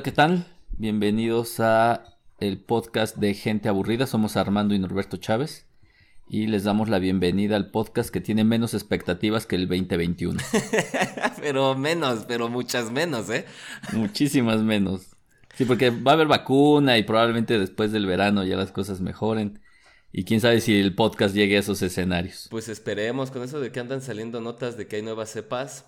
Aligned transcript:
Hola, 0.00 0.04
¿qué 0.04 0.12
tal? 0.12 0.46
Bienvenidos 0.78 1.60
a 1.60 2.16
el 2.38 2.58
podcast 2.58 3.18
de 3.18 3.34
Gente 3.34 3.68
Aburrida. 3.68 4.06
Somos 4.06 4.38
Armando 4.38 4.74
y 4.74 4.78
Norberto 4.78 5.18
Chávez 5.18 5.66
y 6.26 6.46
les 6.46 6.64
damos 6.64 6.88
la 6.88 6.98
bienvenida 6.98 7.56
al 7.56 7.70
podcast 7.70 8.08
que 8.08 8.22
tiene 8.22 8.42
menos 8.42 8.72
expectativas 8.72 9.44
que 9.44 9.56
el 9.56 9.68
2021. 9.68 10.40
pero 11.42 11.76
menos, 11.76 12.24
pero 12.26 12.48
muchas 12.48 12.90
menos, 12.90 13.28
¿eh? 13.28 13.44
Muchísimas 13.92 14.62
menos. 14.62 15.02
Sí, 15.54 15.66
porque 15.66 15.90
va 15.90 16.12
a 16.12 16.14
haber 16.14 16.28
vacuna 16.28 16.96
y 16.96 17.02
probablemente 17.02 17.58
después 17.58 17.92
del 17.92 18.06
verano 18.06 18.42
ya 18.42 18.56
las 18.56 18.72
cosas 18.72 19.02
mejoren. 19.02 19.60
Y 20.12 20.24
quién 20.24 20.40
sabe 20.40 20.62
si 20.62 20.80
el 20.80 20.94
podcast 20.94 21.34
llegue 21.34 21.58
a 21.58 21.60
esos 21.60 21.82
escenarios. 21.82 22.48
Pues 22.50 22.70
esperemos, 22.70 23.30
con 23.30 23.42
eso 23.42 23.60
de 23.60 23.70
que 23.70 23.80
andan 23.80 24.00
saliendo 24.00 24.40
notas 24.40 24.78
de 24.78 24.86
que 24.86 24.96
hay 24.96 25.02
nuevas 25.02 25.28
cepas. 25.28 25.84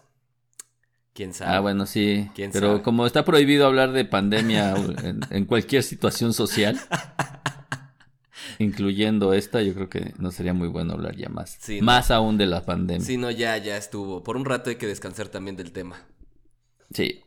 ¿Quién 1.14 1.34
sabe? 1.34 1.52
Ah, 1.52 1.60
bueno, 1.60 1.86
sí. 1.86 2.30
Pero 2.52 2.82
como 2.82 3.06
está 3.06 3.24
prohibido 3.24 3.66
hablar 3.66 3.92
de 3.92 4.04
pandemia 4.04 4.74
en, 5.30 5.44
cualquier 5.44 5.82
situación 5.82 6.32
social, 6.32 6.80
incluyendo 8.58 9.34
esta, 9.34 9.62
yo 9.62 9.74
creo 9.74 9.90
que 9.90 10.14
no 10.18 10.30
sería 10.30 10.54
muy 10.54 10.68
bueno 10.68 10.94
hablar 10.94 11.16
ya 11.16 11.28
más. 11.28 11.58
más 11.82 12.10
aún 12.10 12.38
de 12.38 12.46
la 12.46 12.64
pandemia. 12.64 13.04
Sí, 13.04 13.18
no, 13.18 13.30
ya, 13.30 13.58
ya 13.58 13.76
estuvo. 13.76 14.22
Por 14.22 14.36
un 14.36 14.46
rato 14.46 14.70
hay 14.70 14.76
que 14.76 14.86
descansar 14.86 15.28
también 15.28 15.56
del 15.56 15.72
tema. 15.72 16.00
Sí. 16.92 17.20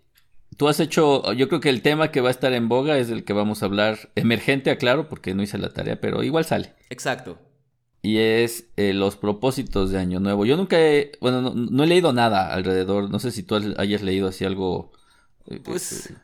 Tú 0.57 0.67
has 0.67 0.79
hecho, 0.79 1.33
yo 1.33 1.49
creo 1.49 1.59
que 1.59 1.69
el 1.69 1.81
tema 1.81 2.11
que 2.11 2.21
va 2.21 2.29
a 2.29 2.31
estar 2.31 2.53
en 2.53 2.69
boga 2.69 2.97
es 2.97 3.09
el 3.09 3.23
que 3.23 3.33
vamos 3.33 3.61
a 3.61 3.65
hablar 3.65 4.09
emergente, 4.15 4.71
aclaro, 4.71 5.09
porque 5.09 5.35
no 5.35 5.43
hice 5.43 5.57
la 5.57 5.73
tarea, 5.73 5.99
pero 5.99 6.23
igual 6.23 6.45
sale. 6.45 6.73
Exacto 6.89 7.37
y 8.05 8.19
es 8.19 8.67
eh, 8.77 8.93
los 8.93 9.15
propósitos 9.15 9.89
de 9.89 9.97
Año 9.97 10.19
Nuevo. 10.19 10.45
Yo 10.45 10.57
nunca 10.57 10.79
he, 10.79 11.13
bueno, 11.21 11.41
no, 11.41 11.83
he 11.83 11.87
leído 11.87 12.13
nada 12.13 12.53
alrededor, 12.53 13.09
no 13.09 13.17
sé 13.17 13.31
si 13.31 13.41
tú 13.41 13.55
hayas 13.77 14.03
leído 14.03 14.27
así 14.27 14.45
algo, 14.45 14.91
eh, 15.47 15.59
pues, 15.63 16.11
eh, 16.11 16.15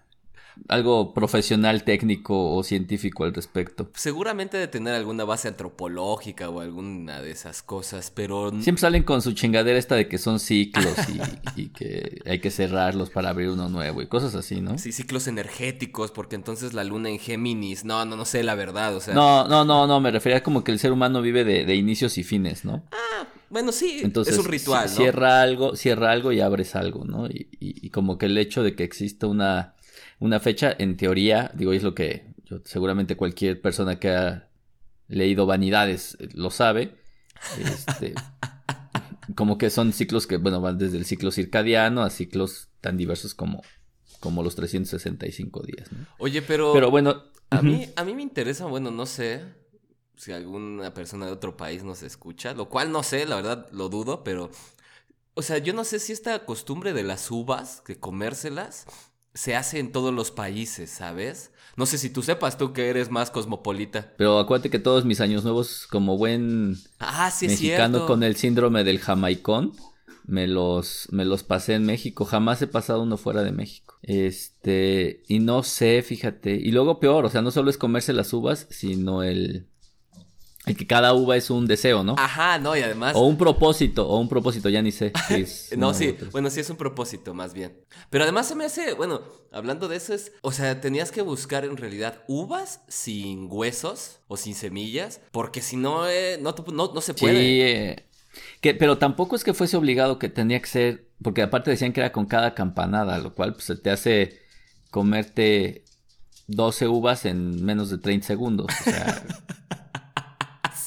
algo 0.67 1.13
profesional, 1.13 1.83
técnico 1.83 2.55
o 2.55 2.63
científico 2.63 3.23
al 3.23 3.33
respecto. 3.33 3.89
Seguramente 3.95 4.57
de 4.57 4.67
tener 4.67 4.93
alguna 4.93 5.23
base 5.23 5.47
antropológica 5.47 6.49
o 6.49 6.59
alguna 6.59 7.21
de 7.21 7.31
esas 7.31 7.61
cosas, 7.61 8.11
pero... 8.13 8.51
Siempre 8.61 8.81
salen 8.81 9.03
con 9.03 9.21
su 9.21 9.33
chingadera 9.33 9.77
esta 9.77 9.95
de 9.95 10.07
que 10.07 10.17
son 10.17 10.39
ciclos 10.39 10.95
y, 11.55 11.69
que 11.69 12.21
hay 12.25 12.39
que 12.39 12.51
cerrarlos 12.51 13.09
para 13.09 13.29
abrir 13.29 13.49
uno 13.49 13.69
nuevo 13.69 14.01
y 14.01 14.07
cosas 14.07 14.35
así, 14.35 14.61
¿no? 14.61 14.77
Sí, 14.77 14.91
ciclos 14.91 15.27
energéticos, 15.27 16.11
porque 16.11 16.35
entonces 16.35 16.73
la 16.73 16.83
luna 16.83 17.09
en 17.09 17.19
Géminis, 17.19 17.85
no, 17.85 18.05
no, 18.05 18.15
no 18.15 18.25
sé 18.25 18.43
la 18.43 18.55
verdad, 18.55 18.95
o 18.95 19.01
sea... 19.01 19.13
No, 19.13 19.47
no, 19.47 19.65
no, 19.65 19.87
no, 19.87 19.99
me 19.99 20.11
refería 20.11 20.43
como 20.43 20.63
que 20.63 20.71
el 20.71 20.79
ser 20.79 20.91
humano 20.91 21.21
vive 21.21 21.43
de, 21.43 21.75
inicios 21.75 22.17
y 22.17 22.23
fines, 22.23 22.65
¿no? 22.65 22.83
Ah, 22.91 23.27
bueno, 23.49 23.71
sí, 23.71 23.99
Entonces, 24.03 24.35
es 24.35 24.39
un 24.39 24.45
ritual, 24.45 24.89
¿no? 24.89 24.95
Cierra 24.95 25.41
algo, 25.41 25.75
cierra 25.75 26.11
algo 26.11 26.31
y 26.31 26.39
abres 26.39 26.75
algo, 26.75 27.05
¿no? 27.05 27.27
y 27.29 27.89
como 27.89 28.17
que 28.17 28.25
el 28.25 28.37
hecho 28.37 28.63
de 28.63 28.75
que 28.75 28.83
exista 28.83 29.27
una 29.27 29.75
una 30.21 30.39
fecha, 30.39 30.73
en 30.77 30.97
teoría, 30.97 31.51
digo, 31.55 31.73
es 31.73 31.81
lo 31.81 31.95
que 31.95 32.27
yo, 32.45 32.59
seguramente 32.63 33.17
cualquier 33.17 33.59
persona 33.59 33.99
que 33.99 34.09
ha 34.11 34.49
leído 35.07 35.47
Vanidades 35.47 36.15
eh, 36.19 36.29
lo 36.33 36.51
sabe. 36.51 36.95
Este, 37.57 38.13
como 39.35 39.57
que 39.57 39.71
son 39.71 39.91
ciclos 39.93 40.27
que, 40.27 40.37
bueno, 40.37 40.61
van 40.61 40.77
desde 40.77 40.97
el 40.97 41.05
ciclo 41.05 41.31
circadiano 41.31 42.03
a 42.03 42.11
ciclos 42.11 42.69
tan 42.81 42.97
diversos 42.97 43.33
como, 43.33 43.63
como 44.19 44.43
los 44.43 44.55
365 44.55 45.63
días. 45.63 45.91
¿no? 45.91 46.05
Oye, 46.19 46.43
pero, 46.43 46.71
pero 46.71 46.91
bueno, 46.91 47.23
a 47.49 47.63
mí, 47.63 47.89
a 47.95 48.03
mí 48.03 48.13
me 48.13 48.21
interesa, 48.21 48.67
bueno, 48.67 48.91
no 48.91 49.07
sé 49.07 49.43
si 50.15 50.31
alguna 50.31 50.93
persona 50.93 51.25
de 51.25 51.31
otro 51.31 51.57
país 51.57 51.83
nos 51.83 52.03
escucha, 52.03 52.53
lo 52.53 52.69
cual 52.69 52.91
no 52.91 53.01
sé, 53.01 53.25
la 53.25 53.37
verdad 53.37 53.67
lo 53.71 53.89
dudo, 53.89 54.23
pero, 54.23 54.51
o 55.33 55.41
sea, 55.41 55.57
yo 55.57 55.73
no 55.73 55.83
sé 55.83 55.97
si 55.97 56.13
esta 56.13 56.45
costumbre 56.45 56.93
de 56.93 57.01
las 57.01 57.31
uvas, 57.31 57.81
que 57.81 57.99
comérselas, 57.99 58.85
se 59.33 59.55
hace 59.55 59.79
en 59.79 59.91
todos 59.91 60.13
los 60.13 60.31
países, 60.31 60.89
¿sabes? 60.89 61.51
No 61.77 61.85
sé 61.85 61.97
si 61.97 62.09
tú 62.09 62.21
sepas, 62.21 62.57
tú 62.57 62.73
que 62.73 62.89
eres 62.89 63.09
más 63.09 63.31
cosmopolita. 63.31 64.13
Pero 64.17 64.39
acuérdate 64.39 64.69
que 64.69 64.79
todos 64.79 65.05
mis 65.05 65.21
años 65.21 65.43
nuevos, 65.43 65.87
como 65.87 66.17
buen 66.17 66.75
ah, 66.99 67.31
sí 67.31 67.47
mexicano 67.47 68.05
con 68.05 68.23
el 68.23 68.35
síndrome 68.35 68.83
del 68.83 68.99
jamaicón, 68.99 69.73
me 70.25 70.47
los, 70.47 71.07
me 71.11 71.25
los 71.25 71.43
pasé 71.43 71.75
en 71.75 71.85
México. 71.85 72.25
Jamás 72.25 72.61
he 72.61 72.67
pasado 72.67 73.03
uno 73.03 73.17
fuera 73.17 73.43
de 73.43 73.51
México. 73.51 73.97
Este, 74.01 75.23
y 75.27 75.39
no 75.39 75.63
sé, 75.63 76.01
fíjate. 76.01 76.55
Y 76.55 76.71
luego 76.71 76.99
peor, 76.99 77.25
o 77.25 77.29
sea, 77.29 77.41
no 77.41 77.51
solo 77.51 77.69
es 77.69 77.77
comerse 77.77 78.13
las 78.13 78.33
uvas, 78.33 78.67
sino 78.69 79.23
el, 79.23 79.67
el 80.65 80.77
que 80.77 80.85
cada 80.85 81.13
uva 81.15 81.37
es 81.37 81.49
un 81.49 81.65
deseo, 81.65 82.03
¿no? 82.03 82.15
Ajá, 82.19 82.59
no, 82.59 82.77
y 82.77 82.81
además. 82.81 83.13
O 83.15 83.25
un 83.25 83.37
propósito, 83.37 84.07
o 84.07 84.19
un 84.19 84.29
propósito, 84.29 84.69
ya 84.69 84.81
ni 84.81 84.91
sé. 84.91 85.11
no, 85.77 85.93
sí, 85.93 86.15
bueno, 86.31 86.51
sí 86.51 86.59
es 86.59 86.69
un 86.69 86.77
propósito, 86.77 87.33
más 87.33 87.53
bien. 87.53 87.83
Pero 88.11 88.25
además 88.25 88.47
se 88.47 88.55
me 88.55 88.65
hace, 88.65 88.93
bueno, 88.93 89.21
hablando 89.51 89.87
de 89.87 89.95
eso 89.95 90.13
es, 90.13 90.33
o 90.41 90.51
sea, 90.51 90.79
tenías 90.79 91.11
que 91.11 91.23
buscar 91.23 91.65
en 91.65 91.77
realidad 91.77 92.23
uvas 92.27 92.81
sin 92.87 93.47
huesos 93.49 94.19
o 94.27 94.37
sin 94.37 94.53
semillas, 94.53 95.21
porque 95.31 95.61
si 95.61 95.77
no, 95.77 96.07
eh, 96.07 96.37
no, 96.39 96.53
no, 96.71 97.01
se 97.01 97.15
puede. 97.15 97.39
Sí, 97.39 97.61
eh, 97.61 98.05
que, 98.61 98.75
pero 98.75 98.99
tampoco 98.99 99.35
es 99.35 99.43
que 99.43 99.55
fuese 99.55 99.77
obligado 99.77 100.19
que 100.19 100.29
tenía 100.29 100.61
que 100.61 100.69
ser, 100.69 101.07
porque 101.23 101.41
aparte 101.41 101.71
decían 101.71 101.91
que 101.91 102.01
era 102.01 102.11
con 102.11 102.27
cada 102.27 102.53
campanada, 102.53 103.17
lo 103.17 103.33
cual 103.33 103.53
pues 103.53 103.65
se 103.65 103.77
te 103.77 103.89
hace 103.89 104.39
comerte 104.91 105.85
12 106.45 106.87
uvas 106.87 107.25
en 107.25 107.65
menos 107.65 107.89
de 107.89 107.97
30 107.97 108.27
segundos. 108.27 108.67
O 108.79 108.83
sea. 108.83 109.23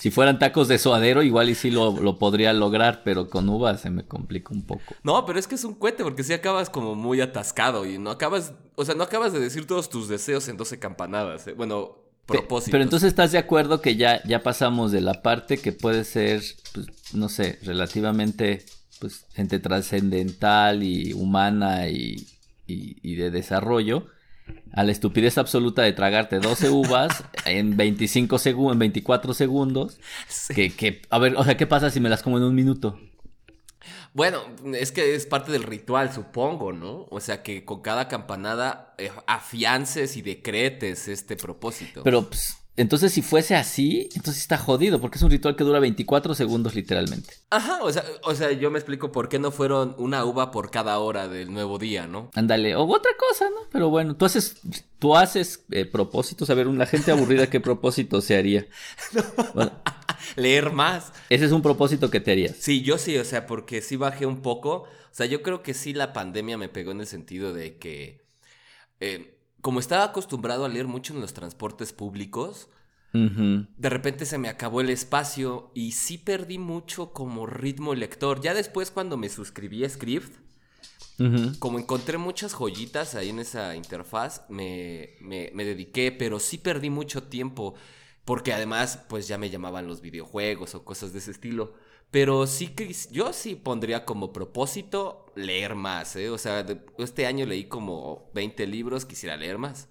Si 0.04 0.10
fueran 0.10 0.38
tacos 0.38 0.68
de 0.68 0.76
suadero, 0.76 1.22
igual 1.22 1.48
y 1.48 1.54
sí 1.54 1.70
lo, 1.70 2.18
podría 2.18 2.52
lograr, 2.52 3.00
pero 3.04 3.30
con 3.30 3.48
uvas 3.48 3.80
se 3.80 3.88
me 3.88 4.06
complica 4.06 4.52
un 4.52 4.66
poco. 4.66 4.94
No, 5.02 5.24
pero 5.24 5.38
es 5.38 5.48
que 5.48 5.54
es 5.54 5.64
un 5.64 5.72
cohete, 5.72 6.04
porque 6.04 6.22
si 6.22 6.34
acabas 6.34 6.68
como 6.68 6.94
muy 6.94 7.22
atascado 7.22 7.86
y 7.86 7.96
no 7.96 8.10
acabas, 8.10 8.52
o 8.74 8.84
sea, 8.84 8.94
no 8.94 9.04
acabas 9.04 9.32
de 9.32 9.40
decir 9.40 9.66
todos 9.66 9.88
tus 9.88 10.06
deseos 10.06 10.46
en 10.48 10.58
12 10.58 10.78
campanadas. 10.78 11.46
¿eh? 11.46 11.54
Bueno, 11.54 11.96
propósitos. 12.26 12.72
Pero 12.72 12.84
entonces 12.84 13.08
estás 13.08 13.32
de 13.32 13.38
acuerdo 13.38 13.80
que 13.80 13.96
ya, 13.96 14.22
ya 14.24 14.42
pasamos 14.42 14.92
de 14.92 15.00
la 15.00 15.22
parte 15.22 15.56
que 15.56 15.72
puede 15.72 16.04
ser, 16.04 16.42
pues, 16.74 17.14
no 17.14 17.30
sé, 17.30 17.58
relativamente, 17.62 18.66
pues, 19.00 19.24
entre 19.36 19.58
trascendental 19.58 20.82
y 20.82 21.14
humana 21.14 21.88
y, 21.88 22.28
y 22.66 23.14
de 23.14 23.30
desarrollo 23.30 24.08
a 24.72 24.82
la 24.82 24.92
estupidez 24.92 25.38
absoluta 25.38 25.82
de 25.82 25.92
tragarte 25.92 26.40
12 26.40 26.70
uvas 26.70 27.24
en 27.44 27.76
25 27.76 28.38
segundos, 28.38 28.74
en 28.74 28.78
24 28.80 29.34
segundos. 29.34 29.98
Que, 30.54 31.02
a 31.10 31.18
ver, 31.18 31.36
o 31.36 31.44
sea, 31.44 31.56
¿qué 31.56 31.66
pasa 31.66 31.90
si 31.90 32.00
me 32.00 32.08
las 32.08 32.22
como 32.22 32.38
en 32.38 32.44
un 32.44 32.54
minuto? 32.54 32.98
Bueno, 34.12 34.42
es 34.74 34.92
que 34.92 35.14
es 35.14 35.26
parte 35.26 35.52
del 35.52 35.64
ritual, 35.64 36.12
supongo, 36.12 36.72
¿no? 36.72 37.06
O 37.10 37.20
sea, 37.20 37.42
que 37.42 37.64
con 37.64 37.82
cada 37.82 38.08
campanada 38.08 38.94
eh, 38.98 39.10
afiances 39.26 40.16
y 40.16 40.22
decretes 40.22 41.08
este 41.08 41.36
propósito. 41.36 42.02
Pero, 42.04 42.28
pues, 42.28 42.58
entonces, 42.76 43.12
si 43.12 43.22
fuese 43.22 43.54
así, 43.54 44.08
entonces 44.14 44.42
está 44.42 44.58
jodido, 44.58 45.00
porque 45.00 45.18
es 45.18 45.22
un 45.22 45.30
ritual 45.30 45.54
que 45.54 45.62
dura 45.62 45.78
24 45.78 46.34
segundos 46.34 46.74
literalmente. 46.74 47.34
Ajá, 47.50 47.82
o 47.82 47.92
sea, 47.92 48.04
o 48.24 48.34
sea, 48.34 48.50
yo 48.50 48.70
me 48.70 48.78
explico 48.80 49.12
por 49.12 49.28
qué 49.28 49.38
no 49.38 49.52
fueron 49.52 49.94
una 49.96 50.24
uva 50.24 50.50
por 50.50 50.72
cada 50.72 50.98
hora 50.98 51.28
del 51.28 51.52
nuevo 51.52 51.78
día, 51.78 52.08
¿no? 52.08 52.30
Ándale, 52.34 52.74
o 52.74 52.84
otra 52.84 53.12
cosa, 53.16 53.48
¿no? 53.50 53.68
Pero 53.70 53.90
bueno, 53.90 54.16
tú 54.16 54.24
haces, 54.24 54.56
tú 54.98 55.16
haces 55.16 55.64
eh, 55.70 55.84
propósitos, 55.84 56.50
a 56.50 56.54
ver, 56.54 56.66
una 56.66 56.86
gente 56.86 57.12
aburrida, 57.12 57.48
¿qué 57.48 57.60
propósito 57.60 58.20
se 58.20 58.36
haría? 58.36 58.66
Leer 60.36 60.72
más. 60.72 61.12
Ese 61.30 61.44
es 61.44 61.52
un 61.52 61.62
propósito 61.62 62.10
que 62.10 62.20
te 62.20 62.32
harías. 62.32 62.56
Sí, 62.58 62.82
yo 62.82 62.98
sí, 62.98 63.16
o 63.18 63.24
sea, 63.24 63.46
porque 63.46 63.82
sí 63.82 63.96
bajé 63.96 64.26
un 64.26 64.42
poco. 64.42 64.82
O 64.82 65.16
sea, 65.16 65.26
yo 65.26 65.42
creo 65.42 65.62
que 65.62 65.74
sí 65.74 65.92
la 65.92 66.12
pandemia 66.12 66.58
me 66.58 66.68
pegó 66.68 66.90
en 66.90 67.00
el 67.00 67.06
sentido 67.06 67.52
de 67.52 67.78
que... 67.78 68.24
Eh, 69.00 69.33
como 69.64 69.80
estaba 69.80 70.04
acostumbrado 70.04 70.66
a 70.66 70.68
leer 70.68 70.86
mucho 70.86 71.14
en 71.14 71.22
los 71.22 71.32
transportes 71.32 71.94
públicos, 71.94 72.68
de 73.14 73.88
repente 73.88 74.26
se 74.26 74.36
me 74.36 74.50
acabó 74.50 74.82
el 74.82 74.90
espacio 74.90 75.70
y 75.72 75.92
sí 75.92 76.18
perdí 76.18 76.58
mucho 76.58 77.14
como 77.14 77.46
ritmo 77.46 77.94
lector. 77.94 78.42
Ya 78.42 78.52
después 78.52 78.90
cuando 78.90 79.16
me 79.16 79.30
suscribí 79.30 79.82
a 79.82 79.88
Script, 79.88 80.36
como 81.60 81.78
encontré 81.78 82.18
muchas 82.18 82.52
joyitas 82.52 83.14
ahí 83.14 83.30
en 83.30 83.38
esa 83.38 83.74
interfaz, 83.74 84.42
me, 84.50 85.14
me, 85.22 85.50
me 85.54 85.64
dediqué, 85.64 86.12
pero 86.12 86.40
sí 86.40 86.58
perdí 86.58 86.90
mucho 86.90 87.22
tiempo. 87.22 87.74
Porque 88.26 88.52
además, 88.52 89.02
pues 89.08 89.28
ya 89.28 89.38
me 89.38 89.48
llamaban 89.48 89.86
los 89.86 90.02
videojuegos 90.02 90.74
o 90.74 90.84
cosas 90.84 91.14
de 91.14 91.20
ese 91.20 91.30
estilo. 91.30 91.72
Pero 92.10 92.46
sí 92.46 92.68
que 92.68 92.94
yo 93.10 93.32
sí 93.32 93.54
pondría 93.54 94.04
como 94.04 94.30
propósito 94.30 95.23
leer 95.36 95.74
más, 95.74 96.16
¿eh? 96.16 96.30
O 96.30 96.38
sea, 96.38 96.64
este 96.98 97.26
año 97.26 97.46
leí 97.46 97.64
como 97.64 98.30
20 98.34 98.66
libros, 98.66 99.04
quisiera 99.04 99.36
leer 99.36 99.58
más. 99.58 99.88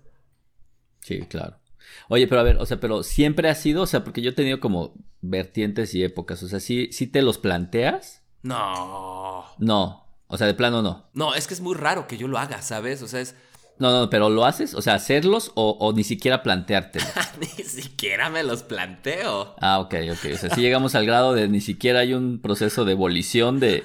Sí, 1.01 1.21
claro. 1.21 1.59
Oye, 2.07 2.27
pero 2.27 2.41
a 2.41 2.43
ver, 2.43 2.57
o 2.57 2.65
sea, 2.65 2.79
pero 2.79 3.03
siempre 3.03 3.49
ha 3.49 3.55
sido, 3.55 3.83
o 3.83 3.87
sea, 3.87 4.03
porque 4.03 4.21
yo 4.21 4.31
he 4.31 4.33
tenido 4.33 4.59
como 4.59 4.93
vertientes 5.21 5.93
y 5.95 6.03
épocas, 6.03 6.41
o 6.43 6.47
sea, 6.47 6.59
¿sí, 6.59 6.89
sí 6.91 7.07
te 7.07 7.21
los 7.21 7.37
planteas? 7.37 8.23
No. 8.41 9.45
No, 9.57 10.03
o 10.27 10.37
sea, 10.37 10.47
de 10.47 10.53
plano 10.53 10.81
no. 10.81 11.09
No, 11.13 11.35
es 11.35 11.47
que 11.47 11.53
es 11.53 11.61
muy 11.61 11.75
raro 11.75 12.07
que 12.07 12.17
yo 12.17 12.27
lo 12.27 12.37
haga, 12.37 12.61
¿sabes? 12.61 13.01
O 13.01 13.07
sea, 13.07 13.21
es... 13.21 13.35
No, 13.79 13.91
no, 13.91 14.09
pero 14.09 14.29
¿lo 14.29 14.45
haces? 14.45 14.75
O 14.75 14.81
sea, 14.81 14.93
¿hacerlos 14.93 15.51
o, 15.55 15.93
ni 15.95 16.03
siquiera 16.03 16.43
planteártelos? 16.43 17.09
ni 17.39 17.63
siquiera 17.63 18.29
me 18.29 18.43
los 18.43 18.63
planteo. 18.63 19.55
Ah, 19.59 19.79
ok, 19.79 19.95
ok. 20.11 20.31
O 20.33 20.37
sea, 20.37 20.49
si 20.51 20.61
llegamos 20.61 20.93
al 20.95 21.05
grado 21.05 21.33
de 21.33 21.47
ni 21.49 21.59
siquiera 21.59 22.01
hay 22.01 22.13
un 22.13 22.39
proceso 22.39 22.85
de 22.85 22.91
ebolición 22.91 23.59
de, 23.59 23.83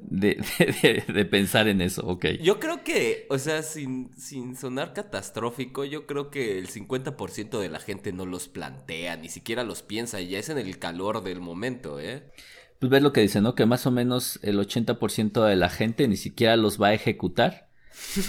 de, 0.10 1.28
pensar 1.30 1.68
en 1.68 1.80
eso, 1.80 2.06
ok. 2.06 2.26
Yo 2.42 2.60
creo 2.60 2.84
que, 2.84 3.26
o 3.30 3.38
sea, 3.38 3.62
sin, 3.62 4.10
sin 4.16 4.56
sonar 4.56 4.92
catastrófico, 4.92 5.84
yo 5.84 6.06
creo 6.06 6.30
que 6.30 6.58
el 6.58 6.68
50% 6.68 7.58
de 7.58 7.68
la 7.68 7.80
gente 7.80 8.12
no 8.12 8.26
los 8.26 8.48
plantea, 8.48 9.16
ni 9.16 9.28
siquiera 9.28 9.64
los 9.64 9.82
piensa, 9.82 10.20
y 10.20 10.28
ya 10.28 10.38
es 10.38 10.48
en 10.48 10.58
el 10.58 10.78
calor 10.78 11.22
del 11.22 11.40
momento, 11.40 12.00
¿eh? 12.00 12.30
Pues 12.78 12.90
ves 12.90 13.02
lo 13.02 13.12
que 13.12 13.22
dice, 13.22 13.40
¿no? 13.40 13.54
Que 13.54 13.66
más 13.66 13.86
o 13.86 13.90
menos 13.90 14.38
el 14.42 14.58
80% 14.58 15.44
de 15.44 15.56
la 15.56 15.68
gente 15.68 16.06
ni 16.06 16.16
siquiera 16.16 16.56
los 16.56 16.80
va 16.80 16.88
a 16.88 16.94
ejecutar 16.94 17.68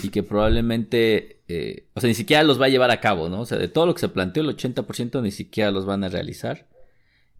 y 0.02 0.10
que 0.10 0.24
probablemente, 0.24 1.42
eh, 1.48 1.88
o 1.94 2.02
sea, 2.02 2.08
ni 2.08 2.16
siquiera 2.16 2.44
los 2.44 2.60
va 2.60 2.66
a 2.66 2.70
llevar 2.70 2.90
a 2.90 3.00
cabo, 3.00 3.30
¿no? 3.30 3.42
O 3.42 3.46
sea, 3.46 3.60
de 3.60 3.68
todo 3.68 3.86
lo 3.86 3.94
que 3.94 4.00
se 4.00 4.10
planteó, 4.10 4.42
el 4.42 4.56
80% 4.56 5.22
ni 5.22 5.32
siquiera 5.32 5.70
los 5.70 5.86
van 5.86 6.04
a 6.04 6.10
realizar 6.10 6.68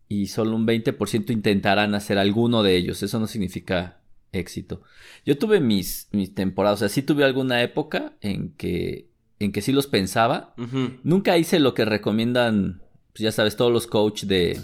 y 0.08 0.28
solo 0.28 0.56
un 0.56 0.68
20% 0.68 1.32
intentarán 1.32 1.96
hacer 1.96 2.18
alguno 2.18 2.64
de 2.64 2.76
ellos. 2.76 3.04
Eso 3.04 3.20
no 3.20 3.28
significa 3.28 3.99
éxito. 4.32 4.82
Yo 5.26 5.38
tuve 5.38 5.60
mis, 5.60 6.08
mis 6.12 6.34
temporadas, 6.34 6.80
o 6.80 6.82
sea, 6.82 6.90
sí 6.90 7.02
tuve 7.02 7.24
alguna 7.24 7.62
época 7.62 8.14
en 8.22 8.52
que, 8.54 9.10
en 9.40 9.52
que 9.52 9.62
sí 9.62 9.72
los 9.72 9.88
pensaba. 9.88 10.54
Nunca 11.04 11.38
hice 11.38 11.60
lo 11.60 11.74
que 11.74 11.86
recomiendan, 11.86 12.82
pues 13.14 13.22
ya 13.22 13.32
sabes, 13.32 13.56
todos 13.56 13.72
los 13.72 13.88
coaches 13.88 14.28
de 14.28 14.60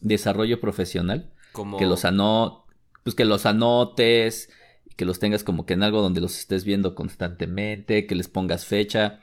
desarrollo 0.00 0.60
profesional. 0.60 1.30
Como... 1.52 1.78
Que 1.78 1.86
los 1.86 2.02
pues 3.02 3.14
que 3.14 3.24
los 3.24 3.46
anotes, 3.46 4.50
que 4.96 5.04
los 5.04 5.18
tengas 5.18 5.44
como 5.44 5.64
que 5.64 5.74
en 5.74 5.82
algo 5.82 6.02
donde 6.02 6.20
los 6.20 6.38
estés 6.38 6.64
viendo 6.64 6.94
constantemente, 6.94 8.06
que 8.06 8.14
les 8.14 8.28
pongas 8.28 8.66
fecha 8.66 9.20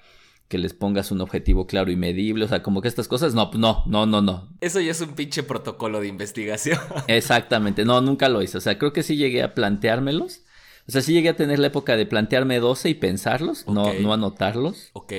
que 0.54 0.60
les 0.60 0.76
pongas 0.76 1.10
un 1.10 1.20
objetivo 1.20 1.66
claro 1.66 1.90
y 1.90 1.96
medible, 1.96 2.46
o 2.46 2.48
sea, 2.48 2.62
como 2.62 2.84
que 2.84 2.88
estas 2.88 3.08
cosas, 3.08 3.34
no, 3.34 3.50
no, 3.56 3.84
no, 3.88 4.06
no, 4.06 4.22
no. 4.22 4.50
Eso 4.62 4.80
ya 4.80 4.92
es 4.92 5.02
un 5.02 5.16
pinche 5.16 5.42
protocolo 5.42 6.00
de 6.00 6.08
investigación. 6.08 6.78
Exactamente, 7.08 7.86
no, 7.86 8.02
nunca 8.02 8.30
lo 8.30 8.40
hice, 8.44 8.60
o 8.60 8.62
sea, 8.62 8.78
creo 8.78 8.94
que 8.94 9.02
sí 9.02 9.18
llegué 9.18 9.42
a 9.42 9.56
planteármelos. 9.56 10.42
O 10.88 10.92
sea, 10.92 11.02
sí 11.02 11.14
llegué 11.14 11.30
a 11.30 11.36
tener 11.36 11.60
la 11.60 11.68
época 11.68 11.96
de 11.96 12.06
plantearme 12.06 12.60
12 12.60 12.90
y 12.90 12.94
pensarlos, 12.94 13.66
no, 13.68 13.94
no 13.94 14.14
anotarlos. 14.14 14.92
Ok. 14.94 15.14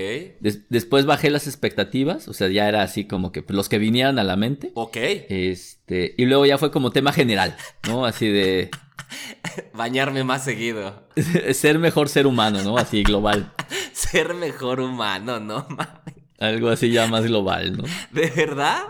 después 0.69 1.05
bajé 1.05 1.31
las 1.31 1.49
expectativas, 1.49 2.29
o 2.29 2.33
sea, 2.33 2.49
ya 2.49 2.69
era 2.69 2.83
así 2.83 3.07
como 3.07 3.33
que 3.33 3.43
los 3.49 3.69
que 3.69 3.79
vinieran 3.79 4.21
a 4.21 4.25
la 4.25 4.37
mente. 4.37 4.71
Ok. 4.75 4.99
Este, 5.01 6.15
y 6.17 6.27
luego 6.27 6.47
ya 6.47 6.59
fue 6.59 6.71
como 6.71 6.93
tema 6.93 7.13
general, 7.13 7.57
¿no? 7.89 8.05
Así 8.05 8.29
de... 8.29 8.71
Bañarme 9.75 10.25
más 10.25 10.45
seguido. 10.45 11.05
ser 11.53 11.79
mejor 11.79 12.09
ser 12.09 12.27
humano, 12.27 12.63
¿no? 12.63 12.77
Así 12.77 13.03
global. 13.03 13.53
ser 13.93 14.35
mejor 14.35 14.81
humano, 14.81 15.41
¿no? 15.41 15.67
Algo 16.39 16.69
así 16.69 16.91
ya 16.91 17.07
más 17.07 17.25
global, 17.25 17.77
¿no? 17.77 17.85
¿De 18.11 18.31
verdad? 18.31 18.83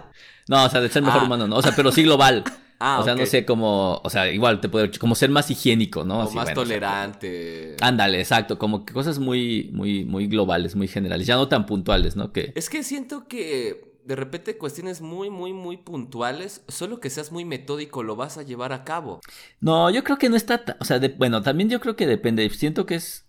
No, 0.48 0.64
o 0.64 0.68
sea, 0.68 0.80
de 0.80 0.88
ser 0.88 1.02
mejor 1.02 1.22
ah. 1.22 1.24
humano, 1.24 1.46
¿no? 1.46 1.56
O 1.56 1.62
sea, 1.62 1.72
pero 1.74 1.92
sí 1.92 2.02
global. 2.02 2.44
Ah, 2.80 2.98
o 3.00 3.04
sea, 3.04 3.14
no 3.14 3.24
sé, 3.24 3.46
como, 3.46 4.00
o 4.02 4.10
sea, 4.10 4.30
igual 4.30 4.60
te 4.60 4.68
puede, 4.68 4.90
como 4.98 5.14
ser 5.14 5.30
más 5.30 5.50
higiénico, 5.50 6.04
¿no? 6.04 6.24
O 6.24 6.30
más 6.32 6.52
tolerante. 6.52 7.76
ándale, 7.80 8.18
exacto, 8.18 8.58
como 8.58 8.84
que 8.84 8.92
cosas 8.92 9.18
muy, 9.18 9.70
muy, 9.72 10.04
muy 10.04 10.26
globales, 10.26 10.74
muy 10.74 10.88
generales, 10.88 11.26
ya 11.26 11.36
no 11.36 11.48
tan 11.48 11.66
puntuales, 11.66 12.16
¿no? 12.16 12.32
Que... 12.32 12.52
Es 12.56 12.68
que 12.68 12.82
siento 12.82 13.26
que 13.26 13.93
de 14.04 14.16
repente 14.16 14.58
cuestiones 14.58 15.00
muy, 15.00 15.30
muy, 15.30 15.52
muy 15.52 15.76
puntuales, 15.76 16.64
solo 16.68 17.00
que 17.00 17.10
seas 17.10 17.32
muy 17.32 17.44
metódico 17.44 18.02
lo 18.02 18.16
vas 18.16 18.36
a 18.38 18.42
llevar 18.42 18.72
a 18.72 18.84
cabo. 18.84 19.20
No, 19.60 19.90
yo 19.90 20.04
creo 20.04 20.18
que 20.18 20.28
no 20.28 20.36
está, 20.36 20.76
o 20.80 20.84
sea, 20.84 21.00
bueno, 21.16 21.42
también 21.42 21.70
yo 21.70 21.80
creo 21.80 21.96
que 21.96 22.06
depende, 22.06 22.48
siento 22.50 22.86
que 22.86 22.96
es, 22.96 23.26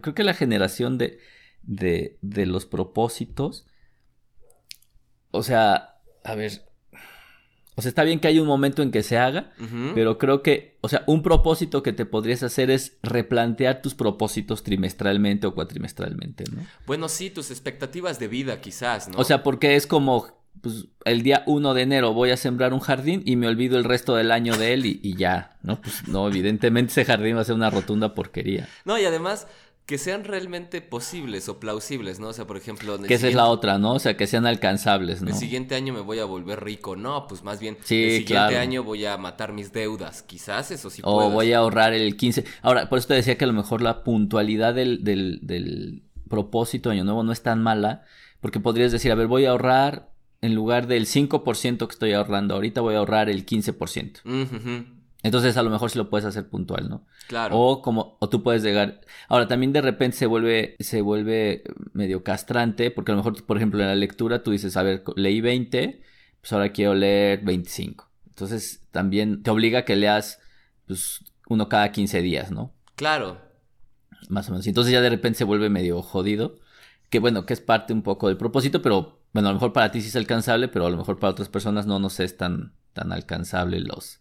creo 0.00 0.14
que 0.14 0.24
la 0.24 0.34
generación 0.34 0.98
de, 0.98 1.18
de, 1.62 2.18
de 2.22 2.46
los 2.46 2.66
propósitos, 2.66 3.66
o 5.30 5.42
sea, 5.42 6.00
a 6.24 6.34
ver, 6.34 6.66
o 7.78 7.82
sea, 7.82 7.90
está 7.90 8.04
bien 8.04 8.20
que 8.20 8.28
hay 8.28 8.38
un 8.38 8.46
momento 8.46 8.82
en 8.82 8.90
que 8.90 9.02
se 9.02 9.18
haga, 9.18 9.52
pero 9.94 10.16
creo 10.16 10.42
que, 10.42 10.78
o 10.80 10.88
sea, 10.88 11.04
un 11.06 11.22
propósito 11.22 11.82
que 11.82 11.92
te 11.92 12.06
podrías 12.06 12.42
hacer 12.42 12.70
es 12.70 12.96
replantear 13.02 13.82
tus 13.82 13.94
propósitos 13.94 14.62
trimestralmente 14.62 15.46
o 15.46 15.54
cuatrimestralmente, 15.54 16.44
¿no? 16.50 16.62
Bueno, 16.86 17.10
sí, 17.10 17.28
tus 17.28 17.50
expectativas 17.50 18.18
de 18.18 18.28
vida 18.28 18.62
quizás, 18.62 19.08
¿no? 19.08 19.18
O 19.18 19.24
sea, 19.24 19.42
porque 19.42 19.76
es 19.76 19.86
como, 19.86 20.26
pues, 20.62 20.86
el 21.04 21.22
día 21.22 21.42
1 21.46 21.74
de 21.74 21.82
enero 21.82 22.14
voy 22.14 22.30
a 22.30 22.38
sembrar 22.38 22.72
un 22.72 22.80
jardín 22.80 23.22
y 23.26 23.36
me 23.36 23.46
olvido 23.46 23.76
el 23.76 23.84
resto 23.84 24.16
del 24.16 24.30
año 24.30 24.56
de 24.56 24.72
él 24.72 24.86
y, 24.86 24.98
y 25.02 25.14
ya, 25.14 25.58
¿no? 25.62 25.78
Pues 25.82 26.08
no, 26.08 26.26
evidentemente 26.28 26.92
ese 26.92 27.04
jardín 27.04 27.36
va 27.36 27.42
a 27.42 27.44
ser 27.44 27.56
una 27.56 27.68
rotunda 27.68 28.14
porquería. 28.14 28.68
No, 28.86 28.98
y 28.98 29.04
además 29.04 29.48
que 29.86 29.98
sean 29.98 30.24
realmente 30.24 30.80
posibles 30.80 31.48
o 31.48 31.60
plausibles, 31.60 32.18
¿no? 32.18 32.28
O 32.28 32.32
sea, 32.32 32.44
por 32.44 32.56
ejemplo... 32.56 33.00
Que 33.00 33.14
esa 33.14 33.28
es 33.28 33.36
la 33.36 33.46
otra, 33.46 33.78
¿no? 33.78 33.94
O 33.94 33.98
sea, 34.00 34.16
que 34.16 34.26
sean 34.26 34.44
alcanzables, 34.44 35.22
¿no? 35.22 35.28
El 35.28 35.36
siguiente 35.36 35.76
año 35.76 35.94
me 35.94 36.00
voy 36.00 36.18
a 36.18 36.24
volver 36.24 36.64
rico, 36.64 36.96
no, 36.96 37.28
pues 37.28 37.44
más 37.44 37.60
bien 37.60 37.78
sí, 37.84 38.02
el 38.02 38.10
siguiente 38.18 38.58
año 38.58 38.82
voy 38.82 39.06
a 39.06 39.16
matar 39.16 39.52
mis 39.52 39.72
deudas, 39.72 40.22
quizás 40.22 40.72
eso 40.72 40.90
sí 40.90 41.02
O 41.04 41.30
voy 41.30 41.52
a 41.52 41.58
ahorrar 41.58 41.94
el 41.94 42.16
15. 42.16 42.44
Ahora, 42.62 42.88
por 42.88 42.98
eso 42.98 43.08
te 43.08 43.14
decía 43.14 43.38
que 43.38 43.44
a 43.44 43.46
lo 43.48 43.52
mejor 43.52 43.80
la 43.80 44.02
puntualidad 44.02 44.74
del, 44.74 45.04
del, 45.04 45.38
del 45.42 46.02
propósito 46.28 46.88
de 46.88 46.96
año 46.96 47.04
nuevo 47.04 47.22
no 47.22 47.30
es 47.30 47.42
tan 47.42 47.62
mala, 47.62 48.02
porque 48.40 48.58
podrías 48.58 48.90
decir, 48.90 49.12
a 49.12 49.14
ver, 49.14 49.28
voy 49.28 49.44
a 49.44 49.50
ahorrar 49.50 50.10
en 50.40 50.56
lugar 50.56 50.88
del 50.88 51.06
5% 51.06 51.86
que 51.86 51.92
estoy 51.92 52.12
ahorrando 52.12 52.56
ahorita, 52.56 52.80
voy 52.80 52.96
a 52.96 52.98
ahorrar 52.98 53.30
el 53.30 53.46
15%. 53.46 54.20
Uh 54.24 54.95
entonces 55.22 55.56
a 55.56 55.62
lo 55.62 55.70
mejor 55.70 55.90
sí 55.90 55.98
lo 55.98 56.10
puedes 56.10 56.24
hacer 56.24 56.48
puntual, 56.48 56.88
¿no? 56.88 57.06
Claro. 57.26 57.58
O 57.58 57.82
como, 57.82 58.16
o 58.20 58.28
tú 58.28 58.42
puedes 58.42 58.62
llegar. 58.62 59.00
Ahora, 59.28 59.48
también 59.48 59.72
de 59.72 59.82
repente 59.82 60.16
se 60.16 60.26
vuelve, 60.26 60.76
se 60.78 61.00
vuelve 61.00 61.64
medio 61.92 62.22
castrante, 62.22 62.90
porque 62.90 63.12
a 63.12 63.14
lo 63.14 63.22
mejor, 63.22 63.44
por 63.44 63.56
ejemplo, 63.56 63.80
en 63.80 63.88
la 63.88 63.94
lectura 63.94 64.42
tú 64.42 64.50
dices, 64.52 64.76
a 64.76 64.82
ver, 64.82 65.02
leí 65.16 65.40
20, 65.40 66.02
pues 66.40 66.52
ahora 66.52 66.70
quiero 66.70 66.94
leer 66.94 67.40
25. 67.42 68.08
Entonces 68.28 68.86
también 68.90 69.42
te 69.42 69.50
obliga 69.50 69.80
a 69.80 69.84
que 69.84 69.96
leas, 69.96 70.40
pues, 70.86 71.24
uno 71.48 71.68
cada 71.68 71.90
15 71.90 72.22
días, 72.22 72.50
¿no? 72.50 72.72
Claro. 72.94 73.40
Más 74.28 74.48
o 74.48 74.52
menos. 74.52 74.66
Entonces 74.66 74.92
ya 74.92 75.00
de 75.00 75.10
repente 75.10 75.38
se 75.38 75.44
vuelve 75.44 75.70
medio 75.70 76.02
jodido. 76.02 76.58
Que 77.10 77.20
bueno, 77.20 77.46
que 77.46 77.54
es 77.54 77.60
parte 77.60 77.92
un 77.92 78.02
poco 78.02 78.26
del 78.26 78.36
propósito, 78.36 78.82
pero 78.82 79.20
bueno, 79.32 79.48
a 79.48 79.52
lo 79.52 79.56
mejor 79.56 79.72
para 79.72 79.92
ti 79.92 80.00
sí 80.00 80.08
es 80.08 80.16
alcanzable, 80.16 80.66
pero 80.66 80.86
a 80.86 80.90
lo 80.90 80.96
mejor 80.96 81.18
para 81.18 81.30
otras 81.30 81.48
personas 81.48 81.86
no 81.86 81.98
nos 82.00 82.18
es 82.20 82.36
tan, 82.36 82.72
tan 82.94 83.12
alcanzable 83.12 83.80
los, 83.80 84.20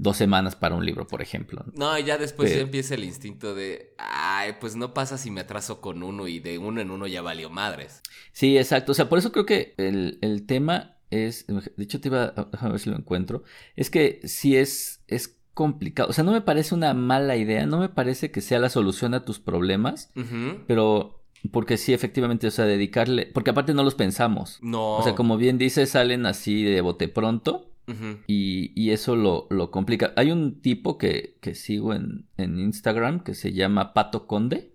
dos 0.00 0.16
semanas 0.16 0.56
para 0.56 0.74
un 0.74 0.84
libro, 0.84 1.06
por 1.06 1.20
ejemplo. 1.20 1.62
No, 1.74 1.96
y 1.98 2.04
ya 2.04 2.16
después 2.16 2.54
ya 2.54 2.60
empieza 2.60 2.94
el 2.94 3.04
instinto 3.04 3.54
de, 3.54 3.94
ay, 3.98 4.54
pues 4.58 4.74
no 4.74 4.94
pasa 4.94 5.18
si 5.18 5.30
me 5.30 5.42
atraso 5.42 5.82
con 5.82 6.02
uno 6.02 6.26
y 6.26 6.40
de 6.40 6.56
uno 6.56 6.80
en 6.80 6.90
uno 6.90 7.06
ya 7.06 7.20
valió 7.20 7.50
madres. 7.50 8.00
Sí, 8.32 8.56
exacto. 8.56 8.92
O 8.92 8.94
sea, 8.94 9.10
por 9.10 9.18
eso 9.18 9.30
creo 9.30 9.44
que 9.44 9.74
el, 9.76 10.46
tema 10.46 10.96
es, 11.10 11.46
de 11.46 11.84
hecho 11.84 12.00
te 12.00 12.08
iba 12.08 12.24
a, 12.24 12.68
ver 12.68 12.80
si 12.80 12.88
lo 12.88 12.96
encuentro, 12.96 13.44
es 13.76 13.90
que 13.90 14.20
si 14.24 14.56
es, 14.56 15.02
es 15.06 15.36
complicado. 15.52 16.08
O 16.08 16.12
sea, 16.14 16.24
no 16.24 16.32
me 16.32 16.40
parece 16.40 16.74
una 16.74 16.94
mala 16.94 17.36
idea, 17.36 17.66
no 17.66 17.78
me 17.78 17.90
parece 17.90 18.30
que 18.30 18.40
sea 18.40 18.58
la 18.58 18.70
solución 18.70 19.12
a 19.12 19.26
tus 19.26 19.38
problemas, 19.38 20.10
pero 20.66 21.22
porque 21.52 21.76
sí, 21.76 21.92
efectivamente, 21.92 22.46
o 22.46 22.50
sea, 22.50 22.64
dedicarle, 22.64 23.26
porque 23.26 23.50
aparte 23.50 23.74
no 23.74 23.84
los 23.84 23.94
pensamos. 23.94 24.60
No. 24.62 24.96
O 24.96 25.02
sea, 25.02 25.14
como 25.14 25.36
bien 25.36 25.58
dices, 25.58 25.90
salen 25.90 26.24
así 26.24 26.62
de 26.62 26.80
bote 26.80 27.08
pronto 27.08 27.69
y, 28.26 28.90
eso 28.90 29.16
lo, 29.16 29.70
complica. 29.70 30.12
Hay 30.16 30.30
un 30.30 30.60
tipo 30.60 30.98
que, 30.98 31.38
sigo 31.54 31.94
en, 31.94 32.26
Instagram 32.38 33.20
que 33.20 33.34
se 33.34 33.52
llama 33.52 33.94
Pato 33.94 34.26
Conde. 34.26 34.72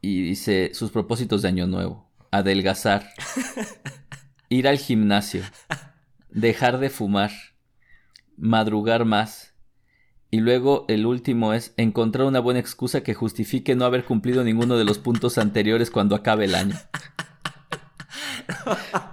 Y 0.00 0.22
dice 0.22 0.70
sus 0.74 0.90
propósitos 0.90 1.42
de 1.42 1.48
año 1.48 1.66
nuevo. 1.66 2.10
Adelgazar. 2.30 3.10
ir 4.48 4.68
al 4.68 4.78
gimnasio. 4.78 5.42
Dejar 6.30 6.78
de 6.78 6.90
fumar. 6.90 7.30
Madrugar 8.36 9.04
más. 9.04 9.54
Y 10.30 10.40
luego 10.40 10.86
el 10.88 11.04
último 11.04 11.52
es 11.52 11.74
encontrar 11.76 12.26
una 12.26 12.40
buena 12.40 12.58
excusa 12.58 13.02
que 13.02 13.12
justifique 13.12 13.76
no 13.76 13.84
haber 13.84 14.04
cumplido 14.04 14.42
ninguno 14.42 14.78
de 14.78 14.84
los 14.84 14.98
puntos 14.98 15.36
anteriores 15.36 15.90
cuando 15.90 16.16
acabe 16.16 16.46
el 16.46 16.54
año. 16.54 16.76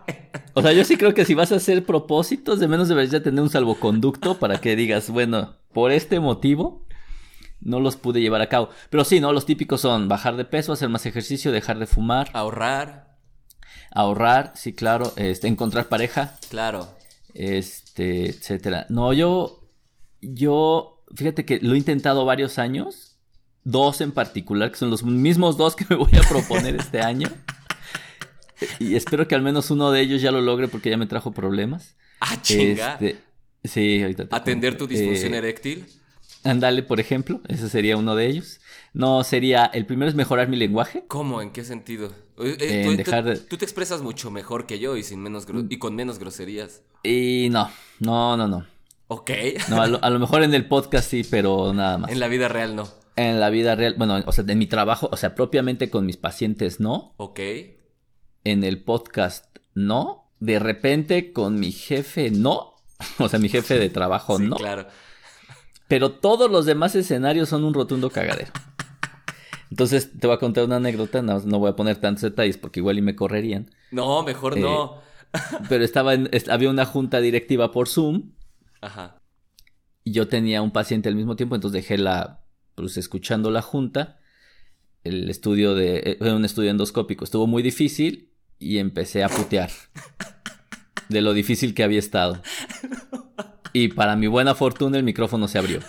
O 0.60 0.62
sea, 0.62 0.74
yo 0.74 0.84
sí 0.84 0.98
creo 0.98 1.14
que 1.14 1.24
si 1.24 1.36
vas 1.36 1.54
a 1.54 1.56
hacer 1.56 1.86
propósitos, 1.86 2.60
de 2.60 2.68
menos 2.68 2.90
deberías 2.90 3.14
ya 3.14 3.24
tener 3.24 3.42
un 3.42 3.50
salvoconducto 3.50 4.40
para 4.40 4.60
que 4.60 4.76
digas, 4.76 5.10
bueno, 5.10 5.56
por 5.72 5.94
este 5.94 6.20
motivo 6.20 6.86
no 7.62 7.80
los 7.80 7.96
pude 7.96 8.20
llevar 8.20 8.42
a 8.42 8.50
cabo. 8.50 8.68
Pero 8.90 9.06
sí, 9.06 9.22
¿no? 9.22 9.32
Los 9.32 9.46
típicos 9.46 9.80
son 9.80 10.10
bajar 10.10 10.36
de 10.36 10.44
peso, 10.44 10.74
hacer 10.74 10.90
más 10.90 11.06
ejercicio, 11.06 11.54
dejar 11.54 11.80
de 11.80 11.88
fumar. 11.88 12.30
Ahorrar. 12.34 13.16
Ahorrar, 13.92 14.52
sí, 14.56 14.74
claro. 14.74 15.14
Este, 15.16 15.48
encontrar 15.48 15.88
pareja. 15.88 16.36
Claro. 16.50 16.90
Este, 17.34 18.30
etcétera. 18.30 18.86
No, 18.90 19.14
yo, 19.14 19.66
yo, 20.20 21.06
fíjate 21.16 21.46
que 21.46 21.60
lo 21.62 21.76
he 21.76 21.78
intentado 21.78 22.26
varios 22.26 22.60
años. 22.60 23.16
Dos 23.64 24.02
en 24.02 24.12
particular, 24.12 24.72
que 24.72 24.78
son 24.78 24.90
los 24.90 25.04
mismos 25.04 25.56
dos 25.56 25.78
que 25.78 25.86
me 25.90 25.96
voy 25.96 26.12
a 26.18 26.28
proponer 26.28 26.76
este 26.76 27.00
año. 27.00 27.30
Y 28.80 28.96
espero 28.96 29.28
que 29.28 29.36
al 29.36 29.42
menos 29.42 29.72
uno 29.72 29.92
de 29.92 30.02
ellos 30.02 30.22
ya 30.22 30.32
lo 30.32 30.42
logre 30.42 30.68
porque 30.68 30.90
ya 30.90 30.98
me 30.98 31.06
trajo 31.06 31.32
problemas. 31.32 31.96
Ah, 32.20 32.42
chinga. 32.42 32.94
Este, 32.94 33.18
sí, 33.64 34.02
ahorita 34.02 34.28
Atender 34.32 34.78
tu 34.78 34.88
disfunción 34.88 35.34
eh, 35.34 35.38
eréctil. 35.38 35.86
Andale, 36.44 36.84
por 36.84 37.00
ejemplo, 37.00 37.42
ese 37.48 37.70
sería 37.70 37.98
uno 37.98 38.16
de 38.16 38.28
ellos. 38.28 38.60
No, 38.94 39.24
sería, 39.24 39.66
el 39.66 39.86
primero 39.86 40.10
es 40.10 40.16
mejorar 40.16 40.48
mi 40.48 40.58
lenguaje. 40.58 41.04
¿Cómo? 41.08 41.42
¿En 41.42 41.52
qué 41.52 41.64
sentido? 41.64 42.12
Eh, 42.38 42.84
tú, 42.86 42.96
dejar 42.96 43.38
tú, 43.40 43.58
te 43.58 43.66
expresas 43.66 44.02
mucho 44.02 44.32
mejor 44.32 44.66
que 44.66 44.80
yo 44.80 44.96
y, 44.96 45.04
sin 45.04 45.22
menos 45.22 45.46
y 45.70 45.78
con 45.78 45.96
menos 45.96 46.18
groserías. 46.18 46.82
Y 47.04 47.50
no, 47.52 47.70
no, 48.00 48.38
no, 48.38 48.48
no. 48.48 48.66
Ok. 49.10 49.32
No, 49.70 49.82
a 49.82 49.88
lo, 49.88 50.04
a 50.04 50.10
lo 50.10 50.20
mejor 50.20 50.44
en 50.44 50.54
el 50.54 50.66
podcast 50.68 51.10
sí, 51.10 51.24
pero 51.30 51.74
nada 51.74 51.98
más. 51.98 52.12
en 52.12 52.20
la 52.20 52.28
vida 52.28 52.48
real 52.48 52.76
no. 52.76 52.88
En 53.16 53.42
la 53.42 53.50
vida 53.50 53.76
real, 53.76 53.96
bueno, 53.98 54.24
o 54.26 54.32
sea, 54.32 54.46
en 54.48 54.58
mi 54.58 54.68
trabajo, 54.68 55.10
o 55.12 55.18
sea, 55.18 55.36
propiamente 55.36 55.90
con 55.90 56.06
mis 56.06 56.16
pacientes 56.16 56.80
no. 56.80 57.14
Ok. 57.18 57.40
En 58.44 58.64
el 58.64 58.84
podcast 58.84 59.58
no. 59.74 60.32
De 60.40 60.60
repente 60.60 61.34
con 61.34 61.60
mi 61.60 61.72
jefe 61.72 62.32
no. 62.32 62.76
O 63.20 63.30
sea, 63.30 63.40
mi 63.40 63.50
jefe 63.50 63.78
de 63.80 63.90
trabajo 63.90 64.38
Sí, 64.38 64.48
no. 64.48 64.56
claro. 64.58 64.88
Pero 65.88 66.12
todos 66.12 66.52
los 66.52 66.66
demás 66.66 66.96
escenarios 66.96 67.50
son 67.50 67.64
un 67.64 67.74
rotundo 67.74 68.10
cagadero. 68.10 68.52
Entonces 69.72 70.12
te 70.20 70.28
voy 70.28 70.36
a 70.36 70.40
contar 70.40 70.64
una 70.66 70.78
anécdota, 70.78 71.22
no, 71.22 71.40
no 71.40 71.60
voy 71.60 71.70
a 71.70 71.76
poner 71.76 71.98
tantos 71.98 72.22
detalles 72.24 72.58
porque 72.58 72.80
igual 72.80 72.98
y 72.98 73.02
me 73.02 73.16
correrían. 73.16 73.70
No, 73.92 74.24
mejor 74.24 74.58
Eh, 74.58 74.62
no. 74.62 75.02
Pero 75.70 75.84
estaba 75.84 76.14
en- 76.16 76.30
había 76.50 76.70
una 76.70 76.86
junta 76.86 77.20
directiva 77.22 77.72
por 77.72 77.88
Zoom 77.88 78.32
Ajá. 78.82 79.22
y 80.04 80.12
yo 80.14 80.28
tenía 80.28 80.62
un 80.64 80.72
paciente 80.72 81.08
al 81.10 81.16
mismo 81.16 81.36
tiempo, 81.36 81.54
entonces 81.56 81.82
dejé 81.84 81.98
la, 82.00 82.44
pues 82.76 82.98
escuchando 82.98 83.52
la 83.52 83.62
junta, 83.62 84.19
el 85.04 85.30
estudio 85.30 85.76
de, 85.76 85.98
eh, 85.98 86.18
era 86.20 86.36
un 86.36 86.46
estudio 86.46 86.72
endoscópico, 86.72 87.24
estuvo 87.24 87.48
muy 87.48 87.64
difícil 87.64 88.32
y 88.58 88.78
empecé 88.78 89.24
a 89.24 89.30
putear 89.30 89.72
de 91.10 91.22
lo 91.22 91.34
difícil 91.34 91.74
que 91.74 91.84
había 91.84 92.00
estado. 92.00 92.42
Y 93.74 93.90
para 93.90 94.16
mi 94.16 94.28
buena 94.28 94.56
fortuna 94.56 94.98
el 94.98 95.04
micrófono 95.04 95.48
se 95.48 95.60
abrió. 95.60 95.80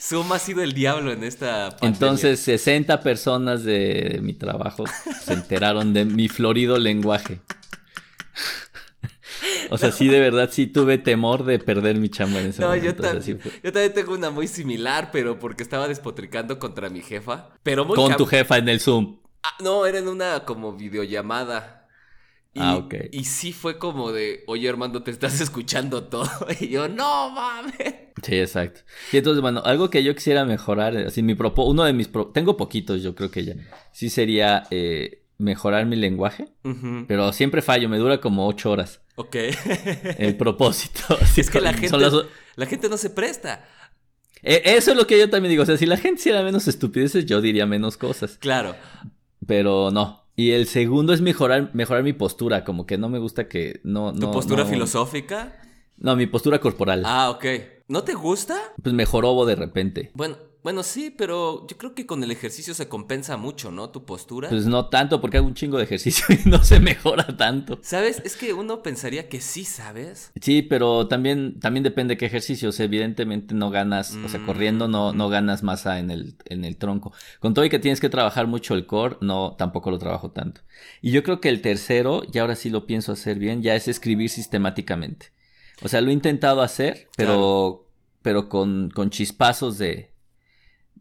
Zoom 0.00 0.32
ha 0.32 0.38
sido 0.38 0.62
el 0.62 0.72
diablo 0.72 1.12
en 1.12 1.24
esta 1.24 1.70
pandemia. 1.70 1.88
Entonces 1.88 2.40
60 2.40 3.00
personas 3.00 3.64
de 3.64 4.20
mi 4.22 4.34
trabajo 4.34 4.84
se 5.20 5.32
enteraron 5.32 5.92
de 5.92 6.04
mi 6.04 6.28
florido 6.28 6.78
lenguaje. 6.78 7.40
O 9.70 9.78
sea, 9.78 9.90
sí, 9.92 10.08
de 10.08 10.20
verdad, 10.20 10.48
sí 10.52 10.66
tuve 10.66 10.98
temor 10.98 11.44
de 11.44 11.58
perder 11.58 11.96
mi 11.98 12.08
chamba 12.08 12.40
en 12.40 12.46
ese 12.46 12.62
No, 12.62 12.68
momento. 12.68 12.86
yo, 12.86 12.92
o 12.92 13.02
sea, 13.02 13.12
tam- 13.14 13.22
sí 13.22 13.34
fue- 13.34 13.52
yo 13.62 13.72
también 13.72 13.92
tengo 13.94 14.14
una 14.14 14.30
muy 14.30 14.46
similar, 14.48 15.10
pero 15.12 15.38
porque 15.38 15.62
estaba 15.62 15.88
despotricando 15.88 16.58
contra 16.58 16.88
mi 16.88 17.00
jefa. 17.00 17.50
Pero 17.62 17.84
muy 17.84 17.96
Con 17.96 18.16
tu 18.16 18.26
jefa 18.26 18.58
en 18.58 18.68
el 18.68 18.80
Zoom. 18.80 19.18
Ah, 19.42 19.56
no, 19.62 19.86
era 19.86 19.98
en 19.98 20.08
una 20.08 20.44
como 20.44 20.72
videollamada. 20.72 21.88
Y, 22.52 22.60
Ah, 22.60 22.76
ok. 22.76 22.94
Y 23.12 23.24
sí 23.24 23.52
fue 23.52 23.78
como 23.78 24.12
de, 24.12 24.42
oye 24.46 24.66
Armando, 24.68 25.02
te 25.02 25.10
estás 25.10 25.40
escuchando 25.40 26.04
todo. 26.04 26.30
Y 26.60 26.68
yo, 26.68 26.88
no 26.88 27.30
mames. 27.30 27.94
Sí, 28.22 28.34
exacto. 28.40 28.80
Y 29.12 29.18
entonces, 29.18 29.42
bueno, 29.42 29.60
algo 29.64 29.90
que 29.90 30.02
yo 30.02 30.14
quisiera 30.14 30.46
mejorar, 30.46 30.96
así 30.96 31.22
mi 31.22 31.34
propo, 31.34 31.64
uno 31.66 31.84
de 31.84 31.92
mis, 31.92 32.08
pro- 32.08 32.28
tengo 32.28 32.56
poquitos, 32.56 33.02
yo 33.02 33.14
creo 33.14 33.30
que 33.30 33.44
ya, 33.44 33.54
sí 33.92 34.08
sería 34.08 34.62
eh, 34.70 35.25
mejorar 35.38 35.86
mi 35.86 35.96
lenguaje, 35.96 36.48
pero 37.08 37.32
siempre 37.32 37.62
fallo, 37.62 37.88
me 37.88 37.98
dura 37.98 38.20
como 38.20 38.46
ocho 38.46 38.70
horas 38.70 39.00
Ok. 39.16 39.36
el 40.18 40.36
propósito. 40.38 41.18
Es 41.36 41.50
que 41.50 41.60
la 41.60 41.72
gente, 41.72 41.96
las- 41.98 42.12
la 42.56 42.66
gente 42.66 42.88
no 42.88 42.96
se 42.96 43.10
presta. 43.10 43.64
Eh, 44.42 44.62
Eso 44.64 44.92
es 44.92 44.96
lo 44.96 45.06
que 45.06 45.18
yo 45.18 45.28
también 45.30 45.50
digo. 45.50 45.62
O 45.62 45.66
sea, 45.66 45.76
si 45.76 45.86
la 45.86 45.96
gente 45.96 46.20
hiciera 46.20 46.42
menos 46.42 46.68
estupideces, 46.68 47.26
yo 47.26 47.40
diría 47.40 47.66
menos 47.66 47.96
cosas. 47.96 48.38
Claro. 48.38 48.74
Pero 49.46 49.90
no. 49.90 50.24
Y 50.36 50.50
el 50.52 50.66
segundo 50.66 51.12
es 51.14 51.20
mejorar, 51.20 51.70
mejorar 51.74 52.02
mi 52.02 52.12
postura. 52.12 52.64
Como 52.64 52.86
que 52.86 52.98
no 52.98 53.08
me 53.08 53.18
gusta 53.18 53.48
que 53.48 53.80
no. 53.84 54.12
¿Tu 54.12 54.20
no, 54.20 54.30
postura 54.32 54.64
no- 54.64 54.70
filosófica? 54.70 55.58
No, 55.98 56.14
mi 56.16 56.26
postura 56.26 56.58
corporal. 56.60 57.02
Ah, 57.06 57.30
ok. 57.30 57.44
¿No 57.88 58.02
te 58.04 58.12
gusta? 58.14 58.56
Pues 58.82 58.94
me 58.94 59.06
jorobo 59.06 59.46
de 59.46 59.54
repente. 59.54 60.10
Bueno, 60.14 60.36
bueno, 60.66 60.82
sí, 60.82 61.14
pero 61.16 61.64
yo 61.68 61.78
creo 61.78 61.94
que 61.94 62.06
con 62.06 62.24
el 62.24 62.32
ejercicio 62.32 62.74
se 62.74 62.88
compensa 62.88 63.36
mucho, 63.36 63.70
¿no? 63.70 63.90
Tu 63.90 64.04
postura. 64.04 64.48
Pues 64.48 64.66
no 64.66 64.88
tanto, 64.88 65.20
porque 65.20 65.36
hago 65.36 65.46
un 65.46 65.54
chingo 65.54 65.78
de 65.78 65.84
ejercicio 65.84 66.24
y 66.44 66.48
no 66.48 66.64
se 66.64 66.80
mejora 66.80 67.36
tanto. 67.36 67.78
¿Sabes? 67.82 68.20
Es 68.24 68.34
que 68.36 68.52
uno 68.52 68.82
pensaría 68.82 69.28
que 69.28 69.40
sí, 69.40 69.64
¿sabes? 69.64 70.32
Sí, 70.40 70.62
pero 70.62 71.06
también, 71.06 71.60
también 71.60 71.84
depende 71.84 72.16
qué 72.16 72.26
ejercicios. 72.26 72.80
Evidentemente 72.80 73.54
no 73.54 73.70
ganas, 73.70 74.16
o 74.24 74.28
sea, 74.28 74.40
Mm. 74.40 74.46
corriendo 74.46 74.88
no, 74.88 75.12
no 75.12 75.28
ganas 75.28 75.62
masa 75.62 76.00
en 76.00 76.10
el, 76.10 76.34
en 76.46 76.64
el 76.64 76.76
tronco. 76.78 77.12
Con 77.38 77.54
todo 77.54 77.64
y 77.64 77.68
que 77.68 77.78
tienes 77.78 78.00
que 78.00 78.08
trabajar 78.08 78.48
mucho 78.48 78.74
el 78.74 78.86
core, 78.86 79.18
no, 79.20 79.54
tampoco 79.56 79.92
lo 79.92 80.00
trabajo 80.00 80.32
tanto. 80.32 80.62
Y 81.00 81.12
yo 81.12 81.22
creo 81.22 81.40
que 81.40 81.48
el 81.48 81.62
tercero, 81.62 82.24
y 82.32 82.38
ahora 82.38 82.56
sí 82.56 82.70
lo 82.70 82.86
pienso 82.86 83.12
hacer 83.12 83.38
bien, 83.38 83.62
ya 83.62 83.76
es 83.76 83.86
escribir 83.86 84.30
sistemáticamente. 84.30 85.26
O 85.84 85.86
sea, 85.86 86.00
lo 86.00 86.10
he 86.10 86.12
intentado 86.12 86.60
hacer, 86.60 87.06
pero, 87.16 87.86
pero 88.22 88.48
con, 88.48 88.90
con 88.90 89.10
chispazos 89.10 89.78
de, 89.78 90.15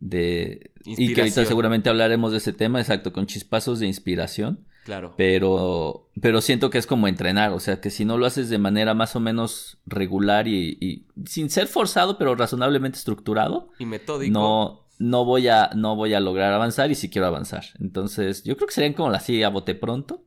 de, 0.06 0.72
y 0.86 1.14
que 1.14 1.22
ahorita 1.22 1.46
seguramente 1.46 1.90
hablaremos 1.90 2.32
de 2.32 2.38
ese 2.38 2.54
tema, 2.54 2.80
exacto, 2.80 3.12
con 3.12 3.26
chispazos 3.26 3.80
de 3.80 3.88
inspiración. 3.88 4.66
Claro. 4.84 5.16
Pero, 5.18 6.10
pero 6.22 6.42
siento 6.42 6.70
que 6.70 6.78
es 6.78 6.86
como 6.86 7.08
entrenar, 7.08 7.52
o 7.54 7.60
sea, 7.60 7.82
que 7.82 7.90
si 7.90 8.06
no 8.06 8.20
lo 8.20 8.28
haces 8.28 8.50
de 8.50 8.60
manera 8.60 8.94
más 8.94 9.16
o 9.16 9.20
menos 9.20 9.80
regular 9.88 10.48
y, 10.48 10.78
y 10.80 11.08
sin 11.26 11.50
ser 11.50 11.66
forzado, 11.68 12.20
pero 12.20 12.36
razonablemente 12.36 13.00
estructurado, 13.00 13.70
Y 13.80 13.86
metódico. 13.86 14.32
no, 14.32 14.88
no 15.00 15.26
voy 15.26 15.48
a, 15.48 15.72
no 15.76 15.96
voy 15.96 16.14
a 16.14 16.20
lograr 16.20 16.54
avanzar 16.54 16.92
y 16.92 16.96
si 16.96 17.10
quiero 17.10 17.26
avanzar. 17.26 17.66
Entonces, 17.80 18.44
yo 18.44 18.56
creo 18.58 18.68
que 18.68 18.76
serían 18.76 18.94
como 18.94 19.10
así 19.10 19.42
a 19.42 19.50
bote 19.50 19.74
pronto. 19.74 20.24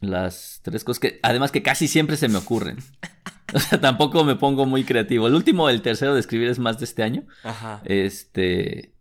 Las 0.00 0.60
tres 0.62 0.84
cosas 0.84 1.00
que, 1.00 1.18
además 1.22 1.50
que 1.50 1.62
casi 1.62 1.88
siempre 1.88 2.18
se 2.18 2.28
me 2.28 2.36
ocurren. 2.36 2.76
O 3.54 3.58
sea, 3.58 3.80
tampoco 3.80 4.24
me 4.24 4.36
pongo 4.36 4.66
muy 4.66 4.84
creativo. 4.84 5.26
El 5.26 5.34
último, 5.34 5.68
el 5.70 5.80
tercero 5.82 6.14
de 6.14 6.20
escribir 6.20 6.48
es 6.48 6.58
más 6.58 6.78
de 6.78 6.84
este 6.84 7.02
año. 7.02 7.24
Ajá. 7.42 7.80
Este, 7.84 8.94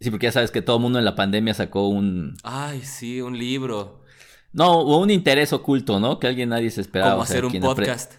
sí, 0.00 0.10
porque 0.10 0.26
ya 0.26 0.32
sabes 0.32 0.50
que 0.50 0.62
todo 0.62 0.76
el 0.76 0.82
mundo 0.82 0.98
en 0.98 1.04
la 1.04 1.14
pandemia 1.14 1.54
sacó 1.54 1.88
un, 1.88 2.36
Ay, 2.42 2.82
sí, 2.82 3.20
un 3.20 3.38
libro. 3.38 4.02
No, 4.52 4.72
o 4.72 4.98
un 4.98 5.10
interés 5.10 5.52
oculto, 5.52 6.00
¿no? 6.00 6.18
Que 6.18 6.26
alguien 6.26 6.48
nadie 6.50 6.70
se 6.70 6.80
esperaba. 6.80 7.12
Como 7.12 7.22
o 7.22 7.26
sea, 7.26 7.34
hacer 7.38 7.44
un 7.46 7.52
apre- 7.52 7.62
podcast. 7.62 8.12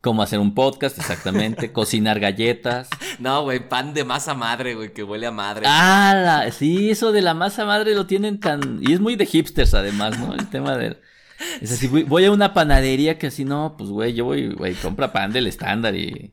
Cómo 0.00 0.22
hacer 0.22 0.38
un 0.38 0.54
podcast, 0.54 0.96
exactamente. 0.98 1.72
Cocinar 1.74 2.20
galletas. 2.20 2.88
No, 3.18 3.42
güey, 3.42 3.68
pan 3.68 3.94
de 3.94 4.04
masa 4.04 4.32
madre, 4.34 4.74
güey, 4.76 4.92
que 4.92 5.02
huele 5.02 5.26
a 5.26 5.30
madre. 5.30 5.66
Ah, 5.68 6.14
la- 6.44 6.52
sí, 6.52 6.90
eso 6.90 7.12
de 7.12 7.20
la 7.20 7.34
masa 7.34 7.64
madre 7.64 7.94
lo 7.94 8.06
tienen 8.06 8.40
tan... 8.40 8.78
Y 8.80 8.92
es 8.92 9.00
muy 9.00 9.16
de 9.16 9.26
hipsters 9.26 9.74
además, 9.74 10.18
¿no? 10.18 10.34
El 10.34 10.48
tema 10.48 10.76
de... 10.76 10.96
Es 11.60 11.72
así, 11.72 11.86
voy- 11.88 12.02
voy 12.04 12.24
a 12.24 12.32
una 12.32 12.52
panadería 12.54 13.18
que 13.18 13.28
así, 13.28 13.44
no, 13.44 13.74
pues 13.78 13.90
güey, 13.90 14.14
yo 14.14 14.24
voy, 14.24 14.52
güey, 14.54 14.74
compra 14.74 15.12
pan 15.12 15.32
del 15.32 15.46
estándar 15.46 15.94
y... 15.94 16.30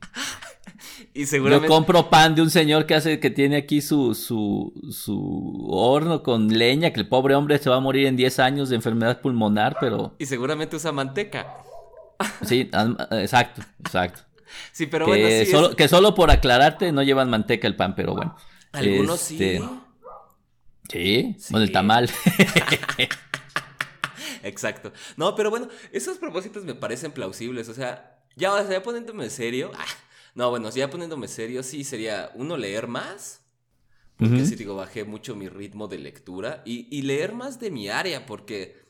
y 1.14 1.20
Yo 1.20 1.26
seguramente. 1.26 1.68
compro 1.68 2.10
pan 2.10 2.34
de 2.34 2.42
un 2.42 2.50
señor 2.50 2.86
que 2.86 2.94
hace, 2.94 3.20
que 3.20 3.30
tiene 3.30 3.56
aquí 3.56 3.80
su, 3.80 4.14
su, 4.14 4.72
su 4.90 5.66
horno 5.70 6.22
con 6.22 6.48
leña, 6.48 6.90
que 6.92 7.00
el 7.00 7.08
pobre 7.08 7.34
hombre 7.34 7.58
se 7.58 7.70
va 7.70 7.76
a 7.76 7.80
morir 7.80 8.06
en 8.06 8.16
10 8.16 8.38
años 8.40 8.68
de 8.68 8.76
enfermedad 8.76 9.20
pulmonar, 9.20 9.76
pero... 9.80 10.14
Y 10.18 10.26
seguramente 10.26 10.76
usa 10.76 10.92
manteca. 10.92 11.54
Sí, 12.42 12.68
exacto, 13.12 13.62
exacto. 13.80 14.20
Sí, 14.72 14.86
pero 14.86 15.06
que, 15.06 15.10
bueno, 15.10 15.28
sí. 15.44 15.50
solo, 15.50 15.70
es- 15.70 15.74
que 15.74 15.88
solo 15.88 16.14
por 16.14 16.30
aclararte 16.30 16.90
no 16.92 17.02
llevan 17.02 17.28
manteca 17.28 17.66
el 17.66 17.74
pan, 17.76 17.94
pero 17.96 18.14
bueno. 18.14 18.36
Algunos 18.72 19.30
Este, 19.32 19.58
sí. 19.58 19.64
Sí, 20.88 21.34
Sí. 21.38 21.46
bueno, 21.50 21.64
el 21.64 21.72
tamal. 21.72 22.08
Exacto. 24.46 24.92
No, 25.16 25.34
pero 25.34 25.50
bueno, 25.50 25.68
esos 25.92 26.18
propósitos 26.18 26.64
me 26.64 26.74
parecen 26.74 27.12
plausibles. 27.12 27.68
O 27.68 27.74
sea, 27.74 28.20
ya, 28.36 28.52
o 28.52 28.58
sea, 28.58 28.70
ya 28.70 28.82
poniéndome 28.82 29.30
serio. 29.30 29.70
ah, 29.74 29.84
no, 30.34 30.50
bueno, 30.50 30.70
ya 30.70 30.90
poniéndome 30.90 31.28
serio, 31.28 31.62
sí 31.62 31.84
sería 31.84 32.30
uno 32.34 32.56
leer 32.56 32.86
más. 32.86 33.42
Porque 34.18 34.46
sí, 34.46 34.54
digo, 34.54 34.74
bajé 34.74 35.04
mucho 35.04 35.36
mi 35.36 35.48
ritmo 35.50 35.88
de 35.88 35.98
lectura. 35.98 36.62
Y, 36.64 36.88
y 36.90 37.02
leer 37.02 37.34
más 37.34 37.60
de 37.60 37.70
mi 37.70 37.90
área, 37.90 38.24
porque 38.24 38.82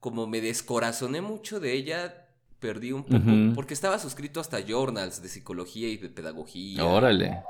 como 0.00 0.26
me 0.26 0.40
descorazoné 0.40 1.20
mucho 1.20 1.60
de 1.60 1.72
ella, 1.72 2.26
perdí 2.58 2.90
un 2.90 3.04
poco. 3.04 3.54
Porque 3.54 3.74
estaba 3.74 3.98
suscrito 4.00 4.40
hasta 4.40 4.60
journals 4.60 5.22
de 5.22 5.28
psicología 5.28 5.88
y 5.88 5.98
de 5.98 6.08
pedagogía. 6.08 6.84
Órale. 6.84 7.42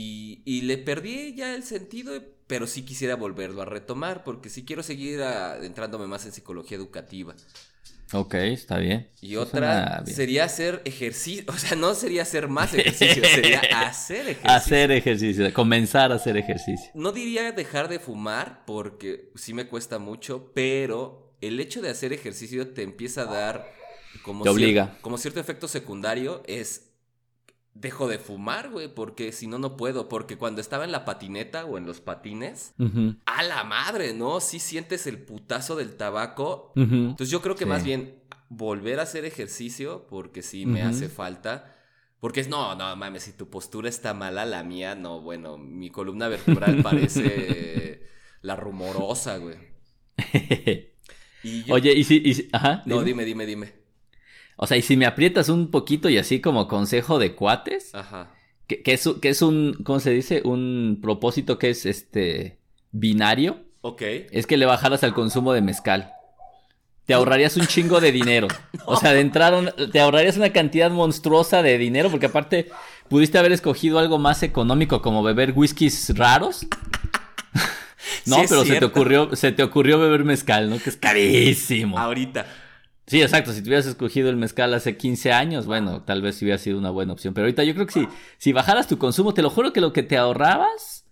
Y, 0.00 0.42
y 0.44 0.62
le 0.62 0.78
perdí 0.78 1.34
ya 1.34 1.56
el 1.56 1.64
sentido, 1.64 2.12
pero 2.46 2.68
sí 2.68 2.82
quisiera 2.82 3.16
volverlo 3.16 3.62
a 3.62 3.64
retomar, 3.64 4.22
porque 4.22 4.48
sí 4.48 4.64
quiero 4.64 4.84
seguir 4.84 5.20
adentrándome 5.22 6.06
más 6.06 6.24
en 6.24 6.30
psicología 6.30 6.76
educativa. 6.76 7.34
Ok, 8.12 8.34
está 8.34 8.78
bien. 8.78 9.10
Y 9.20 9.32
Eso 9.32 9.42
otra 9.42 10.04
sería 10.06 10.44
hacer 10.44 10.82
ejercicio, 10.84 11.44
o 11.48 11.52
sea, 11.58 11.76
no 11.76 11.94
sería 11.94 12.22
hacer 12.22 12.46
más 12.46 12.72
ejercicio, 12.74 13.24
sería 13.24 13.60
hacer 13.88 14.20
ejercicio. 14.28 14.50
Hacer 14.50 14.90
ejercicio, 14.92 15.52
comenzar 15.52 16.12
a 16.12 16.14
hacer 16.14 16.36
ejercicio. 16.36 16.90
No 16.94 17.10
diría 17.10 17.50
dejar 17.50 17.88
de 17.88 17.98
fumar, 17.98 18.62
porque 18.66 19.30
sí 19.34 19.52
me 19.52 19.66
cuesta 19.66 19.98
mucho, 19.98 20.52
pero 20.54 21.34
el 21.40 21.58
hecho 21.58 21.82
de 21.82 21.90
hacer 21.90 22.12
ejercicio 22.12 22.68
te 22.72 22.82
empieza 22.82 23.22
a 23.22 23.26
dar 23.26 23.72
como, 24.22 24.44
Te 24.44 24.50
cier- 24.50 24.52
obliga. 24.54 24.96
como 25.00 25.18
cierto 25.18 25.40
efecto 25.40 25.66
secundario, 25.68 26.42
es 26.46 26.87
dejo 27.80 28.08
de 28.08 28.18
fumar, 28.18 28.70
güey, 28.70 28.92
porque 28.92 29.30
si 29.32 29.46
no, 29.46 29.58
no 29.58 29.76
puedo, 29.76 30.08
porque 30.08 30.36
cuando 30.36 30.60
estaba 30.60 30.84
en 30.84 30.92
la 30.92 31.04
patineta 31.04 31.64
o 31.64 31.78
en 31.78 31.86
los 31.86 32.00
patines, 32.00 32.74
a 33.26 33.42
la 33.44 33.64
madre, 33.64 34.14
¿no? 34.14 34.40
Sí 34.40 34.58
sientes 34.58 35.06
el 35.06 35.18
putazo 35.18 35.76
del 35.76 35.96
tabaco. 35.96 36.72
Entonces 36.76 37.30
yo 37.30 37.40
creo 37.40 37.54
que 37.54 37.64
Sí. 37.64 37.68
más 37.70 37.84
bien 37.84 38.22
volver 38.48 38.98
a 38.98 39.02
hacer 39.04 39.24
ejercicio, 39.24 40.06
porque 40.08 40.42
sí 40.42 40.66
me 40.66 40.82
hace 40.82 41.08
falta. 41.08 41.74
Porque 42.20 42.40
es, 42.40 42.48
no, 42.48 42.74
no, 42.74 42.96
mames, 42.96 43.22
si 43.22 43.32
tu 43.32 43.48
postura 43.48 43.88
está 43.88 44.12
mala, 44.12 44.44
la 44.44 44.64
mía, 44.64 44.96
no, 44.96 45.20
bueno, 45.20 45.56
mi 45.56 45.88
columna 45.90 46.26
vertebral 46.26 46.82
parece 46.82 48.08
la 48.42 48.56
rumorosa, 48.56 49.36
güey. 49.36 49.56
Y 51.44 51.62
yo- 51.62 51.74
Oye, 51.74 51.92
y 51.92 52.02
si, 52.02 52.20
y 52.24 52.34
si- 52.34 52.48
ajá. 52.52 52.82
No, 52.84 53.04
dime. 53.04 53.24
dime, 53.24 53.46
dime, 53.46 53.66
dime. 53.66 53.77
O 54.60 54.66
sea, 54.66 54.76
y 54.76 54.82
si 54.82 54.96
me 54.96 55.06
aprietas 55.06 55.48
un 55.48 55.70
poquito 55.70 56.08
y 56.08 56.18
así 56.18 56.40
como 56.40 56.66
consejo 56.68 57.18
de 57.20 57.34
cuates, 57.36 57.94
Ajá. 57.94 58.32
que, 58.66 58.82
que 58.82 58.92
es, 58.94 59.08
que 59.22 59.28
es 59.28 59.40
un, 59.40 59.74
¿cómo 59.84 60.00
se 60.00 60.10
dice? 60.10 60.42
Un 60.44 60.98
propósito 61.00 61.58
que 61.58 61.70
es 61.70 61.86
este 61.86 62.58
binario, 62.90 63.60
Ok. 63.82 64.02
es 64.02 64.46
que 64.48 64.56
le 64.56 64.66
bajaras 64.66 65.04
al 65.04 65.14
consumo 65.14 65.52
de 65.52 65.60
mezcal. 65.62 66.10
Te 67.06 67.14
ahorrarías 67.14 67.56
un 67.56 67.66
chingo 67.68 68.00
de 68.00 68.10
dinero. 68.12 68.48
O 68.84 68.96
sea, 68.96 69.12
de 69.12 69.20
entrar, 69.20 69.54
un- 69.54 69.70
te 69.92 70.00
ahorrarías 70.00 70.36
una 70.36 70.50
cantidad 70.52 70.90
monstruosa 70.90 71.62
de 71.62 71.78
dinero, 71.78 72.10
porque 72.10 72.26
aparte 72.26 72.68
pudiste 73.08 73.38
haber 73.38 73.52
escogido 73.52 73.98
algo 74.00 74.18
más 74.18 74.42
económico 74.42 75.02
como 75.02 75.22
beber 75.22 75.52
whiskies 75.54 76.16
raros. 76.18 76.66
No, 78.26 78.36
Sí, 78.36 78.42
pero 78.48 78.64
se 78.64 78.76
te 78.78 78.84
ocurrió, 78.84 79.34
se 79.36 79.52
te 79.52 79.62
ocurrió 79.62 79.98
beber 79.98 80.24
mezcal, 80.24 80.68
¿no? 80.70 80.78
Que 80.78 80.90
es 80.90 80.96
carísimo. 80.96 81.98
Ahorita. 81.98 82.46
Sí, 83.08 83.22
exacto. 83.22 83.52
Si 83.52 83.62
te 83.62 83.68
hubieras 83.68 83.86
escogido 83.86 84.28
el 84.30 84.36
mezcal 84.36 84.72
hace 84.74 84.96
15 84.96 85.32
años, 85.32 85.66
bueno, 85.66 86.02
tal 86.04 86.22
vez 86.22 86.40
hubiera 86.42 86.58
sido 86.58 86.78
una 86.78 86.90
buena 86.90 87.12
opción. 87.14 87.34
Pero 87.34 87.46
ahorita 87.46 87.64
yo 87.64 87.74
creo 87.74 87.86
que 87.86 87.92
si, 87.92 88.08
si 88.38 88.52
bajaras 88.52 88.86
tu 88.86 88.98
consumo, 88.98 89.34
te 89.34 89.42
lo 89.42 89.50
juro 89.50 89.72
que 89.72 89.80
lo 89.80 89.92
que 89.92 90.02
te 90.02 90.16
ahorrabas, 90.16 91.06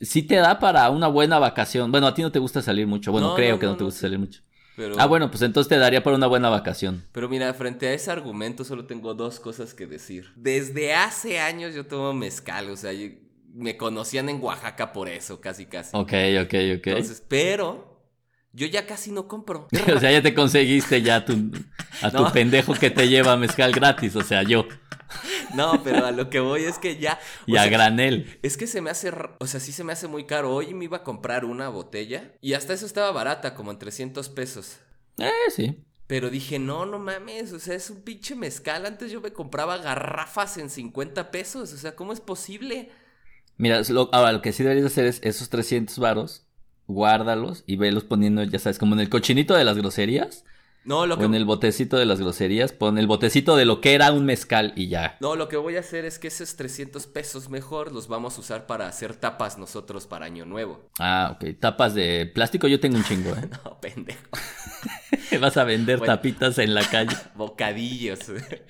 sí 0.00 0.22
te 0.22 0.36
da 0.36 0.58
para 0.58 0.90
una 0.90 1.08
buena 1.08 1.38
vacación. 1.38 1.90
Bueno, 1.90 2.06
a 2.08 2.14
ti 2.14 2.22
no 2.22 2.32
te 2.32 2.38
gusta 2.38 2.62
salir 2.62 2.86
mucho. 2.86 3.12
Bueno, 3.12 3.28
No, 3.28 3.34
creo 3.36 3.54
no, 3.54 3.60
que 3.60 3.66
no, 3.66 3.72
no, 3.72 3.78
te 3.78 3.84
gusta 3.84 3.98
sí. 4.00 4.02
salir 4.02 4.18
mucho. 4.18 4.42
Pero, 4.76 4.94
Ah, 4.98 5.06
bueno, 5.06 5.30
pues 5.30 5.42
entonces 5.42 5.68
te 5.68 5.76
daría 5.78 6.02
para 6.04 6.16
una 6.16 6.28
buena 6.28 6.48
vacación. 6.50 7.04
Pero 7.12 7.28
mira, 7.28 7.52
frente 7.54 7.88
a 7.88 7.94
ese 7.94 8.10
argumento 8.12 8.64
solo 8.64 8.86
tengo 8.86 9.14
dos 9.14 9.40
cosas 9.40 9.74
que 9.74 9.86
decir. 9.86 10.32
Desde 10.36 10.94
hace 10.94 11.40
años 11.40 11.74
yo 11.74 11.84
tomo 11.86 12.12
mezcal, 12.12 12.70
o 12.70 12.76
sea, 12.76 12.92
yo- 12.92 13.08
me 13.54 13.76
conocían 13.76 14.28
en 14.28 14.40
Oaxaca 14.42 14.92
por 14.92 15.08
eso, 15.08 15.40
casi 15.40 15.66
casi. 15.66 15.96
Ok, 15.96 16.12
ok, 16.44 16.54
ok. 16.78 16.86
Entonces, 16.86 17.22
pero 17.26 17.87
yo 18.58 18.66
ya 18.66 18.86
casi 18.86 19.10
no 19.12 19.26
compro. 19.28 19.68
o 19.96 19.98
sea, 20.00 20.12
ya 20.12 20.20
te 20.22 20.34
conseguiste 20.34 21.00
ya 21.02 21.24
tu, 21.24 21.32
a 22.02 22.10
tu 22.10 22.16
No. 22.24 22.32
pendejo 22.32 22.74
que 22.74 22.90
te 22.90 23.08
lleva 23.08 23.36
mezcal 23.36 23.72
gratis, 23.72 24.14
o 24.16 24.22
sea, 24.22 24.42
yo. 24.42 24.66
No, 25.54 25.82
pero 25.82 26.04
a 26.04 26.10
lo 26.10 26.28
que 26.28 26.40
voy 26.40 26.64
es 26.64 26.78
que 26.78 26.98
ya. 26.98 27.18
Y 27.46 27.56
a 27.56 27.62
sea, 27.62 27.70
granel. 27.70 28.38
Es 28.42 28.58
que 28.58 28.66
se 28.66 28.82
me 28.82 28.90
hace, 28.90 29.10
o 29.38 29.46
sea, 29.46 29.60
sí 29.60 29.72
se 29.72 29.82
me 29.84 29.92
hace 29.94 30.06
muy 30.06 30.26
caro. 30.26 30.54
Hoy 30.54 30.74
me 30.74 30.84
iba 30.84 30.98
a 30.98 31.02
comprar 31.04 31.46
una 31.46 31.70
botella 31.70 32.32
y 32.42 32.52
hasta 32.52 32.74
eso 32.74 32.84
estaba 32.84 33.10
barata, 33.12 33.54
como 33.54 33.70
en 33.70 33.78
300 33.78 34.28
pesos. 34.28 34.76
Eh, 35.16 35.30
sí. 35.54 35.82
Pero 36.06 36.28
dije, 36.30 36.58
no, 36.58 36.84
no 36.86 36.98
mames, 36.98 37.52
o 37.52 37.58
sea, 37.58 37.74
es 37.74 37.88
un 37.90 38.02
pinche 38.02 38.34
mezcal. 38.34 38.84
Antes 38.86 39.10
yo 39.10 39.20
me 39.20 39.32
compraba 39.32 39.78
garrafas 39.78 40.56
en 40.58 40.68
50 40.70 41.30
pesos, 41.30 41.72
o 41.72 41.76
sea, 41.78 41.94
¿cómo 41.96 42.12
es 42.12 42.20
posible? 42.20 42.90
Mira, 43.56 43.82
lo- 43.88 44.08
ahora 44.12 44.32
lo 44.32 44.40
que 44.42 44.52
sí 44.52 44.62
deberías 44.62 44.86
hacer 44.86 45.06
es 45.06 45.20
esos 45.22 45.48
300 45.50 45.98
varos, 45.98 46.46
guárdalos 46.88 47.62
y 47.66 47.76
velos 47.76 48.02
poniendo, 48.04 48.42
ya 48.42 48.58
sabes, 48.58 48.78
como 48.78 48.94
en 48.94 49.00
el 49.00 49.08
cochinito 49.10 49.54
de 49.54 49.64
las 49.64 49.76
groserías. 49.76 50.44
No, 50.84 51.06
lo 51.06 51.16
O 51.16 51.18
que, 51.18 51.24
en 51.26 51.34
el 51.34 51.44
botecito 51.44 51.98
de 51.98 52.06
las 52.06 52.18
groserías, 52.18 52.72
pon 52.72 52.96
el 52.96 53.06
botecito 53.06 53.56
de 53.56 53.66
lo 53.66 53.82
que 53.82 53.92
era 53.94 54.10
un 54.10 54.24
mezcal 54.24 54.72
y 54.74 54.88
ya. 54.88 55.18
no, 55.20 55.36
lo 55.36 55.48
que 55.48 55.58
voy 55.58 55.76
a 55.76 55.80
hacer 55.80 56.06
es 56.06 56.18
que 56.18 56.28
esos 56.28 56.56
300 56.56 57.06
pesos 57.06 57.50
mejor 57.50 57.92
los 57.92 58.08
vamos 58.08 58.38
a 58.38 58.40
usar 58.40 58.66
para 58.66 58.88
hacer 58.88 59.14
tapas 59.14 59.58
nosotros 59.58 60.06
para 60.06 60.24
Año 60.24 60.46
Nuevo. 60.46 60.80
Ah, 60.98 61.36
ok. 61.36 61.58
Tapas 61.60 61.94
de 61.94 62.30
plástico 62.32 62.68
yo 62.68 62.80
tengo 62.80 62.96
un 62.96 63.04
chingo, 63.04 63.30
¿eh? 63.36 63.48
No, 63.64 63.78
pendejo. 63.80 64.20
Vas 65.40 65.56
a 65.58 65.64
vender 65.64 65.98
Bueno. 65.98 66.14
tapitas 66.14 66.56
en 66.58 66.72
la 66.74 66.88
calle. 66.88 67.14
Bocadillos. 67.36 68.20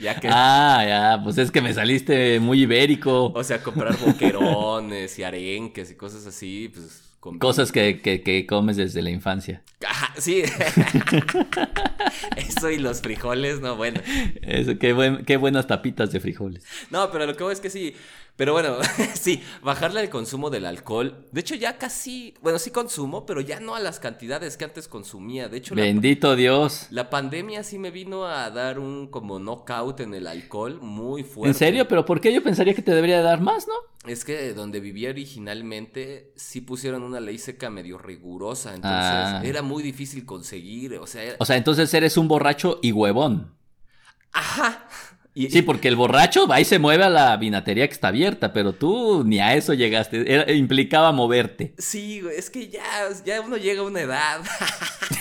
ya 0.00 0.18
que... 0.18 0.28
Ah, 0.32 0.84
ya, 0.88 1.20
pues 1.22 1.38
es 1.38 1.52
que 1.52 1.60
me 1.62 1.72
saliste 1.72 2.40
muy 2.40 2.62
ibérico. 2.62 3.26
O 3.26 3.44
sea, 3.44 3.62
comprar 3.62 3.96
boquerones 3.96 5.16
y 5.20 5.22
arenques 5.22 5.90
y 5.92 5.94
cosas 5.94 6.26
así, 6.26 6.68
pues... 6.74 7.04
con- 7.20 7.38
Cosas 7.38 7.72
que, 7.72 8.00
que, 8.00 8.22
que 8.22 8.46
comes 8.46 8.76
desde 8.76 9.02
la 9.02 9.10
infancia. 9.10 9.62
Ajá, 9.86 10.12
sí. 10.18 10.42
Eso 12.36 12.70
y 12.70 12.78
los 12.78 13.00
frijoles, 13.00 13.60
no, 13.60 13.76
bueno. 13.76 14.00
Eso, 14.42 14.78
qué, 14.78 14.92
buen- 14.92 15.24
qué 15.24 15.36
buenas 15.36 15.66
tapitas 15.66 16.10
de 16.12 16.20
frijoles. 16.20 16.64
No, 16.90 17.10
pero 17.10 17.26
lo 17.26 17.36
que 17.36 17.44
voy 17.44 17.52
es 17.52 17.60
que 17.60 17.70
sí. 17.70 17.94
Pero 18.38 18.52
bueno, 18.52 18.76
sí, 19.20 19.42
bajarle 19.64 20.00
el 20.00 20.10
consumo 20.10 20.48
del 20.48 20.64
alcohol. 20.64 21.26
De 21.32 21.40
hecho, 21.40 21.56
ya 21.56 21.76
casi. 21.76 22.34
Bueno, 22.40 22.60
sí 22.60 22.70
consumo, 22.70 23.26
pero 23.26 23.40
ya 23.40 23.58
no 23.58 23.74
a 23.74 23.80
las 23.80 23.98
cantidades 23.98 24.56
que 24.56 24.64
antes 24.64 24.86
consumía. 24.86 25.48
De 25.48 25.56
hecho, 25.58 25.74
la, 25.74 25.82
Bendito 25.82 26.36
Dios. 26.36 26.86
la 26.90 27.10
pandemia 27.10 27.64
sí 27.64 27.80
me 27.80 27.90
vino 27.90 28.26
a 28.26 28.48
dar 28.50 28.78
un 28.78 29.08
como 29.08 29.40
knockout 29.40 29.98
en 29.98 30.14
el 30.14 30.28
alcohol 30.28 30.78
muy 30.80 31.24
fuerte. 31.24 31.48
¿En 31.48 31.54
serio? 31.54 31.88
¿Pero 31.88 32.04
por 32.04 32.20
qué 32.20 32.32
yo 32.32 32.40
pensaría 32.40 32.74
que 32.74 32.82
te 32.82 32.94
debería 32.94 33.20
dar 33.22 33.40
más, 33.40 33.66
no? 33.66 33.74
Es 34.08 34.24
que 34.24 34.54
donde 34.54 34.78
vivía 34.78 35.10
originalmente 35.10 36.32
sí 36.36 36.60
pusieron 36.60 37.02
una 37.02 37.18
ley 37.18 37.38
seca 37.38 37.70
medio 37.70 37.98
rigurosa. 37.98 38.70
Entonces 38.74 39.00
Ah. 39.02 39.42
era 39.44 39.62
muy 39.62 39.82
difícil 39.82 40.24
conseguir. 40.24 40.94
O 40.98 41.08
sea, 41.08 41.24
era- 41.24 41.36
O 41.40 41.44
sea, 41.44 41.56
entonces 41.56 41.92
eres 41.92 42.16
un 42.16 42.28
borracho 42.28 42.78
y 42.82 42.92
huevón. 42.92 43.56
ajá. 44.32 44.86
Y, 45.34 45.50
Sí, 45.50 45.62
porque 45.62 45.88
el 45.88 45.94
borracho 45.96 46.46
va 46.48 46.60
y 46.60 46.64
se 46.64 46.78
mueve 46.78 47.04
a 47.04 47.08
la 47.10 47.36
vinatería 47.36 47.86
que 47.86 47.92
está 47.94 48.08
abierta, 48.08 48.52
pero 48.52 48.72
tú 48.72 49.22
ni 49.24 49.38
a 49.40 49.54
eso 49.54 49.72
llegaste. 49.74 50.32
Era- 50.32 50.50
implicaba 50.52 51.12
moverte. 51.12 51.74
Sí, 51.78 52.22
es 52.36 52.50
que 52.50 52.68
ya, 52.68 52.82
ya 53.24 53.40
uno 53.40 53.56
llega 53.56 53.80
a 53.82 53.84
una 53.84 54.00
edad. 54.00 54.40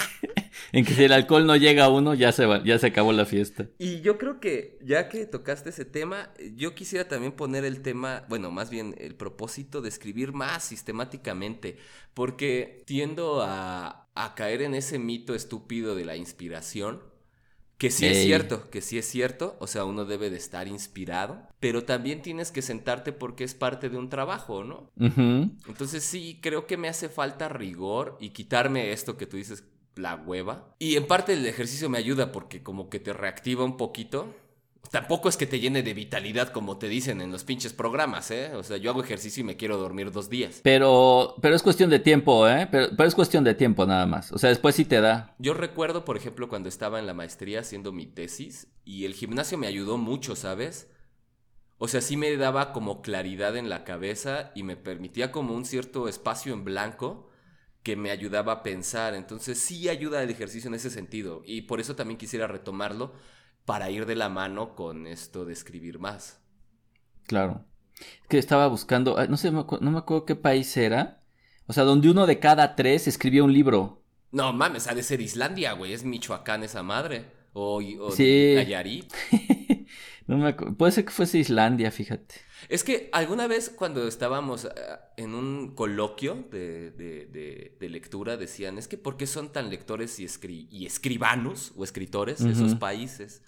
En 0.73 0.83
que 0.83 0.93
si 0.93 1.05
el 1.05 1.13
alcohol 1.13 1.45
no 1.47 1.55
llega 1.55 1.85
a 1.85 1.89
uno, 1.89 2.13
ya 2.13 2.33
se, 2.33 2.45
va- 2.45 2.61
ya 2.63 2.77
se 2.77 2.87
acabó 2.87 3.13
la 3.13 3.25
fiesta. 3.25 3.67
Y 3.79 4.01
yo 4.01 4.17
creo 4.17 4.41
que 4.41 4.77
ya 4.83 5.07
que 5.07 5.25
tocaste 5.25 5.69
ese 5.69 5.85
tema, 5.85 6.29
yo 6.55 6.75
quisiera 6.75 7.07
también 7.07 7.31
poner 7.31 7.63
el 7.63 7.81
tema, 7.81 8.25
bueno, 8.27 8.51
más 8.51 8.69
bien 8.69 8.93
el 8.97 9.15
propósito 9.15 9.81
de 9.81 9.87
escribir 9.87 10.33
más 10.33 10.63
sistemáticamente, 10.65 11.77
porque 12.13 12.83
tiendo 12.85 13.41
a, 13.43 14.07
a 14.13 14.35
caer 14.35 14.61
en 14.61 14.75
ese 14.75 14.99
mito 14.99 15.33
estúpido 15.35 15.95
de 15.95 16.03
la 16.03 16.17
inspiración, 16.17 17.01
que 17.77 17.91
sí 17.91 18.05
es 18.07 18.23
cierto, 18.23 18.69
que 18.69 18.81
sí 18.81 18.97
es 18.97 19.05
cierto, 19.07 19.55
o 19.59 19.67
sea, 19.67 19.85
uno 19.85 20.05
debe 20.05 20.29
de 20.29 20.37
estar 20.37 20.67
inspirado, 20.67 21.47
pero 21.59 21.83
también 21.83 22.21
tienes 22.21 22.51
que 22.51 22.61
sentarte 22.61 23.13
porque 23.13 23.43
es 23.43 23.53
parte 23.53 23.89
de 23.89 23.97
un 23.97 24.09
trabajo, 24.09 24.63
¿no? 24.63 24.91
Entonces 24.97 26.03
sí, 26.03 26.39
creo 26.41 26.65
que 26.65 26.77
me 26.77 26.87
hace 26.89 27.07
falta 27.09 27.49
rigor 27.49 28.17
y 28.19 28.29
quitarme 28.29 28.91
esto 28.91 29.15
que 29.17 29.27
tú 29.27 29.37
dices, 29.37 29.63
la 29.95 30.15
hueva. 30.15 30.75
Y 30.79 30.95
en 30.95 31.07
parte 31.07 31.33
el 31.33 31.45
ejercicio 31.45 31.89
me 31.89 31.97
ayuda 31.97 32.31
porque 32.31 32.63
como 32.63 32.89
que 32.89 32.99
te 32.99 33.13
reactiva 33.13 33.63
un 33.63 33.77
poquito. 33.77 34.33
Tampoco 34.91 35.29
es 35.29 35.37
que 35.37 35.45
te 35.45 35.59
llene 35.59 35.83
de 35.83 35.93
vitalidad 35.93 36.49
como 36.49 36.77
te 36.77 36.87
dicen 36.87 37.21
en 37.21 37.31
los 37.31 37.43
pinches 37.43 37.73
programas, 37.73 38.31
¿eh? 38.31 38.51
O 38.55 38.63
sea, 38.63 38.77
yo 38.77 38.91
hago 38.91 39.03
ejercicio 39.03 39.41
y 39.41 39.43
me 39.43 39.57
quiero 39.57 39.77
dormir 39.77 40.11
dos 40.11 40.29
días. 40.29 40.61
Pero, 40.63 41.35
pero 41.41 41.55
es 41.55 41.63
cuestión 41.63 41.89
de 41.89 41.99
tiempo, 41.99 42.47
¿eh? 42.47 42.67
Pero, 42.71 42.89
pero 42.95 43.07
es 43.07 43.15
cuestión 43.15 43.43
de 43.43 43.55
tiempo 43.55 43.85
nada 43.85 44.05
más. 44.05 44.31
O 44.31 44.37
sea, 44.37 44.49
después 44.49 44.75
sí 44.75 44.85
te 44.85 45.01
da. 45.01 45.35
Yo 45.39 45.53
recuerdo, 45.53 46.05
por 46.05 46.17
ejemplo, 46.17 46.49
cuando 46.49 46.69
estaba 46.69 46.99
en 46.99 47.05
la 47.05 47.13
maestría 47.13 47.61
haciendo 47.61 47.91
mi 47.91 48.05
tesis 48.05 48.67
y 48.85 49.05
el 49.05 49.13
gimnasio 49.13 49.57
me 49.57 49.67
ayudó 49.67 49.97
mucho, 49.97 50.35
¿sabes? 50.35 50.89
O 51.79 51.87
sea, 51.87 52.01
sí 52.01 52.17
me 52.17 52.35
daba 52.37 52.73
como 52.73 53.01
claridad 53.01 53.55
en 53.55 53.69
la 53.69 53.83
cabeza 53.83 54.51
y 54.55 54.63
me 54.63 54.77
permitía 54.77 55.31
como 55.31 55.53
un 55.53 55.65
cierto 55.65 56.07
espacio 56.07 56.53
en 56.53 56.63
blanco 56.63 57.29
que 57.83 57.95
me 57.95 58.09
ayudaba 58.09 58.51
a 58.53 58.63
pensar. 58.63 59.13
Entonces 59.13 59.59
sí 59.59 59.87
ayuda 59.87 60.23
el 60.23 60.29
ejercicio 60.29 60.69
en 60.69 60.73
ese 60.73 60.89
sentido. 60.89 61.43
Y 61.45 61.61
por 61.61 61.79
eso 61.79 61.95
también 61.95 62.17
quisiera 62.17 62.47
retomarlo 62.47 63.13
para 63.67 63.91
ir 63.91 64.05
de 64.07 64.15
la 64.15 64.29
mano 64.29 64.75
con 64.75 65.05
esto 65.05 65.45
de 65.45 65.53
escribir 65.53 65.99
más. 65.99 66.41
Claro. 67.27 67.65
Es 67.99 68.27
que 68.29 68.37
estaba 68.37 68.67
buscando, 68.67 69.17
ay, 69.19 69.27
no 69.27 69.37
sé, 69.37 69.51
no 69.51 69.65
me 69.91 69.97
acuerdo 69.99 70.25
qué 70.25 70.35
país 70.35 70.75
era. 70.77 71.21
O 71.67 71.73
sea, 71.73 71.83
donde 71.83 72.09
uno 72.09 72.25
de 72.25 72.39
cada 72.39 72.75
tres 72.75 73.07
escribía 73.07 73.43
un 73.43 73.51
libro. 73.53 74.03
No 74.31 74.53
mames, 74.53 74.87
ha 74.87 74.95
de 74.95 75.03
ser 75.03 75.19
Islandia, 75.21 75.73
güey. 75.73 75.91
Es 75.93 76.03
Michoacán 76.05 76.63
esa 76.63 76.81
madre. 76.81 77.25
O, 77.53 77.81
o 77.99 78.11
Sí. 78.11 78.53
Nayarit. 78.55 79.13
No 80.27 80.37
me 80.37 80.53
acu- 80.53 80.75
Puede 80.75 80.91
ser 80.91 81.05
que 81.05 81.11
fuese 81.11 81.37
Islandia, 81.39 81.89
fíjate. 81.89 82.35
Es 82.67 82.83
que 82.83 83.09
alguna 83.13 83.47
vez 83.47 83.69
cuando 83.69 84.05
estábamos 84.09 84.65
eh, 84.65 84.69
en 85.15 85.33
un 85.33 85.73
coloquio 85.73 86.45
de, 86.51 86.91
de- 86.91 87.25
de- 87.27 87.77
de 87.79 87.89
lectura 87.89 88.35
decían, 88.35 88.77
es 88.77 88.89
que 88.89 88.97
¿por 88.97 89.15
qué 89.15 89.25
son 89.25 89.53
tan 89.53 89.69
lectores 89.69 90.19
y, 90.19 90.25
escri- 90.25 90.67
y 90.69 90.85
escribanos 90.85 91.71
o 91.77 91.85
escritores 91.85 92.41
esos 92.41 92.71
Ujú. 92.71 92.79
países? 92.79 93.41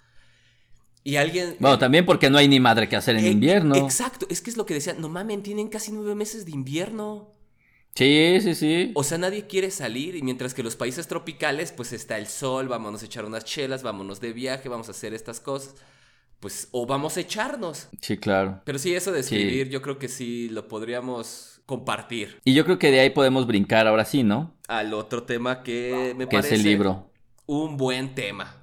Y 1.02 1.16
alguien... 1.16 1.56
Bueno, 1.58 1.78
también 1.78 2.04
porque 2.04 2.28
no 2.30 2.38
hay 2.38 2.46
ni 2.48 2.60
madre 2.60 2.88
que 2.88 2.96
hacer 2.96 3.16
en 3.16 3.24
Eh, 3.24 3.30
invierno. 3.30 3.74
Exacto, 3.76 4.26
es 4.28 4.40
que 4.40 4.50
es 4.50 4.56
lo 4.56 4.66
que 4.66 4.74
decían, 4.74 5.00
no 5.00 5.08
mamen, 5.08 5.42
tienen 5.42 5.68
casi 5.68 5.92
nueve 5.92 6.14
meses 6.14 6.44
de 6.44 6.50
invierno. 6.52 7.32
Sí, 7.94 8.38
sí, 8.40 8.54
sí. 8.54 8.92
O 8.94 9.02
sea, 9.02 9.18
nadie 9.18 9.46
quiere 9.46 9.70
salir 9.70 10.14
y 10.14 10.22
mientras 10.22 10.54
que 10.54 10.62
los 10.62 10.76
países 10.76 11.08
tropicales, 11.08 11.72
pues 11.72 11.92
está 11.92 12.18
el 12.18 12.26
sol, 12.26 12.68
vámonos 12.68 13.02
a 13.02 13.06
echar 13.06 13.24
unas 13.24 13.44
chelas, 13.44 13.82
vámonos 13.82 14.20
de 14.20 14.32
viaje, 14.32 14.68
vamos 14.68 14.88
a 14.88 14.92
hacer 14.92 15.12
estas 15.14 15.40
cosas. 15.40 15.74
Pues, 16.38 16.68
o 16.70 16.86
vamos 16.86 17.16
a 17.16 17.20
echarnos. 17.20 17.88
Sí, 18.00 18.16
claro. 18.16 18.60
Pero 18.64 18.78
sí, 18.78 18.94
eso 18.94 19.10
de 19.12 19.22
Sí. 19.22 19.34
escribir, 19.36 19.68
yo 19.70 19.82
creo 19.82 19.98
que 19.98 20.08
sí 20.08 20.48
lo 20.50 20.68
podríamos 20.68 21.60
compartir. 21.66 22.38
Y 22.44 22.54
yo 22.54 22.64
creo 22.64 22.78
que 22.78 22.90
de 22.90 23.00
ahí 23.00 23.10
podemos 23.10 23.46
brincar 23.46 23.86
ahora 23.86 24.04
sí, 24.04 24.22
¿no? 24.22 24.54
Al 24.68 24.94
otro 24.94 25.24
tema 25.24 25.62
que 25.62 26.14
me 26.16 26.26
Que 26.28 26.36
parece 26.36 26.54
es 26.54 26.60
el 26.60 26.66
libro. 26.66 27.10
un 27.46 27.76
buen 27.76 28.14
tema. 28.14 28.54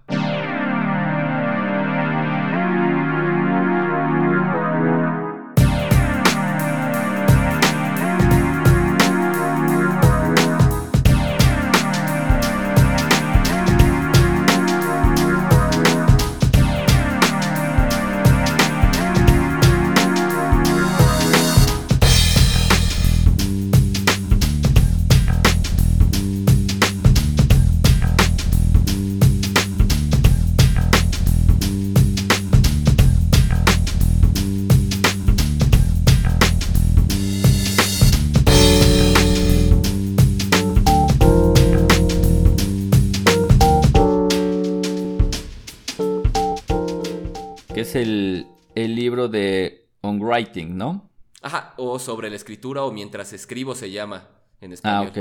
Writing, 50.38 50.78
¿no? 50.78 51.10
Ajá, 51.42 51.74
o 51.78 52.00
sobre 52.00 52.30
la 52.30 52.36
escritura 52.36 52.84
o 52.84 52.92
mientras 52.92 53.34
escribo 53.34 53.76
se 53.76 53.92
llama 53.92 54.30
en 54.62 54.72
Ah, 54.72 54.74
español. 54.74 55.08
ok. 55.10 55.18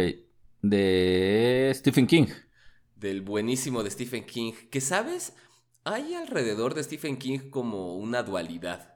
De 0.62 1.72
Stephen 1.74 2.06
King. 2.06 2.26
Del 2.96 3.20
buenísimo 3.22 3.82
de 3.82 3.90
Stephen 3.90 4.24
King. 4.24 4.52
Que 4.70 4.80
sabes, 4.80 5.34
hay 5.84 6.14
alrededor 6.14 6.74
de 6.74 6.82
Stephen 6.82 7.16
King 7.18 7.50
como 7.50 7.96
una 7.96 8.22
dualidad. 8.22 8.95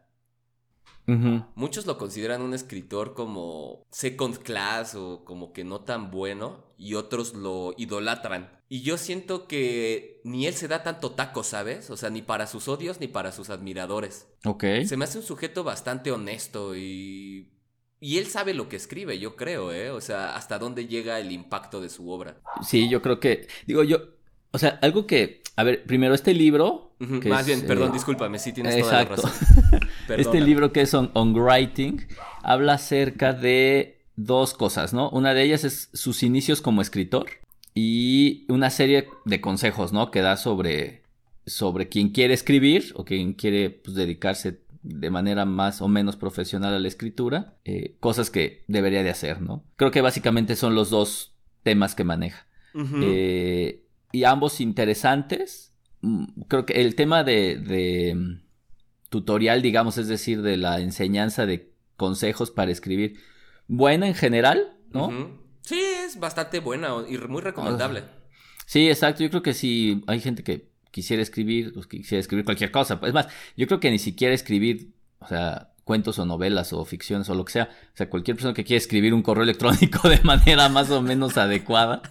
Muchos 1.55 1.87
lo 1.87 1.99
consideran 1.99 2.43
un 2.43 2.55
escritor 2.55 3.15
como 3.15 3.85
second 3.91 4.39
class 4.39 4.95
o 4.95 5.25
como 5.25 5.53
que 5.53 5.65
no 5.65 5.81
tan 5.81 6.11
bueno 6.11 6.73
y 6.77 6.95
otros 6.95 7.35
lo 7.35 7.75
idolatran. 7.77 8.59
Y 8.69 8.83
yo 8.83 8.97
siento 8.97 9.49
que 9.49 10.21
ni 10.25 10.47
él 10.47 10.55
se 10.55 10.69
da 10.69 10.83
tanto 10.83 11.11
taco, 11.13 11.43
¿sabes? 11.43 11.91
O 11.91 11.97
sea, 11.97 12.11
ni 12.11 12.23
para 12.23 12.47
sus 12.47 12.69
odios 12.69 13.01
ni 13.01 13.09
para 13.09 13.33
sus 13.33 13.51
admiradores. 13.51 14.29
Ok. 14.45 14.65
Se 14.85 14.97
me 14.97 15.05
hace 15.05 15.19
un 15.19 15.25
sujeto 15.25 15.65
bastante 15.65 16.13
honesto 16.13 16.77
y... 16.77 17.51
Y 18.03 18.17
él 18.17 18.27
sabe 18.27 18.55
lo 18.55 18.69
que 18.69 18.77
escribe, 18.77 19.19
yo 19.19 19.37
creo, 19.37 19.73
¿eh? 19.75 19.91
O 19.91 20.01
sea, 20.01 20.35
hasta 20.35 20.59
dónde 20.59 20.87
llega 20.87 21.21
el 21.21 21.33
impacto 21.33 21.83
de 21.83 21.91
su 21.91 22.11
obra. 22.11 22.41
Sí, 22.63 22.89
yo 22.89 23.03
creo 23.03 23.21
que. 23.21 23.47
Digo, 23.67 23.85
yo. 23.85 23.99
O 24.53 24.59
sea, 24.59 24.79
algo 24.81 25.07
que. 25.07 25.43
A 25.57 25.65
ver, 25.65 25.85
primero 25.85 26.15
este 26.15 26.33
libro. 26.33 26.90
Más 27.01 27.41
es, 27.41 27.47
bien, 27.47 27.61
eh, 27.61 27.65
perdón, 27.67 27.93
discúlpame, 27.93 28.39
sí 28.39 28.53
tienes 28.53 28.79
toda 28.79 29.03
Exacto. 29.03 29.23
la 29.23 29.31
razón. 29.31 29.89
Este 30.19 30.41
libro 30.41 30.73
que 30.73 30.83
es 30.83 30.93
on, 30.93 31.11
On 31.15 31.35
Writing 31.35 32.07
habla 32.43 32.75
acerca 32.75 33.33
de 33.33 34.01
dos 34.17 34.55
cosas, 34.55 34.93
¿no? 34.93 35.09
Una 35.11 35.33
de 35.35 35.43
ellas 35.43 35.65
es 35.65 35.89
sus 35.93 36.23
inicios 36.23 36.61
como 36.61 36.83
escritor 36.83 37.27
y 37.75 38.45
una 38.49 38.71
serie 38.71 39.09
de 39.25 39.41
consejos, 39.41 39.93
¿no? 39.93 40.11
Que 40.11 40.21
da 40.21 40.37
sobre, 40.37 41.03
sobre 41.47 41.89
quien 41.89 42.11
quiere 42.11 42.35
escribir 42.35 42.93
o 42.97 43.05
quien 43.05 43.35
quiere 43.35 43.71
pues, 43.71 43.97
dedicarse 43.97 44.61
de 44.83 45.11
manera 45.11 45.45
más 45.45 45.83
o 45.83 45.89
menos 45.89 46.17
profesional 46.17 46.75
a 46.75 46.79
la 46.79 46.89
escritura, 46.89 47.55
eh, 47.65 47.97
cosas 48.01 48.31
que 48.31 48.65
debería 48.67 49.03
de 49.03 49.11
hacer, 49.11 49.41
¿no? 49.41 49.65
Creo 49.77 49.91
que 49.91 50.01
básicamente 50.01 50.57
son 50.57 50.75
los 50.75 50.91
dos 50.91 51.33
temas 51.63 51.95
que 51.95 52.05
maneja. 52.05 52.47
Eh, 52.75 53.85
y 54.13 54.25
ambos 54.25 54.61
interesantes. 54.61 55.70
Mm, 56.01 56.25
Creo 56.49 56.67
que 56.67 56.81
el 56.81 56.95
tema 56.95 57.25
de, 57.25 57.57
de, 57.57 58.15
mm, 58.15 58.43
tutorial, 59.09 59.63
digamos, 59.63 59.99
es 59.99 60.09
decir, 60.09 60.43
de 60.43 60.57
la 60.57 60.81
enseñanza 60.81 61.47
de 61.47 61.73
consejos 61.97 62.51
para 62.51 62.71
escribir, 62.71 63.19
buena 63.69 64.07
en 64.09 64.15
general, 64.15 64.77
¿no? 64.91 65.39
Sí, 65.63 65.79
es 65.79 66.19
bastante 66.19 66.61
buena 66.61 66.91
y 67.09 67.19
muy 67.19 67.43
recomendable. 67.43 68.05
Sí, 68.67 68.89
exacto. 68.89 69.23
Yo 69.23 69.31
creo 69.31 69.43
que 69.43 69.55
si 69.55 70.03
hay 70.07 70.21
gente 70.21 70.43
que 70.43 70.71
quisiera 70.91 71.23
escribir, 71.23 71.73
pues 71.75 71.87
quisiera 71.87 72.21
escribir 72.21 72.45
cualquier 72.45 72.71
cosa. 72.71 73.01
Es 73.03 73.13
más, 73.13 73.29
yo 73.57 73.67
creo 73.67 73.81
que 73.81 73.91
ni 73.91 73.99
siquiera 73.99 74.35
escribir, 74.35 74.95
o 75.19 75.27
sea, 75.27 75.73
cuentos 75.85 76.19
o 76.19 76.27
novelas 76.27 76.73
o 76.73 76.85
ficciones 76.85 77.29
o 77.31 77.35
lo 77.35 77.45
que 77.45 77.53
sea. 77.53 77.71
O 77.95 77.97
sea, 77.97 78.09
cualquier 78.11 78.37
persona 78.37 78.55
que 78.55 78.65
quiera 78.65 78.79
escribir 78.79 79.15
un 79.15 79.23
correo 79.23 79.45
electrónico 79.45 80.09
de 80.09 80.21
manera 80.23 80.69
más 80.69 80.91
o 80.91 81.03
menos 81.03 81.37
adecuada, 81.39 82.03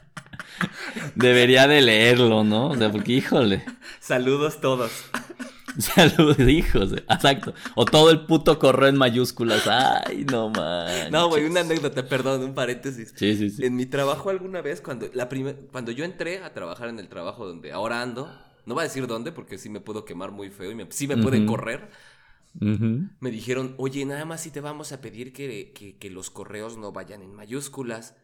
debería 1.15 1.67
de 1.67 1.81
leerlo, 1.81 2.43
¿no? 2.43 2.69
O 2.69 2.75
sea, 2.77 2.91
porque 2.91 3.13
híjole. 3.13 3.63
Saludos 3.99 4.59
todos. 4.61 4.91
Saludos, 5.77 6.39
hijos. 6.39 6.93
Exacto. 6.93 7.53
O 7.75 7.85
todo 7.85 8.09
el 8.09 8.25
puto 8.25 8.59
correo 8.59 8.89
en 8.89 8.97
mayúsculas. 8.97 9.65
Ay, 9.67 10.25
no 10.29 10.49
man. 10.49 11.11
No, 11.11 11.29
güey, 11.29 11.45
una 11.45 11.61
anécdota, 11.61 12.05
perdón, 12.07 12.43
un 12.43 12.53
paréntesis. 12.53 13.13
Sí, 13.15 13.35
sí, 13.37 13.49
sí. 13.49 13.65
En 13.65 13.75
mi 13.75 13.85
trabajo 13.85 14.29
alguna 14.29 14.61
vez, 14.61 14.81
cuando, 14.81 15.07
la 15.13 15.29
primer- 15.29 15.67
cuando 15.71 15.91
yo 15.91 16.03
entré 16.03 16.43
a 16.43 16.53
trabajar 16.53 16.89
en 16.89 16.99
el 16.99 17.07
trabajo 17.07 17.45
donde 17.45 17.71
ahora 17.71 18.01
ando, 18.01 18.29
no 18.65 18.73
voy 18.73 18.81
a 18.81 18.87
decir 18.87 19.07
dónde 19.07 19.31
porque 19.31 19.57
sí 19.57 19.69
me 19.69 19.79
puedo 19.79 20.05
quemar 20.05 20.31
muy 20.31 20.49
feo 20.49 20.71
y 20.71 20.75
me, 20.75 20.87
sí 20.89 21.07
me 21.07 21.17
pueden 21.17 21.45
correr, 21.45 21.89
Me 22.53 23.31
dijeron, 23.31 23.75
oye, 23.77 24.03
nada 24.05 24.25
más 24.25 24.41
si 24.41 24.51
te 24.51 24.61
vamos 24.61 24.91
a 24.91 25.01
pedir 25.01 25.31
que, 25.33 25.71
que, 25.73 25.97
que 25.97 26.09
los 26.09 26.29
correos 26.29 26.77
no 26.77 26.91
vayan 26.91 27.21
en 27.21 27.33
mayúsculas. 27.33 28.15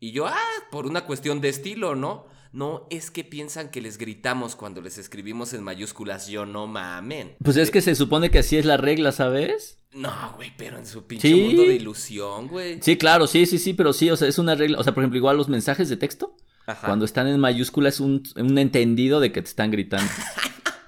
Y 0.00 0.12
yo, 0.12 0.26
ah, 0.26 0.36
por 0.70 0.86
una 0.86 1.04
cuestión 1.06 1.40
de 1.40 1.48
estilo, 1.48 1.94
¿no? 1.94 2.26
No, 2.52 2.86
es 2.90 3.10
que 3.10 3.24
piensan 3.24 3.70
que 3.70 3.80
les 3.80 3.98
gritamos 3.98 4.54
cuando 4.54 4.80
les 4.80 4.96
escribimos 4.96 5.52
en 5.54 5.64
mayúsculas. 5.64 6.28
Yo 6.28 6.46
no 6.46 6.66
mamen. 6.68 7.34
Pues 7.42 7.56
es 7.56 7.70
que 7.72 7.80
se 7.80 7.94
supone 7.96 8.30
que 8.30 8.38
así 8.38 8.56
es 8.56 8.64
la 8.64 8.76
regla, 8.76 9.10
¿sabes? 9.10 9.78
No, 9.92 10.12
güey, 10.36 10.52
pero 10.56 10.78
en 10.78 10.86
su 10.86 11.04
pinche 11.06 11.28
Sí. 11.28 11.34
mundo 11.34 11.62
de 11.62 11.74
ilusión, 11.74 12.46
güey. 12.48 12.80
Sí, 12.80 12.96
claro, 12.96 13.26
sí, 13.26 13.44
sí, 13.46 13.58
sí, 13.58 13.74
pero 13.74 13.92
sí, 13.92 14.08
o 14.10 14.16
sea, 14.16 14.28
es 14.28 14.38
una 14.38 14.54
regla. 14.54 14.78
O 14.78 14.84
sea, 14.84 14.94
por 14.94 15.02
ejemplo, 15.02 15.18
igual 15.18 15.36
los 15.36 15.48
mensajes 15.48 15.88
de 15.88 15.96
texto, 15.96 16.36
Ajá. 16.66 16.86
cuando 16.86 17.04
están 17.04 17.26
en 17.26 17.40
mayúscula 17.40 17.88
es 17.88 17.98
un, 17.98 18.22
un 18.36 18.58
entendido 18.58 19.18
de 19.20 19.32
que 19.32 19.42
te 19.42 19.48
están 19.48 19.70
gritando. 19.72 20.10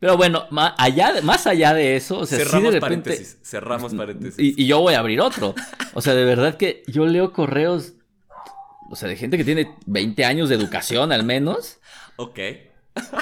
Pero 0.00 0.16
bueno, 0.16 0.46
ma- 0.50 0.74
allá, 0.78 1.12
de- 1.12 1.22
más 1.22 1.46
allá 1.46 1.74
de 1.74 1.94
eso, 1.96 2.18
o 2.20 2.26
sea, 2.26 2.38
sí 2.38 2.44
cerramos 2.44 2.72
de 2.72 2.80
repente. 2.80 3.10
paréntesis. 3.10 3.38
Cerramos 3.42 3.94
paréntesis. 3.94 4.38
Y, 4.38 4.62
y 4.62 4.66
yo 4.66 4.80
voy 4.80 4.94
a 4.94 4.98
abrir 5.00 5.20
otro. 5.20 5.54
O 5.94 6.00
sea, 6.00 6.14
de 6.14 6.24
verdad 6.24 6.56
que 6.56 6.82
yo 6.86 7.06
leo 7.06 7.32
correos, 7.32 7.92
o 8.90 8.96
sea, 8.96 9.08
de 9.08 9.16
gente 9.16 9.36
que 9.36 9.44
tiene 9.44 9.76
20 9.86 10.24
años 10.24 10.48
de 10.48 10.54
educación 10.56 11.12
al 11.12 11.22
menos, 11.24 11.78
Ok. 12.16 12.38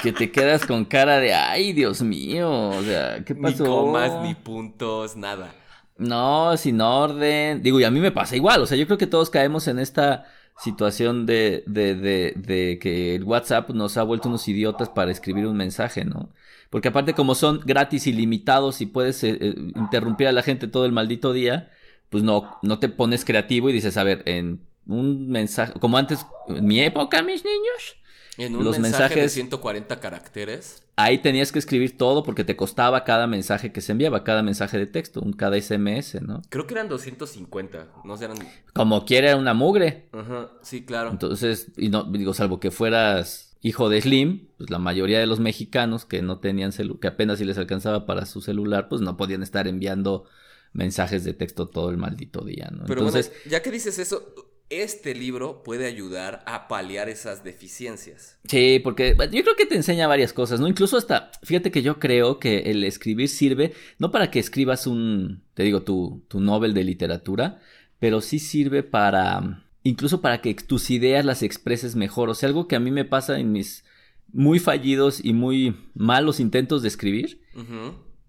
que 0.01 0.13
te 0.13 0.31
quedas 0.31 0.65
con 0.65 0.85
cara 0.85 1.19
de, 1.19 1.33
ay, 1.33 1.73
Dios 1.73 2.01
mío, 2.01 2.49
o 2.69 2.81
sea, 2.83 3.23
¿qué 3.25 3.33
Ni 3.35 3.41
pasó? 3.41 3.65
comas, 3.65 4.23
ni 4.23 4.33
puntos, 4.35 5.15
nada. 5.17 5.53
No, 5.97 6.55
sin 6.55 6.79
orden. 6.79 7.61
Digo, 7.61 7.79
y 7.79 7.83
a 7.83 7.91
mí 7.91 7.99
me 7.99 8.11
pasa 8.11 8.35
igual. 8.37 8.61
O 8.61 8.65
sea, 8.65 8.77
yo 8.77 8.85
creo 8.85 8.97
que 8.97 9.05
todos 9.07 9.29
caemos 9.29 9.67
en 9.67 9.79
esta 9.79 10.25
situación 10.57 11.25
de, 11.25 11.63
de, 11.67 11.95
de, 11.95 12.33
de 12.37 12.79
que 12.81 13.15
el 13.15 13.23
WhatsApp 13.25 13.69
nos 13.71 13.97
ha 13.97 14.03
vuelto 14.03 14.29
unos 14.29 14.47
idiotas 14.47 14.87
para 14.89 15.11
escribir 15.11 15.45
un 15.45 15.57
mensaje, 15.57 16.05
¿no? 16.05 16.29
Porque 16.69 16.89
aparte, 16.89 17.13
como 17.13 17.35
son 17.35 17.61
gratis 17.65 18.05
y 18.07 18.13
limitados 18.13 18.81
y 18.81 18.85
puedes 18.85 19.23
eh, 19.23 19.37
eh, 19.41 19.55
interrumpir 19.75 20.27
a 20.27 20.31
la 20.31 20.43
gente 20.43 20.67
todo 20.67 20.85
el 20.85 20.91
maldito 20.91 21.33
día, 21.33 21.71
pues 22.09 22.23
no, 22.23 22.59
no 22.61 22.79
te 22.79 22.89
pones 22.89 23.25
creativo 23.25 23.69
y 23.69 23.73
dices, 23.73 23.97
a 23.97 24.03
ver, 24.03 24.23
en 24.25 24.61
un 24.85 25.29
mensaje, 25.29 25.73
como 25.79 25.97
antes, 25.97 26.25
en 26.47 26.65
mi 26.65 26.81
época, 26.81 27.21
mis 27.21 27.43
niños, 27.43 27.97
En 28.39 28.55
un 28.55 28.63
Los 28.63 28.79
mensaje 28.79 29.03
de 29.15 29.21
mensajes- 29.21 29.33
140 29.33 29.99
caracteres. 29.99 30.81
ahí 30.95 31.17
tenías 31.19 31.51
que 31.51 31.59
escribir 31.59 31.97
todo 31.97 32.23
porque 32.23 32.43
te 32.43 32.55
costaba 32.55 33.03
cada 33.03 33.27
mensaje 33.27 33.71
que 33.71 33.81
se 33.81 33.91
enviaba, 33.91 34.23
cada 34.23 34.41
mensaje 34.43 34.77
de 34.77 34.85
texto, 34.87 35.21
un 35.21 35.33
cada 35.33 35.57
SMS, 35.57 36.21
¿no? 36.21 36.41
Creo 36.49 36.65
que 36.65 36.73
eran 36.73 36.87
250. 36.89 37.87
No 38.05 38.15
eran. 38.15 38.37
Como 38.73 39.05
quiera 39.05 39.35
una 39.35 39.53
mugre. 39.53 40.07
Ajá, 40.13 40.49
sí, 40.61 40.85
claro. 40.85 41.11
Entonces, 41.11 41.67
y 41.77 41.89
no, 41.89 42.03
digo, 42.05 42.33
salvo 42.33 42.59
que 42.59 42.71
fueras 42.71 43.57
hijo 43.61 43.89
de 43.89 43.99
Slim, 44.01 44.47
pues 44.57 44.69
la 44.69 44.79
mayoría 44.79 45.19
de 45.19 45.27
los 45.27 45.41
mexicanos 45.41 46.05
que 46.05 46.21
no 46.21 46.39
tenían 46.39 46.71
celu 46.71 46.97
que 46.99 47.07
apenas 47.09 47.39
si 47.39 47.45
les 47.45 47.57
alcanzaba 47.57 48.05
para 48.05 48.25
su 48.25 48.39
celular, 48.41 48.87
pues 48.87 49.01
no 49.01 49.17
podían 49.17 49.43
estar 49.43 49.67
enviando 49.67 50.23
mensajes 50.71 51.23
de 51.25 51.33
texto 51.33 51.67
todo 51.67 51.89
el 51.89 51.97
maldito 51.97 52.45
día, 52.45 52.69
¿no? 52.71 52.85
Pero 52.85 53.01
Entonces, 53.01 53.29
bueno, 53.33 53.51
ya 53.51 53.61
que 53.61 53.71
dices 53.71 53.99
eso, 53.99 54.33
este 54.69 55.15
libro 55.15 55.63
puede 55.63 55.85
ayudar 55.87 56.43
a 56.45 56.67
paliar 56.67 57.09
esas 57.09 57.43
deficiencias. 57.43 58.37
sí, 58.45 58.79
porque 58.83 59.15
yo 59.31 59.43
creo 59.43 59.55
que 59.55 59.65
te 59.65 59.75
enseña 59.75 60.07
varias 60.07 60.33
cosas, 60.33 60.59
¿no? 60.59 60.67
Incluso 60.67 60.97
hasta, 60.97 61.31
fíjate 61.43 61.71
que 61.71 61.81
yo 61.81 61.99
creo 61.99 62.39
que 62.39 62.59
el 62.71 62.83
escribir 62.83 63.29
sirve, 63.29 63.73
no 63.97 64.11
para 64.11 64.29
que 64.31 64.39
escribas 64.39 64.87
un, 64.87 65.41
te 65.53 65.63
digo, 65.63 65.81
tu, 65.81 66.23
tu 66.27 66.39
novel 66.39 66.73
de 66.73 66.83
literatura, 66.83 67.59
pero 67.99 68.21
sí 68.21 68.39
sirve 68.39 68.83
para, 68.83 69.65
incluso 69.83 70.21
para 70.21 70.41
que 70.41 70.53
tus 70.53 70.89
ideas 70.89 71.25
las 71.25 71.43
expreses 71.43 71.95
mejor. 71.95 72.29
O 72.29 72.35
sea, 72.35 72.47
algo 72.47 72.67
que 72.67 72.75
a 72.75 72.79
mí 72.79 72.91
me 72.91 73.05
pasa 73.05 73.39
en 73.39 73.51
mis 73.51 73.83
muy 74.31 74.59
fallidos 74.59 75.23
y 75.23 75.33
muy 75.33 75.75
malos 75.95 76.39
intentos 76.39 76.81
de 76.81 76.87
escribir, 76.87 77.41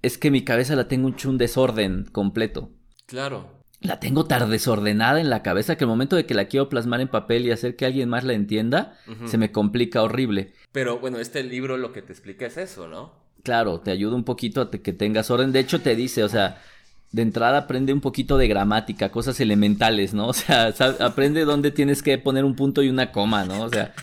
es 0.02 0.18
que 0.18 0.30
mi 0.30 0.42
cabeza 0.42 0.74
la 0.74 0.88
tengo 0.88 1.10
hecho 1.10 1.28
un 1.28 1.38
desorden 1.38 2.04
completo. 2.10 2.70
Claro. 3.06 3.59
La 3.80 3.98
tengo 3.98 4.26
tan 4.26 4.50
desordenada 4.50 5.20
en 5.20 5.30
la 5.30 5.42
cabeza 5.42 5.76
que 5.76 5.84
el 5.84 5.88
momento 5.88 6.14
de 6.16 6.26
que 6.26 6.34
la 6.34 6.46
quiero 6.46 6.68
plasmar 6.68 7.00
en 7.00 7.08
papel 7.08 7.46
y 7.46 7.50
hacer 7.50 7.76
que 7.76 7.86
alguien 7.86 8.08
más 8.10 8.24
la 8.24 8.34
entienda, 8.34 8.98
se 9.26 9.38
me 9.38 9.52
complica 9.52 10.02
horrible. 10.02 10.52
Pero 10.72 10.98
bueno, 10.98 11.18
este 11.18 11.42
libro 11.42 11.76
lo 11.78 11.92
que 11.92 12.02
te 12.02 12.12
explica 12.12 12.44
es 12.46 12.56
eso, 12.58 12.88
¿no? 12.88 13.12
Claro, 13.42 13.80
te 13.80 13.90
ayuda 13.90 14.14
un 14.16 14.24
poquito 14.24 14.60
a 14.60 14.70
te- 14.70 14.82
que 14.82 14.92
tengas 14.92 15.30
orden. 15.30 15.50
De 15.52 15.60
hecho, 15.60 15.80
te 15.80 15.96
dice, 15.96 16.22
o 16.24 16.28
sea, 16.28 16.60
de 17.10 17.22
entrada 17.22 17.56
aprende 17.60 17.94
un 17.94 18.02
poquito 18.02 18.36
de 18.36 18.48
gramática, 18.48 19.10
cosas 19.10 19.40
elementales, 19.40 20.12
¿no? 20.12 20.28
O 20.28 20.32
sea, 20.34 20.74
aprende 21.00 21.46
dónde 21.46 21.70
tienes 21.70 22.02
que 22.02 22.18
poner 22.18 22.44
un 22.44 22.56
punto 22.56 22.82
y 22.82 22.90
una 22.90 23.12
coma, 23.12 23.46
¿no? 23.46 23.62
O 23.62 23.70
sea, 23.70 23.94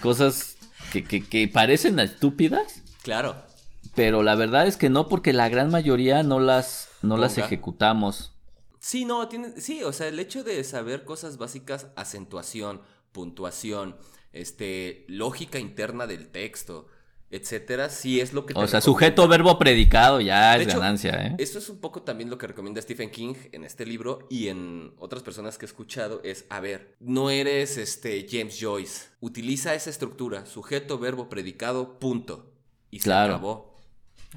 cosas 0.00 0.56
que, 0.92 1.04
que, 1.04 1.24
que 1.24 1.48
parecen 1.48 1.98
estúpidas, 1.98 2.82
Claro. 3.02 3.36
pero 3.94 4.22
la 4.22 4.34
verdad 4.36 4.66
es 4.66 4.76
que 4.76 4.88
no, 4.88 5.08
porque 5.08 5.32
la 5.32 5.48
gran 5.48 5.70
mayoría 5.70 6.22
no 6.22 6.38
las, 6.40 6.88
no 7.02 7.16
las 7.16 7.38
ejecutamos. 7.38 8.32
Sí, 8.88 9.04
no, 9.04 9.28
tiene, 9.28 9.60
sí, 9.60 9.82
o 9.84 9.92
sea, 9.92 10.08
el 10.08 10.18
hecho 10.18 10.42
de 10.44 10.64
saber 10.64 11.04
cosas 11.04 11.36
básicas, 11.36 11.88
acentuación, 11.94 12.80
puntuación, 13.12 13.96
este, 14.32 15.04
lógica 15.08 15.58
interna 15.58 16.06
del 16.06 16.28
texto, 16.28 16.86
etcétera, 17.30 17.90
sí 17.90 18.18
es 18.18 18.32
lo 18.32 18.46
que 18.46 18.54
te 18.54 18.60
O 18.60 18.66
sea, 18.66 18.80
recomienda. 18.80 18.80
sujeto, 18.80 19.28
verbo, 19.28 19.58
predicado, 19.58 20.22
ya 20.22 20.56
De 20.56 20.62
es 20.62 20.68
hecho, 20.68 20.78
ganancia, 20.80 21.10
¿eh? 21.26 21.34
Esto 21.36 21.58
es 21.58 21.68
un 21.68 21.80
poco 21.82 22.00
también 22.00 22.30
lo 22.30 22.38
que 22.38 22.46
recomienda 22.46 22.80
Stephen 22.80 23.10
King 23.10 23.34
en 23.52 23.64
este 23.64 23.84
libro 23.84 24.26
y 24.30 24.48
en 24.48 24.94
otras 24.96 25.22
personas 25.22 25.58
que 25.58 25.66
he 25.66 25.68
escuchado 25.68 26.22
es, 26.24 26.46
a 26.48 26.60
ver, 26.60 26.96
no 26.98 27.28
eres 27.28 27.76
este 27.76 28.26
James 28.26 28.56
Joyce, 28.58 29.08
utiliza 29.20 29.74
esa 29.74 29.90
estructura, 29.90 30.46
sujeto, 30.46 30.98
verbo, 30.98 31.28
predicado, 31.28 31.98
punto. 31.98 32.54
Y 32.90 33.00
se 33.00 33.04
Claro. 33.04 33.34
acabó. 33.34 33.67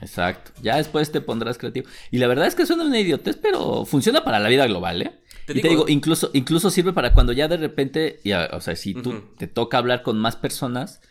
Exacto. 0.02 0.52
Ya 0.62 0.78
después 0.78 1.12
te 1.12 1.22
pondrás 1.22 1.58
creativo. 1.58 1.88
Y 2.10 2.18
la 2.18 2.28
verdad 2.28 2.48
es 2.48 2.56
que 2.56 2.66
suena 2.66 2.86
una 2.86 3.00
idiotez, 3.00 3.38
pero 3.38 3.86
funciona 3.86 4.24
para 4.24 4.40
la 4.40 4.50
vida 4.50 4.66
global, 4.68 5.02
¿eh? 5.02 5.20
Te 5.46 5.54
y 5.54 5.56
digo, 5.56 5.64
te 5.64 5.70
digo, 5.70 5.86
incluso, 5.88 6.30
incluso 6.34 6.70
sirve 6.70 6.94
para 6.94 7.14
cuando 7.14 7.34
ya 7.34 7.48
de 7.48 7.58
repente, 7.58 8.20
ya, 8.24 8.50
o 8.54 8.62
sea, 8.62 8.76
si 8.76 8.94
tú 8.94 9.22
te 9.38 9.48
toca 9.48 9.78
hablar 9.78 10.04
con 10.04 10.20
más 10.20 10.36
personas, 10.36 11.02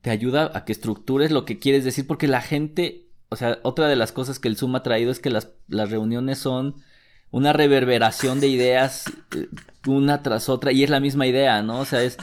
te 0.00 0.10
ayuda 0.10 0.50
a 0.54 0.64
que 0.64 0.72
estructures 0.72 1.30
lo 1.30 1.44
que 1.44 1.58
quieres 1.58 1.84
decir, 1.84 2.06
porque 2.06 2.28
la 2.28 2.40
gente, 2.40 3.08
o 3.28 3.36
sea, 3.36 3.58
otra 3.62 3.88
de 3.88 3.96
las 3.96 4.12
cosas 4.12 4.38
que 4.38 4.48
el 4.48 4.56
Zoom 4.56 4.76
ha 4.76 4.82
traído 4.82 5.10
es 5.10 5.20
que 5.20 5.30
las, 5.30 5.50
las 5.68 5.90
reuniones 5.90 6.38
son 6.38 6.76
una 7.30 7.52
reverberación 7.52 8.40
de 8.40 8.48
ideas 8.48 9.04
eh, 9.36 9.48
una 9.86 10.22
tras 10.22 10.48
otra 10.48 10.72
y 10.72 10.82
es 10.82 10.90
la 10.90 11.00
misma 11.00 11.26
idea, 11.26 11.62
¿no? 11.62 11.80
O 11.80 11.84
sea, 11.84 12.02
es... 12.02 12.16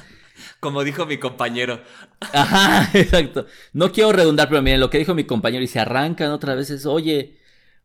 Como 0.60 0.84
dijo 0.84 1.06
mi 1.06 1.18
compañero. 1.18 1.82
Ajá, 2.20 2.90
exacto. 2.98 3.46
No 3.74 3.92
quiero 3.92 4.12
redundar, 4.12 4.50
pero 4.50 4.62
miren, 4.62 4.80
lo 4.80 4.90
que 4.90 5.00
dijo 5.00 5.16
mi 5.16 5.26
compañero 5.26 5.64
y 5.64 5.68
se 5.68 5.80
arrancan 5.80 6.32
otra 6.32 6.56
vez 6.56 6.70
es, 6.70 6.86
oye, 6.86 7.38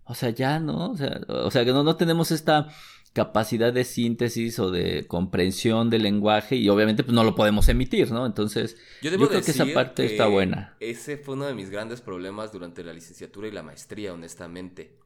o 0.04 0.14
sea, 0.14 0.30
ya, 0.30 0.58
¿no? 0.58 0.90
O 0.90 0.96
sea, 0.96 1.20
o 1.28 1.50
sea 1.50 1.64
que 1.64 1.72
no, 1.72 1.82
no 1.82 1.96
tenemos 1.96 2.30
esta 2.30 2.68
capacidad 3.12 3.72
de 3.72 3.84
síntesis 3.84 4.58
o 4.58 4.70
de 4.70 5.06
comprensión 5.06 5.90
del 5.90 6.02
lenguaje 6.02 6.56
y 6.56 6.68
obviamente 6.68 7.04
pues 7.04 7.14
no 7.14 7.24
lo 7.24 7.34
podemos 7.34 7.68
emitir, 7.68 8.10
¿no? 8.10 8.24
Entonces, 8.24 8.76
yo, 9.02 9.10
creo 9.10 9.28
que 9.28 9.38
esa 9.38 9.66
parte 9.66 10.06
está 10.06 10.26
buena. 10.26 10.76
Ese 10.80 11.18
fue 11.18 11.34
uno 11.34 11.46
de 11.46 11.54
mis 11.54 11.70
grandes 11.70 12.00
problemas 12.00 12.52
durante 12.52 12.82
la 12.82 12.92
licenciatura 12.92 13.48
y 13.48 13.50
la 13.50 13.62
maestría, 13.62 14.14
honestamente. 14.14 14.96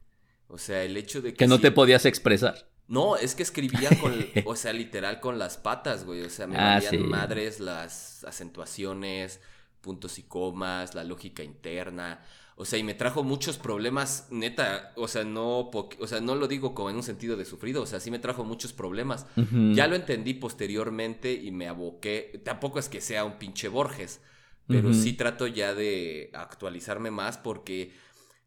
O 0.47 0.57
sea, 0.57 0.83
el 0.83 0.95
hecho 0.95 1.21
de 1.21 1.31
que... 1.31 1.37
Que 1.37 1.47
no 1.47 1.59
te 1.59 1.71
podías 1.71 2.05
expresar. 2.05 2.69
No, 2.87 3.17
es 3.17 3.35
que 3.35 3.43
escribía 3.43 3.89
con, 3.99 4.13
o 4.45 4.55
sea, 4.55 4.71
literal 4.73 5.19
con 5.19 5.37
las 5.37 5.57
patas, 5.57 6.05
güey. 6.05 6.21
O 6.21 6.29
sea, 6.29 6.47
me 6.47 6.55
ah, 6.59 6.79
madres 7.05 7.59
las 7.59 8.23
acentuaciones, 8.23 9.41
puntos 9.81 10.19
y 10.19 10.23
comas, 10.23 10.95
la 10.95 11.03
lógica 11.03 11.43
interna. 11.43 12.21
O 12.59 12.65
sea, 12.65 12.79
y 12.79 12.83
me 12.83 12.95
trajo 12.95 13.23
muchos 13.23 13.59
problemas, 13.59 14.27
neta, 14.31 14.91
o 14.95 15.07
sea, 15.07 15.23
no, 15.23 15.69
o 15.69 16.07
sea, 16.07 16.21
no 16.21 16.33
lo 16.33 16.47
digo 16.47 16.73
como 16.73 16.89
en 16.89 16.95
un 16.95 17.03
sentido 17.03 17.37
de 17.37 17.45
sufrido, 17.45 17.83
o 17.83 17.85
sea, 17.85 17.99
sí 17.99 18.09
me 18.09 18.17
trajo 18.17 18.43
muchos 18.43 18.73
problemas. 18.73 19.27
Ya 19.75 19.85
lo 19.85 19.95
entendí 19.95 20.33
posteriormente 20.33 21.31
y 21.33 21.51
me 21.51 21.67
aboqué, 21.67 22.41
tampoco 22.43 22.79
es 22.79 22.89
que 22.89 22.99
sea 22.99 23.25
un 23.25 23.37
pinche 23.37 23.67
Borges, 23.67 24.21
pero 24.65 24.91
sí 24.91 25.13
trato 25.13 25.45
ya 25.45 25.75
de 25.75 26.31
actualizarme 26.33 27.11
más 27.11 27.37
porque 27.37 27.93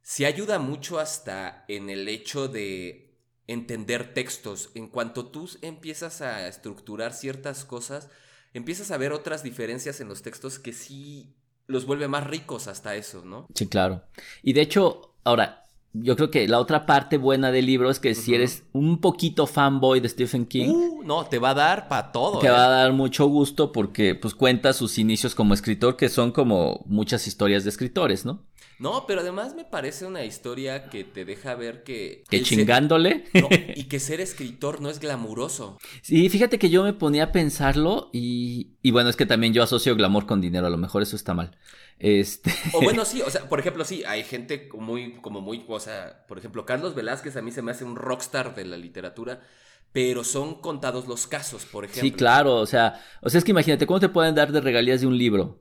sí 0.03 0.25
ayuda 0.25 0.59
mucho 0.59 0.99
hasta 0.99 1.65
en 1.69 1.89
el 1.89 2.09
hecho 2.09 2.49
de 2.49 3.10
entender 3.51 4.15
textos. 4.15 4.71
En 4.75 4.89
cuanto 4.89 5.27
tú 5.27 5.51
empiezas 5.63 6.21
a 6.21 6.47
estructurar 6.47 7.13
ciertas 7.13 7.65
cosas, 7.65 8.09
empiezas 8.55 8.91
a 8.91 8.97
ver 8.97 9.13
otras 9.13 9.43
diferencias 9.43 10.01
en 10.01 10.09
los 10.09 10.23
textos 10.23 10.59
que 10.59 10.73
sí 10.73 11.35
los 11.67 11.87
vuelve 11.87 12.09
más 12.09 12.27
ricos 12.27 12.69
hasta 12.69 12.97
eso, 12.97 13.25
¿no? 13.25 13.47
Sí, 13.55 13.67
claro. 13.67 14.03
Y 14.43 14.53
de 14.53 14.63
hecho, 14.63 15.15
ahora, 15.25 15.65
yo 15.93 16.15
creo 16.15 16.31
que 16.31 16.47
la 16.47 16.61
otra 16.61 16.87
parte 16.87 17.17
buena 17.17 17.51
del 17.51 17.67
libro 17.67 17.91
es 17.91 17.99
que 17.99 18.15
si 18.15 18.35
eres 18.35 18.65
un 18.73 19.01
poquito 19.01 19.47
fanboy 19.47 19.99
de 20.01 20.09
Stephen 20.09 20.47
King. 20.47 20.69
Uh, 20.69 21.03
no, 21.03 21.27
te 21.27 21.39
va 21.39 21.51
a 21.51 21.55
dar 21.55 21.89
para 21.89 22.13
todo. 22.13 22.39
Te 22.39 22.51
va 22.51 22.67
a 22.67 22.69
¿eh? 22.69 22.83
dar 22.83 22.93
mucho 22.93 23.27
gusto 23.27 23.73
porque 23.73 24.15
pues 24.15 24.35
cuenta 24.35 24.73
sus 24.73 24.99
inicios 24.99 25.35
como 25.35 25.55
escritor, 25.55 25.97
que 25.97 26.09
son 26.09 26.31
como 26.31 26.85
muchas 26.87 27.27
historias 27.27 27.65
de 27.65 27.71
escritores, 27.71 28.25
¿no? 28.25 28.45
No, 28.81 29.05
pero 29.07 29.21
además 29.21 29.55
me 29.55 29.67
parece 29.67 30.07
una 30.07 30.25
historia 30.25 30.89
que 30.89 31.05
te 31.05 31.27
deja 31.27 31.55
ver 31.55 31.83
que... 31.83 32.25
Que 32.31 32.43
chingándole. 32.43 33.25
y 33.77 33.85
que 33.85 34.01
ser 34.01 34.23
escritor 34.23 34.81
no 34.81 34.89
es 34.89 35.01
glamuroso. 35.01 35.77
Sí, 36.01 36.31
fíjate 36.31 36.59
que 36.59 36.71
yo 36.71 36.83
me 36.83 36.95
ponía 36.95 37.25
a 37.25 37.33
pensarlo 37.33 38.09
y, 38.11 38.79
y 38.81 38.91
bueno, 38.91 39.11
es 39.11 39.17
que 39.17 39.27
también 39.27 39.53
yo 39.53 39.63
asocio 39.63 39.95
glamour 39.97 40.25
con 40.25 40.41
dinero, 40.41 40.67
a 40.67 40.71
lo 40.71 40.79
mejor 40.79 41.03
eso 41.03 41.15
está 41.15 41.35
mal. 41.35 41.59
Este... 41.99 42.55
O 42.73 42.81
bueno, 42.81 43.05
sí, 43.07 43.21
o 43.21 43.29
sea, 43.29 43.51
por 43.51 43.61
ejemplo, 43.61 43.85
sí, 43.85 44.03
hay 44.07 44.25
gente 44.25 44.71
muy, 44.73 45.21
como 45.21 45.43
muy, 45.43 45.63
o 45.69 45.79
sea, 45.79 46.25
por 46.27 46.39
ejemplo, 46.39 46.65
Carlos 46.65 46.95
Velázquez 46.95 47.37
a 47.37 47.43
mí 47.43 47.51
se 47.51 47.61
me 47.61 47.73
hace 47.73 47.85
un 47.85 47.97
rockstar 47.97 48.55
de 48.55 48.65
la 48.65 48.79
literatura, 48.79 49.43
pero 49.93 50.25
son 50.25 50.55
contados 50.63 51.07
los 51.07 51.27
casos, 51.27 51.67
por 51.67 51.85
ejemplo. 51.85 52.03
Sí, 52.03 52.13
claro, 52.13 52.57
o 52.57 52.67
sea, 52.67 52.99
o 53.21 53.29
sea, 53.29 53.37
es 53.37 53.45
que 53.45 53.51
imagínate, 53.51 53.87
¿cómo 53.87 54.01
te 54.01 54.09
pueden 54.09 54.35
dar 54.35 54.53
de 54.53 54.63
regalías 54.63 55.03
de 55.03 55.07
un 55.07 55.19
libro? 55.19 55.61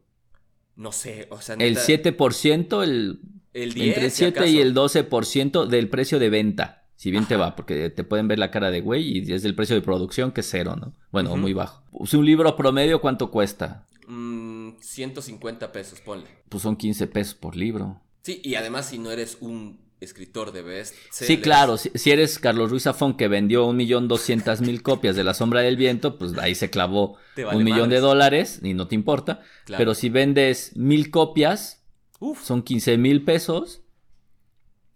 No 0.80 0.94
sé, 0.94 1.28
o 1.30 1.42
sea... 1.42 1.56
El 1.56 1.78
7%, 1.78 2.84
el... 2.84 3.20
El 3.52 3.74
10, 3.74 3.88
entre 3.88 4.06
el 4.06 4.12
7 4.12 4.48
y 4.48 4.60
el 4.60 4.74
12% 4.74 5.66
del 5.66 5.90
precio 5.90 6.20
de 6.20 6.30
venta. 6.30 6.86
Si 6.96 7.12
bien 7.12 7.26
te 7.26 7.36
va, 7.36 7.56
porque 7.56 7.90
te 7.90 8.04
pueden 8.04 8.28
ver 8.28 8.40
la 8.40 8.52
cara 8.52 8.72
de 8.72 8.80
güey 8.80 9.18
y 9.18 9.34
es 9.34 9.42
del 9.42 9.56
precio 9.56 9.76
de 9.76 9.82
producción 9.82 10.32
que 10.32 10.42
es 10.42 10.50
cero, 10.50 10.76
¿no? 10.80 10.94
Bueno, 11.12 11.36
muy 11.36 11.54
bajo. 11.54 11.84
Pues 11.92 12.14
un 12.14 12.26
libro 12.26 12.56
promedio, 12.56 13.02
¿cuánto 13.02 13.32
cuesta? 13.32 13.88
150 14.08 15.68
mm, 15.68 15.72
pesos, 15.72 16.00
ponle. 16.02 16.28
Pues 16.48 16.64
son 16.64 16.76
15 16.76 17.08
pesos 17.08 17.36
por 17.36 17.56
libro. 17.56 18.02
Sí, 18.22 18.40
y 18.44 18.56
además 18.56 18.90
si 18.90 19.00
no 19.00 19.12
eres 19.12 19.38
un 19.42 19.80
escritor 20.02 20.52
de 20.52 20.62
best. 20.62 20.96
Sí, 21.12 21.40
claro, 21.40 21.78
si, 21.78 22.12
eres 22.12 22.40
Carlos 22.40 22.70
Ruiz 22.70 22.84
Zafón 22.84 23.18
que 23.18 23.28
vendió 23.28 23.66
un 23.66 23.76
millón 23.76 24.08
doscientas 24.08 24.62
mil 24.62 24.82
copias 24.82 25.16
de 25.16 25.24
La 25.24 25.34
Sombra 25.34 25.62
del 25.62 25.76
Viento, 25.76 26.18
pues 26.18 26.38
ahí 26.38 26.56
se 26.56 26.70
clavó 26.70 27.18
un 27.54 27.64
millón 27.64 27.90
de 27.90 28.00
dólares 28.00 28.60
y 28.64 28.74
no 28.74 28.88
te 28.88 28.96
importa. 28.96 29.42
Pero 29.66 29.94
si 29.94 30.10
vendes 30.10 30.76
mil 30.76 31.12
copias, 31.12 31.84
son 32.42 32.64
15 32.64 32.98
mil 32.98 33.24
pesos, 33.24 33.82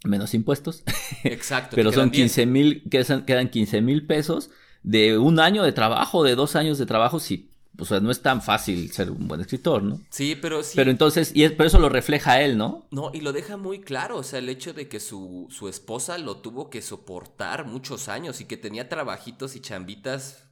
menos 0.04 0.34
impuestos. 0.34 0.84
Exacto. 1.24 1.76
Pero 1.76 1.92
son 1.92 2.10
15 2.10 2.46
mil, 2.46 2.84
quedan 2.90 3.50
15 3.50 3.82
mil 3.82 4.06
pesos 4.06 4.52
de 4.84 5.18
un 5.18 5.40
año 5.40 5.64
de 5.64 5.72
trabajo, 5.72 6.24
de 6.24 6.36
dos 6.36 6.56
años 6.56 6.78
de 6.78 6.86
trabajo, 6.86 7.20
si 7.20 7.53
o 7.78 7.86
sea, 7.86 8.00
no 8.00 8.12
es 8.12 8.22
tan 8.22 8.42
fácil 8.42 8.92
ser 8.92 9.10
un 9.10 9.28
buen 9.28 9.42
escritor, 9.42 9.82
¿no? 9.82 10.00
Sí, 10.10 10.36
pero 10.40 10.62
sí. 10.62 10.74
Pero 10.76 10.92
entonces, 10.92 11.32
y 11.34 11.44
es, 11.44 11.52
pero 11.54 11.66
eso 11.66 11.80
lo 11.80 11.90
refleja 11.90 12.42
él, 12.42 12.58
¿no? 12.58 12.86
No, 12.92 13.10
y 13.14 13.22
lo 13.22 13.34
deja 13.34 13.58
muy 13.58 13.82
claro, 13.82 14.18
o 14.18 14.24
sea, 14.24 14.40
el 14.40 14.50
hecho 14.50 14.74
de 14.74 14.88
que 14.88 15.00
su, 15.00 15.48
su 15.50 15.68
esposa 15.68 16.18
lo 16.18 16.38
tuvo 16.38 16.70
que 16.70 16.82
soportar 16.82 17.66
muchos 17.66 18.10
años 18.10 18.42
y 18.42 18.46
que 18.46 18.58
tenía 18.58 18.90
trabajitos 18.90 19.56
y 19.56 19.62
chambitas, 19.62 20.48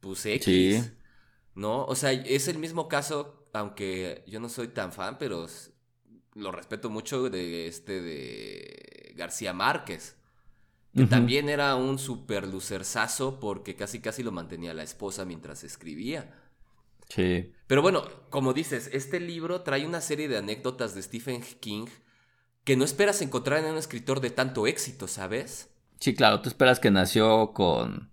pues 0.00 0.26
X. 0.26 0.44
Sí. 0.44 0.90
¿No? 1.54 1.84
O 1.84 1.94
sea, 1.94 2.12
es 2.12 2.48
el 2.48 2.58
mismo 2.58 2.88
caso, 2.88 3.48
aunque 3.52 4.24
yo 4.26 4.40
no 4.40 4.48
soy 4.48 4.68
tan 4.68 4.92
fan, 4.92 5.18
pero 5.18 5.46
lo 6.34 6.52
respeto 6.52 6.90
mucho 6.90 7.30
de 7.30 7.66
este 7.66 8.00
de 8.00 9.14
García 9.16 9.52
Márquez. 9.52 10.17
Que 10.98 11.06
también 11.06 11.48
era 11.48 11.74
un 11.76 11.98
super 11.98 12.46
lucerzazo 12.46 13.40
porque 13.40 13.76
casi 13.76 14.00
casi 14.00 14.22
lo 14.22 14.32
mantenía 14.32 14.74
la 14.74 14.82
esposa 14.82 15.24
mientras 15.24 15.64
escribía. 15.64 16.34
Sí. 17.08 17.52
Pero 17.66 17.82
bueno, 17.82 18.04
como 18.30 18.52
dices, 18.52 18.90
este 18.92 19.20
libro 19.20 19.62
trae 19.62 19.86
una 19.86 20.00
serie 20.00 20.28
de 20.28 20.38
anécdotas 20.38 20.94
de 20.94 21.02
Stephen 21.02 21.42
King 21.60 21.86
que 22.64 22.76
no 22.76 22.84
esperas 22.84 23.22
encontrar 23.22 23.64
en 23.64 23.72
un 23.72 23.78
escritor 23.78 24.20
de 24.20 24.30
tanto 24.30 24.66
éxito, 24.66 25.08
¿sabes? 25.08 25.70
Sí, 26.00 26.14
claro, 26.14 26.42
tú 26.42 26.48
esperas 26.48 26.80
que 26.80 26.90
nació 26.90 27.52
con, 27.52 28.10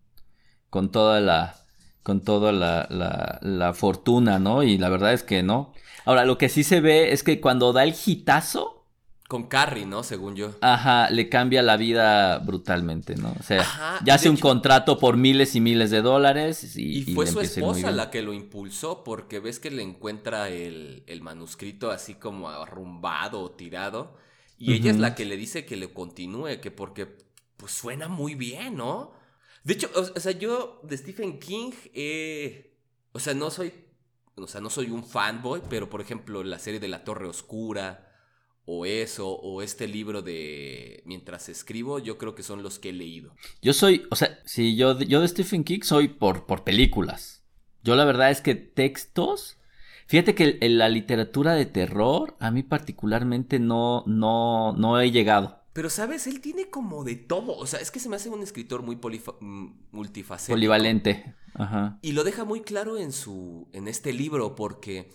con 0.70 0.92
toda 0.92 1.20
la 1.20 1.56
con 2.04 2.22
toda 2.22 2.52
la, 2.52 2.86
la, 2.92 3.40
la 3.42 3.74
fortuna, 3.74 4.38
¿no? 4.38 4.62
Y 4.62 4.78
la 4.78 4.90
verdad 4.90 5.14
es 5.14 5.24
que 5.24 5.42
no. 5.42 5.74
Ahora, 6.06 6.24
lo 6.24 6.38
que 6.38 6.50
sí 6.50 6.64
se 6.64 6.80
ve 6.80 7.12
es 7.14 7.24
que 7.24 7.42
cuando 7.42 7.74
da 7.74 7.84
el 7.84 7.96
hitazo, 8.06 8.75
con 9.28 9.48
Carrie, 9.48 9.86
¿no? 9.86 10.04
Según 10.04 10.36
yo. 10.36 10.52
Ajá, 10.62 11.10
le 11.10 11.30
cambia 11.30 11.64
la 11.64 11.78
vida 11.78 12.38
brutalmente, 12.40 13.16
¿no? 13.16 13.34
O 13.40 13.44
sea, 13.44 14.00
ya 14.04 14.16
hace 14.16 14.30
un 14.30 14.38
contrato 14.38 15.00
por 15.00 15.18
miles 15.18 15.56
y 15.56 15.62
miles 15.62 15.90
de 15.90 16.02
dólares 16.02 16.76
y... 16.78 17.00
Y 17.00 17.14
fue 17.16 17.26
su 17.26 17.42
esposa 17.42 17.92
la 17.92 18.12
que 18.12 18.22
lo 18.22 18.34
impulsó 18.34 19.04
porque 19.04 19.40
ves 19.40 19.60
que 19.60 19.72
le 19.72 19.82
encuentra 19.82 20.50
el, 20.50 21.04
manuscrito 21.22 21.90
así 21.90 22.16
como 22.16 22.50
arrumbado 22.50 23.42
o 23.42 23.52
tirado. 23.52 24.16
Y 24.58 24.74
ella 24.74 24.92
es 24.92 24.98
la 24.98 25.16
que 25.16 25.26
le 25.26 25.38
dice 25.38 25.66
que 25.66 25.76
le 25.76 25.92
continúe, 25.92 26.62
que 26.62 26.72
porque 26.72 27.18
pues 27.58 27.72
suena 27.72 28.08
muy 28.08 28.36
bien, 28.36 28.78
¿no? 28.78 29.12
De 29.64 29.74
hecho, 29.74 29.90
o, 29.96 30.20
sea, 30.20 30.34
yo 30.34 30.80
de 30.84 30.98
Stephen 30.98 31.40
King, 31.40 31.72
eh, 31.96 32.78
o 33.12 33.20
sea, 33.20 33.34
no 33.34 33.50
soy, 33.50 33.74
o 34.36 34.46
sea, 34.46 34.62
no 34.62 34.70
soy 34.70 34.92
un 34.92 35.04
fanboy, 35.04 35.62
pero 35.68 35.90
por 35.90 36.02
ejemplo, 36.02 36.44
la 36.44 36.60
serie 36.60 36.80
de 36.80 36.88
La 36.88 37.04
Torre 37.04 37.28
Oscura, 37.28 38.15
o 38.66 38.86
eso, 38.86 39.30
o 39.30 39.62
este 39.62 39.88
libro 39.88 40.22
de 40.22 41.04
Mientras 41.06 41.50
escribo, 41.50 42.00
yo 42.00 42.18
creo 42.18 42.36
que 42.36 42.44
son 42.44 42.64
los 42.64 42.80
que 42.80 42.90
he 42.90 42.94
leído. 42.94 43.34
Yo 43.62 43.74
soy, 43.74 44.08
o 44.10 44.16
sea, 44.16 44.40
si 44.46 44.76
yo, 44.76 45.00
yo 45.00 45.22
de 45.22 45.28
Stephen 45.28 45.64
King 45.64 45.82
soy 45.84 46.08
por, 46.08 46.46
por 46.46 46.64
películas. 46.64 47.44
Yo 47.84 47.96
la 47.96 48.06
verdad 48.06 48.32
es 48.32 48.42
que 48.42 48.56
textos, 48.56 49.58
fíjate 50.08 50.34
que 50.34 50.58
en 50.62 50.78
la 50.80 50.90
literatura 50.90 51.54
de 51.54 51.66
terror, 51.66 52.36
a 52.40 52.50
mí 52.50 52.64
particularmente 52.64 53.60
no, 53.60 54.04
no, 54.08 54.74
no 54.74 55.00
he 55.00 55.12
llegado. 55.12 55.62
Pero, 55.76 55.90
¿sabes? 55.90 56.26
Él 56.26 56.40
tiene 56.40 56.70
como 56.70 57.04
de 57.04 57.18
todo. 57.18 57.56
O 57.58 57.68
sea, 57.68 57.82
es 57.82 57.92
que 57.92 58.00
se 58.00 58.08
me 58.08 58.16
hace 58.16 58.30
un 58.30 58.42
escritor 58.42 58.82
muy 58.82 58.96
mm, 58.96 59.66
multifacético. 59.92 60.56
Polivalente. 60.56 61.36
Ajá. 61.54 62.00
Y 62.02 62.14
lo 62.14 62.24
deja 62.24 62.46
muy 62.46 62.62
claro 62.62 62.98
en 62.98 63.12
su. 63.12 63.68
en 63.74 63.90
este 63.90 64.14
libro, 64.14 64.56
porque 64.56 65.10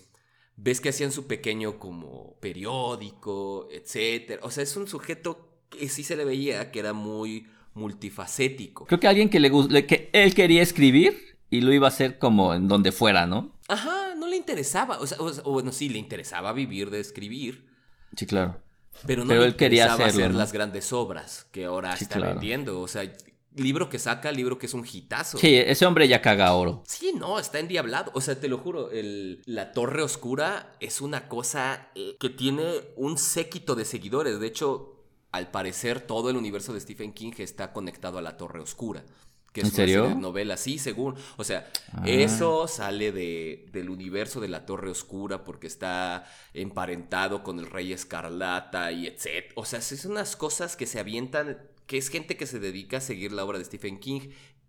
ves 0.55 0.81
que 0.81 0.89
hacían 0.89 1.11
su 1.11 1.27
pequeño 1.27 1.79
como 1.79 2.35
periódico, 2.39 3.67
etcétera. 3.71 4.41
O 4.43 4.51
sea, 4.51 4.63
es 4.63 4.75
un 4.75 4.87
sujeto 4.87 5.49
que 5.69 5.89
sí 5.89 6.03
se 6.03 6.15
le 6.15 6.25
veía 6.25 6.71
que 6.71 6.79
era 6.79 6.93
muy 6.93 7.47
multifacético. 7.73 8.85
Creo 8.85 8.99
que 8.99 9.07
alguien 9.07 9.29
que 9.29 9.39
le 9.39 9.85
que 9.85 10.09
él 10.13 10.33
quería 10.33 10.61
escribir 10.61 11.37
y 11.49 11.61
lo 11.61 11.73
iba 11.73 11.87
a 11.87 11.89
hacer 11.89 12.17
como 12.17 12.53
en 12.53 12.67
donde 12.67 12.91
fuera, 12.91 13.25
¿no? 13.25 13.57
Ajá, 13.67 14.15
no 14.15 14.27
le 14.27 14.37
interesaba, 14.37 14.99
o 14.99 15.07
sea, 15.07 15.17
o, 15.19 15.51
bueno, 15.51 15.71
sí 15.71 15.89
le 15.89 15.99
interesaba 15.99 16.53
vivir 16.53 16.89
de 16.89 16.99
escribir. 16.99 17.67
Sí, 18.15 18.25
claro. 18.25 18.61
Pero 19.07 19.25
no 19.25 19.33
él 19.33 19.55
quería 19.55 19.93
hacer 19.93 20.33
las 20.33 20.51
grandes 20.51 20.91
obras 20.93 21.47
que 21.51 21.65
ahora 21.65 21.93
está 21.93 22.19
vendiendo. 22.19 22.81
O 22.81 22.87
sea, 22.87 23.11
libro 23.55 23.89
que 23.89 23.99
saca, 23.99 24.31
libro 24.31 24.57
que 24.57 24.65
es 24.65 24.73
un 24.73 24.85
hitazo. 24.85 25.37
Sí, 25.37 25.55
ese 25.55 25.85
hombre 25.85 26.07
ya 26.07 26.21
caga 26.21 26.53
oro. 26.53 26.83
Sí, 26.87 27.13
no, 27.17 27.39
está 27.39 27.59
endiablado. 27.59 28.11
O 28.15 28.21
sea, 28.21 28.39
te 28.39 28.47
lo 28.47 28.57
juro, 28.57 28.91
el, 28.91 29.41
la 29.45 29.73
Torre 29.73 30.03
Oscura 30.03 30.73
es 30.79 31.01
una 31.01 31.27
cosa 31.27 31.89
eh, 31.95 32.15
que 32.19 32.29
tiene 32.29 32.63
un 32.95 33.17
séquito 33.17 33.75
de 33.75 33.85
seguidores. 33.85 34.39
De 34.39 34.47
hecho, 34.47 34.95
al 35.31 35.51
parecer, 35.51 36.01
todo 36.01 36.29
el 36.29 36.37
universo 36.37 36.73
de 36.73 36.79
Stephen 36.79 37.13
King 37.13 37.33
está 37.37 37.73
conectado 37.73 38.17
a 38.17 38.21
la 38.21 38.37
Torre 38.37 38.59
Oscura. 38.59 39.03
Que 39.51 39.61
es 39.61 39.67
¿En 39.67 39.73
serio? 39.73 40.05
Una 40.05 40.15
novela, 40.15 40.55
sí, 40.55 40.79
según. 40.79 41.15
O 41.35 41.43
sea, 41.43 41.69
ah. 41.91 42.03
eso 42.05 42.69
sale 42.69 43.11
de, 43.11 43.67
del 43.73 43.89
universo 43.89 44.39
de 44.39 44.47
la 44.47 44.65
Torre 44.65 44.89
Oscura 44.89 45.43
porque 45.43 45.67
está 45.67 46.23
emparentado 46.53 47.43
con 47.43 47.59
el 47.59 47.69
Rey 47.69 47.91
Escarlata 47.91 48.93
y 48.93 49.07
etc. 49.07 49.51
O 49.55 49.65
sea, 49.65 49.81
son 49.81 50.11
unas 50.11 50.37
cosas 50.37 50.77
que 50.77 50.85
se 50.85 51.01
avientan 51.01 51.57
que 51.91 51.97
es 51.97 52.07
gente 52.07 52.37
que 52.37 52.47
se 52.47 52.61
dedica 52.61 52.97
a 52.97 53.01
seguir 53.01 53.33
la 53.33 53.43
obra 53.43 53.57
de 53.57 53.65
Stephen 53.65 53.99
King. 53.99 54.21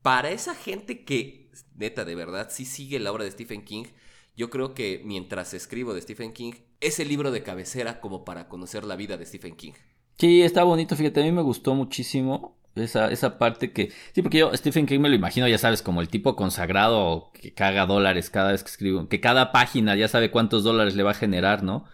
Para 0.02 0.32
esa 0.32 0.56
gente 0.56 1.04
que, 1.04 1.52
neta, 1.76 2.04
de 2.04 2.16
verdad, 2.16 2.48
sí 2.50 2.64
sigue 2.64 2.98
la 2.98 3.12
obra 3.12 3.22
de 3.22 3.30
Stephen 3.30 3.62
King, 3.62 3.84
yo 4.36 4.50
creo 4.50 4.74
que 4.74 5.00
mientras 5.04 5.54
escribo 5.54 5.94
de 5.94 6.00
Stephen 6.00 6.32
King, 6.32 6.54
es 6.80 6.98
el 6.98 7.06
libro 7.06 7.30
de 7.30 7.44
cabecera 7.44 8.00
como 8.00 8.24
para 8.24 8.48
conocer 8.48 8.82
la 8.82 8.96
vida 8.96 9.18
de 9.18 9.24
Stephen 9.24 9.54
King. 9.54 9.70
Sí, 10.18 10.42
está 10.42 10.64
bonito, 10.64 10.96
fíjate, 10.96 11.20
a 11.20 11.22
mí 11.22 11.30
me 11.30 11.42
gustó 11.42 11.76
muchísimo 11.76 12.58
esa, 12.74 13.12
esa 13.12 13.38
parte 13.38 13.70
que... 13.70 13.92
Sí, 14.12 14.22
porque 14.22 14.38
yo 14.38 14.50
Stephen 14.56 14.86
King 14.86 14.98
me 14.98 15.08
lo 15.08 15.14
imagino, 15.14 15.46
ya 15.46 15.58
sabes, 15.58 15.80
como 15.80 16.00
el 16.00 16.08
tipo 16.08 16.34
consagrado 16.34 17.30
que 17.34 17.54
caga 17.54 17.86
dólares 17.86 18.30
cada 18.30 18.50
vez 18.50 18.64
que 18.64 18.70
escribo, 18.70 19.08
que 19.08 19.20
cada 19.20 19.52
página 19.52 19.94
ya 19.94 20.08
sabe 20.08 20.32
cuántos 20.32 20.64
dólares 20.64 20.96
le 20.96 21.04
va 21.04 21.12
a 21.12 21.14
generar, 21.14 21.62
¿no? 21.62 21.84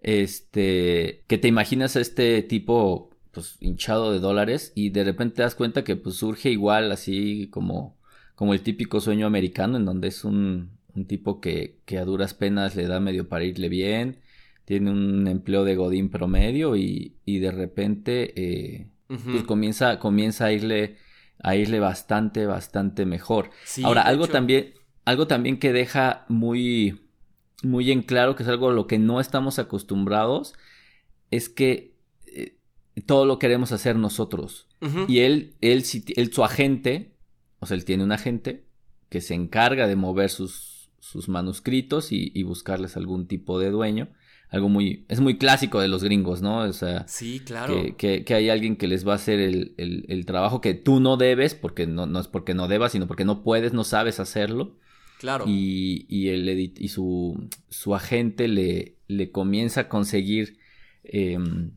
Este, 0.00 1.24
que 1.26 1.38
te 1.38 1.48
imaginas 1.48 1.96
a 1.96 2.00
este 2.00 2.42
tipo 2.42 3.15
pues 3.36 3.58
hinchado 3.60 4.12
de 4.12 4.18
dólares 4.18 4.72
y 4.74 4.88
de 4.88 5.04
repente 5.04 5.36
te 5.36 5.42
das 5.42 5.54
cuenta 5.54 5.84
que 5.84 5.94
pues 5.94 6.16
surge 6.16 6.50
igual 6.50 6.90
así 6.90 7.48
como, 7.50 7.98
como 8.34 8.54
el 8.54 8.62
típico 8.62 8.98
sueño 8.98 9.26
americano 9.26 9.76
en 9.76 9.84
donde 9.84 10.08
es 10.08 10.24
un, 10.24 10.70
un 10.94 11.06
tipo 11.06 11.38
que, 11.42 11.76
que, 11.84 11.98
a 11.98 12.06
duras 12.06 12.32
penas 12.32 12.76
le 12.76 12.86
da 12.86 12.98
medio 12.98 13.28
para 13.28 13.44
irle 13.44 13.68
bien, 13.68 14.20
tiene 14.64 14.90
un 14.90 15.28
empleo 15.28 15.64
de 15.64 15.76
godín 15.76 16.08
promedio 16.08 16.76
y, 16.76 17.18
y 17.26 17.40
de 17.40 17.50
repente 17.50 18.32
eh, 18.36 18.86
pues 19.06 19.42
comienza, 19.42 19.98
comienza 19.98 20.46
a 20.46 20.52
irle 20.52 20.96
a 21.42 21.56
irle 21.56 21.78
bastante, 21.78 22.46
bastante 22.46 23.04
mejor. 23.04 23.50
Ahora, 23.84 24.00
algo 24.00 24.28
también, 24.28 24.72
algo 25.04 25.26
también 25.26 25.58
que 25.58 25.74
deja 25.74 26.24
muy, 26.28 27.02
muy 27.62 27.92
en 27.92 28.00
claro 28.00 28.34
que 28.34 28.44
es 28.44 28.48
algo 28.48 28.70
a 28.70 28.72
lo 28.72 28.86
que 28.86 28.98
no 28.98 29.20
estamos 29.20 29.58
acostumbrados, 29.58 30.54
es 31.30 31.50
que 31.50 31.95
todo 33.02 33.26
lo 33.26 33.38
queremos 33.38 33.72
hacer 33.72 33.96
nosotros. 33.96 34.66
Y 35.08 35.20
él, 35.20 35.54
él, 35.60 35.84
él, 36.16 36.32
su 36.32 36.44
agente, 36.44 37.12
o 37.58 37.66
sea, 37.66 37.76
él 37.76 37.84
tiene 37.84 38.04
un 38.04 38.12
agente 38.12 38.64
que 39.08 39.20
se 39.20 39.34
encarga 39.34 39.86
de 39.86 39.96
mover 39.96 40.30
sus, 40.30 40.90
sus 41.00 41.28
manuscritos 41.28 42.08
y, 42.10 42.42
buscarles 42.42 42.96
algún 42.96 43.26
tipo 43.26 43.58
de 43.58 43.70
dueño. 43.70 44.08
Algo 44.48 44.68
muy, 44.68 45.04
es 45.08 45.20
muy 45.20 45.38
clásico 45.38 45.80
de 45.80 45.88
los 45.88 46.04
gringos, 46.04 46.40
¿no? 46.40 46.60
O 46.60 46.72
sea, 46.72 47.06
sí, 47.08 47.40
claro. 47.40 47.96
Que, 47.96 48.24
que, 48.24 48.34
hay 48.34 48.48
alguien 48.48 48.76
que 48.76 48.86
les 48.86 49.06
va 49.06 49.12
a 49.12 49.16
hacer 49.16 49.40
el, 49.40 49.74
el, 49.76 50.24
trabajo 50.24 50.60
que 50.60 50.74
tú 50.74 51.00
no 51.00 51.16
debes, 51.16 51.54
porque 51.54 51.86
no, 51.86 52.06
no, 52.06 52.20
es 52.20 52.28
porque 52.28 52.54
no 52.54 52.68
debas, 52.68 52.92
sino 52.92 53.08
porque 53.08 53.24
no 53.24 53.42
puedes, 53.42 53.72
no 53.72 53.82
sabes 53.82 54.20
hacerlo. 54.20 54.76
Claro. 55.18 55.44
Y, 55.48 56.06
y, 56.08 56.28
el 56.28 56.48
y 56.48 56.88
su, 56.88 57.48
su 57.68 57.94
agente 57.94 58.46
le, 58.46 58.96
le 59.08 59.30
comienza 59.32 59.82
a 59.82 59.88
conseguir 59.88 60.58
em, 61.02 61.72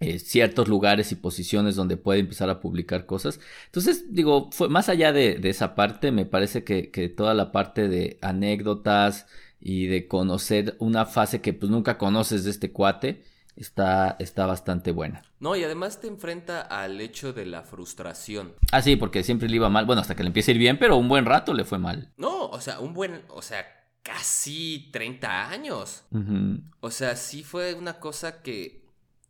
eh, 0.00 0.20
ciertos 0.20 0.68
lugares 0.68 1.10
y 1.10 1.16
posiciones 1.16 1.74
donde 1.74 1.96
puede 1.96 2.20
empezar 2.20 2.48
a 2.50 2.60
publicar 2.60 3.04
cosas. 3.04 3.40
Entonces, 3.66 4.14
digo, 4.14 4.48
fue, 4.52 4.68
más 4.68 4.88
allá 4.88 5.12
de, 5.12 5.40
esa 5.42 5.74
parte, 5.74 6.12
me 6.12 6.24
parece 6.24 6.62
que, 6.62 7.08
toda 7.16 7.34
la 7.34 7.50
parte 7.50 7.88
de 7.88 8.16
anécdotas 8.22 9.26
y 9.60 9.86
de 9.86 10.06
conocer 10.06 10.76
una 10.78 11.04
fase 11.04 11.40
que 11.40 11.52
pues 11.52 11.70
nunca 11.72 11.98
conoces 11.98 12.44
de 12.44 12.50
este 12.50 12.70
cuate, 12.70 13.24
está, 13.56 14.14
está 14.20 14.46
bastante 14.46 14.92
buena. 14.92 15.22
No, 15.40 15.56
y 15.56 15.64
además 15.64 16.00
te 16.00 16.06
enfrenta 16.06 16.60
al 16.60 17.00
hecho 17.00 17.32
de 17.32 17.46
la 17.46 17.62
frustración. 17.62 18.54
Ah, 18.70 18.82
sí, 18.82 18.94
porque 18.94 19.24
siempre 19.24 19.48
le 19.48 19.56
iba 19.56 19.68
mal, 19.68 19.84
bueno, 19.84 20.00
hasta 20.00 20.14
que 20.14 20.22
le 20.22 20.28
empiece 20.28 20.52
a 20.52 20.54
ir 20.54 20.58
bien, 20.58 20.78
pero 20.78 20.96
un 20.96 21.08
buen 21.08 21.24
rato 21.24 21.54
le 21.54 21.64
fue 21.64 21.78
mal. 21.78 22.12
No, 22.16 22.46
o 22.50 22.60
sea, 22.60 22.78
un 22.78 22.94
buen, 22.94 23.22
o 23.30 23.42
sea, 23.42 23.66
casi 24.08 24.88
30 24.92 25.50
años. 25.50 26.04
O 26.80 26.90
sea, 26.90 27.16
sí 27.16 27.42
fue 27.42 27.74
una 27.74 28.00
cosa 28.00 28.42
que 28.42 28.77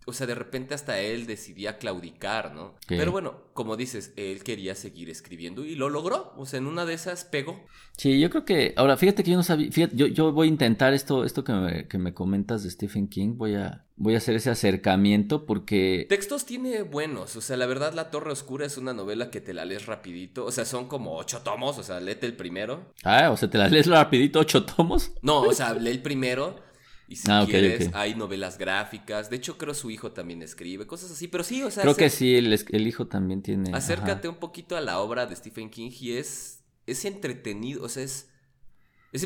o 0.09 0.13
sea, 0.15 0.27
de 0.27 0.35
repente 0.35 0.75
hasta 0.75 0.99
él 1.01 1.27
decidía 1.27 1.77
claudicar, 1.77 2.55
¿no? 2.55 2.77
Pero 2.87 3.13
bueno, 3.13 3.43
como 3.53 3.77
dices, 3.77 4.15
él 4.17 4.43
quería 4.43 4.75
seguir 4.75 5.11
escribiendo 5.11 5.65
y 5.67 5.75
lo 5.75 5.91
logró. 5.91 6.33
O 6.39 6.47
sea, 6.47 6.59
en 6.59 6.67
una 6.67 6.87
de 6.87 6.95
esas 6.95 7.25
pegó. 7.25 7.61
Sí, 7.97 8.19
yo 8.19 8.31
creo 8.31 8.45
que. 8.45 8.73
Ahora, 8.77 8.97
fíjate 8.97 9.23
que 9.23 9.33
yo 9.33 9.37
no 9.37 9.43
sabía. 9.43 9.71
Fíjate, 9.71 9.95
yo, 9.97 10.07
yo 10.07 10.33
voy 10.33 10.47
a 10.47 10.51
intentar 10.51 10.95
esto, 10.95 11.25
esto 11.25 11.45
que 11.45 11.53
me, 11.53 11.89
que 11.89 11.99
me 11.99 12.15
comentas 12.15 12.63
de 12.63 12.71
Stephen 12.71 13.09
King. 13.09 13.35
Voy 13.37 13.57
a, 13.57 13.85
voy 13.97 14.15
a 14.15 14.19
hacer 14.19 14.37
ese 14.37 14.49
acercamiento 14.49 15.45
porque. 15.45 16.07
Textos 16.09 16.47
tiene 16.47 16.83
buenos. 16.83 17.37
O 17.37 17.43
sea, 17.43 17.59
la 17.59 17.67
verdad, 17.67 17.93
La 17.93 18.11
Torre 18.11 18.33
Oscura 18.33 18.65
es 18.65 18.79
una 18.79 18.95
novela 18.95 19.31
que 19.31 19.43
te 19.43 19.53
la 19.53 19.67
lees 19.67 19.85
rapidito. 19.85 20.47
O 20.47 20.51
sea, 20.51 20.65
son 20.65 20.89
como 20.89 21.17
ocho 21.17 21.43
tomos. 21.43 21.77
O 21.79 21.83
sea, 21.83 22.01
léete 22.01 22.27
el 22.27 22.37
primero. 22.37 22.95
Ah, 23.05 23.31
o 23.31 23.37
sea, 23.37 23.51
te 23.51 23.59
la 23.59 23.69
lees 23.69 23.87
rapidito, 23.89 24.39
ocho 24.41 24.65
tomos. 24.65 25.13
No, 25.21 25.43
o 25.43 25.53
sea, 25.53 25.75
lee 25.75 25.91
el 25.91 26.01
primero. 26.01 26.68
Y 27.09 27.17
si 27.17 27.31
ah, 27.31 27.47
quieres, 27.49 27.91
hay 27.95 28.15
novelas 28.15 28.59
gráficas. 28.59 29.31
De 29.31 29.37
hecho, 29.37 29.57
creo 29.57 29.73
su 29.73 29.91
hijo 29.91 30.13
también 30.13 30.43
escribe, 30.43 30.87
cosas 30.87 31.11
así. 31.11 31.27
Pero 31.27 31.43
sí, 31.43 31.63
o 31.63 31.71
sea. 31.71 31.83
Creo 31.83 31.97
que 31.97 32.11
sí, 32.11 32.37
el, 32.37 32.53
el, 32.53 32.87
hijo 32.87 33.07
también 33.07 33.41
tiene. 33.43 33.71
Acércate 33.73 34.29
un 34.29 34.37
poquito 34.37 34.77
a 34.77 34.83
la 34.83 35.01
obra 35.01 35.25
de 35.25 35.35
Stephen 35.35 35.71
King 35.71 35.91
y 35.99 36.13
es. 36.13 36.57
Es 36.87 37.05
entretenido, 37.05 37.85
o 37.85 37.89
sea, 37.89 38.03
es. 38.03 38.29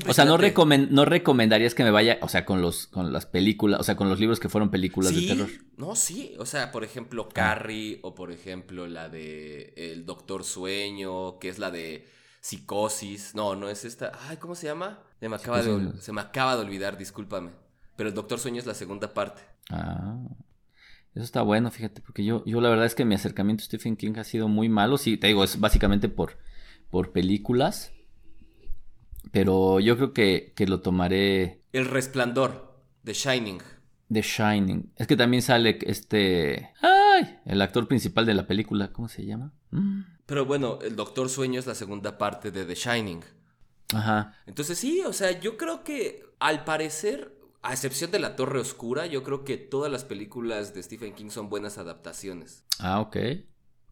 o 0.07 0.13
sea, 0.13 0.25
no, 0.25 0.37
no 0.37 1.05
recomendarías 1.05 1.75
que 1.75 1.85
me 1.85 1.93
vaya, 1.93 2.19
o 2.23 2.29
sea, 2.29 2.45
con 2.45 2.61
los 2.61 2.89
con 2.89 3.13
las 3.13 3.27
películas, 3.27 3.81
o 3.81 3.85
sea, 3.85 3.97
con 3.97 4.09
los 4.09 4.19
libros 4.19 4.41
que 4.41 4.49
fueron 4.49 4.71
películas 4.71 5.15
de 5.15 5.27
terror. 5.27 5.49
No, 5.77 5.95
sí, 5.95 6.35
o 6.39 6.47
sea, 6.47 6.73
por 6.73 6.83
ejemplo, 6.83 7.29
ah. 7.29 7.35
Carrie 7.35 8.01
o 8.03 8.15
por 8.15 8.33
ejemplo 8.33 8.87
la 8.89 9.09
de 9.09 9.75
El 9.77 10.07
Doctor 10.07 10.43
Sueño, 10.45 11.39
que 11.39 11.49
es 11.49 11.61
la 11.61 11.71
de 11.71 12.09
Psicosis. 12.41 13.37
No, 13.37 13.55
no 13.55 13.69
es 13.69 13.85
esta. 13.85 14.13
Ay, 14.29 14.39
¿cómo 14.39 14.57
se 14.57 14.67
llama? 14.67 15.01
Se 15.21 15.29
me 15.29 15.37
acaba, 15.37 15.63
de, 15.63 16.01
se 16.01 16.13
me 16.13 16.21
acaba 16.21 16.57
de 16.57 16.63
olvidar, 16.63 16.99
discúlpame. 16.99 17.51
Pero 17.97 18.09
el 18.09 18.15
Doctor 18.15 18.39
Sueño 18.39 18.59
es 18.59 18.67
la 18.67 18.75
segunda 18.75 19.13
parte. 19.13 19.43
Ah. 19.71 20.19
Eso 21.15 21.25
está 21.25 21.43
bueno, 21.43 21.71
fíjate, 21.71 22.01
porque 22.01 22.25
yo, 22.25 22.43
yo 22.47 22.61
la 22.61 22.71
verdad 22.71 22.87
es 22.87 22.95
que 22.95 23.05
mi 23.05 23.15
acercamiento 23.15 23.63
a 23.63 23.67
Stephen 23.67 23.97
King 23.97 24.15
ha 24.17 24.25
sido 24.25 24.49
muy 24.49 24.69
malo. 24.69 24.97
Sí, 24.97 25.19
te 25.19 25.27
digo, 25.27 25.45
es 25.45 25.61
básicamente 25.61 26.09
por, 26.09 26.39
por 26.91 27.13
películas. 27.13 27.93
Pero 29.31 29.79
yo 29.81 29.97
creo 29.97 30.13
que, 30.13 30.53
que 30.57 30.67
lo 30.67 30.81
tomaré. 30.81 31.63
El 31.73 31.87
resplandor, 31.87 32.79
The 33.05 33.13
Shining. 33.13 33.61
The 34.11 34.23
Shining. 34.23 34.93
Es 34.97 35.07
que 35.07 35.17
también 35.17 35.43
sale 35.43 35.79
este. 35.83 36.71
¡Ay! 36.81 37.39
El 37.45 37.61
actor 37.63 37.89
principal 37.89 38.27
de 38.27 38.35
la 38.35 38.47
película. 38.47 38.93
¿Cómo 38.93 39.09
se 39.09 39.25
llama? 39.25 39.53
Mm. 39.71 40.03
Pero 40.27 40.47
bueno, 40.47 40.79
el 40.83 40.97
Doctor 40.97 41.29
Sueño 41.29 41.61
es 41.61 41.67
la 41.67 41.75
segunda 41.75 42.17
parte 42.17 42.51
de 42.51 42.65
The 42.65 42.75
Shining. 42.75 43.21
Ajá. 43.95 44.35
Entonces 44.47 44.79
sí, 44.79 45.03
o 45.03 45.13
sea, 45.13 45.39
yo 45.39 45.57
creo 45.57 45.85
que 45.85 46.25
al 46.39 46.65
parecer 46.65 47.37
a 47.63 47.73
excepción 47.73 48.11
de 48.11 48.19
La 48.19 48.37
Torre 48.37 48.59
Oscura, 48.59 49.07
yo 49.07 49.23
creo 49.23 49.45
que 49.45 49.57
todas 49.57 49.91
las 49.91 50.05
películas 50.05 50.75
de 50.75 50.83
Stephen 50.83 51.15
King 51.15 51.31
son 51.31 51.49
buenas 51.49 51.79
adaptaciones. 51.79 52.65
Ah, 52.81 53.01
ok. 53.01 53.17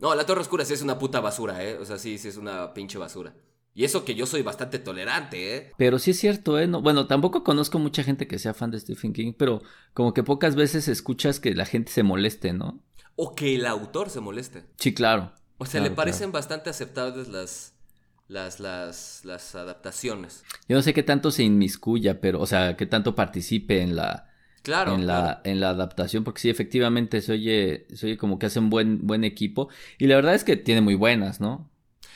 No, 0.01 0.15
La 0.15 0.27
Torre 0.27 0.41
Oscura 0.41 0.65
sí 0.65 0.75
es 0.75 0.83
una 0.83 0.99
puta 0.99 1.21
basura, 1.21 1.65
¿eh? 1.65 1.79
O 1.79 1.85
sea, 1.85 1.99
sí, 1.99 2.19
sí 2.19 2.29
es 2.29 2.37
una 2.37 2.75
pinche 2.75 2.99
basura. 2.99 3.35
Y 3.73 3.85
eso 3.85 4.05
que 4.05 4.17
yo 4.17 4.27
soy 4.27 4.43
bastante 4.43 4.81
tolerante, 4.81 5.57
¿eh? 5.57 5.73
Pero 5.79 6.01
sí 6.01 6.11
es 6.11 6.19
cierto, 6.19 6.59
¿eh? 6.59 6.67
No, 6.67 6.83
bueno, 6.83 7.07
tampoco 7.07 7.45
conozco 7.45 7.79
mucha 7.79 8.03
gente 8.03 8.27
que 8.27 8.41
sea 8.41 8.55
fan 8.55 8.73
de 8.73 8.81
Stephen 8.81 9.13
King, 9.13 9.35
pero 9.39 9.63
como 9.95 10.13
que 10.13 10.25
pocas 10.25 10.57
veces 10.57 10.89
escuchas 10.89 11.39
que 11.39 11.55
la 11.55 11.65
gente 11.65 11.93
se 11.93 12.03
moleste, 12.03 12.53
¿no? 12.53 12.83
O 13.15 13.37
que 13.37 13.55
el 13.55 13.67
autor 13.67 14.11
se 14.11 14.21
moleste. 14.21 14.65
Sí, 14.79 14.93
claro. 14.93 15.33
O 15.59 15.67
sea, 15.67 15.81
le 15.81 15.91
parecen 15.91 16.33
bastante 16.33 16.71
aceptables 16.71 17.29
las, 17.29 17.75
las, 18.31 18.61
las, 18.61 19.23
las 19.25 19.55
adaptaciones. 19.55 20.45
Yo 20.69 20.77
no 20.77 20.83
sé 20.83 20.95
qué 20.95 21.03
tanto 21.03 21.31
se 21.31 21.43
inmiscuya, 21.43 22.21
pero, 22.21 22.41
o 22.41 22.47
sea, 22.47 22.77
qué 22.77 22.87
tanto 22.87 23.15
participe 23.15 23.83
en 23.83 23.97
la, 23.97 24.31
Claro, 24.63 24.95
en 24.95 25.07
la, 25.07 25.41
en 25.45 25.59
la 25.61 25.71
adaptación, 25.71 26.23
porque 26.23 26.41
sí, 26.41 26.51
efectivamente 26.51 27.21
se 27.23 27.33
oye, 27.33 27.87
se 27.93 28.07
oye 28.07 28.17
como 28.17 28.39
que 28.39 28.47
hace 28.47 28.61
un 28.61 28.71
buen, 28.71 29.07
buen 29.07 29.25
equipo. 29.25 29.69
Y 29.99 30.07
la 30.07 30.15
verdad 30.17 30.35
es 30.35 30.45
que 30.45 30.57
tiene 30.57 30.81
muy 30.81 30.95
buenas, 30.95 31.41
¿no? 31.41 31.69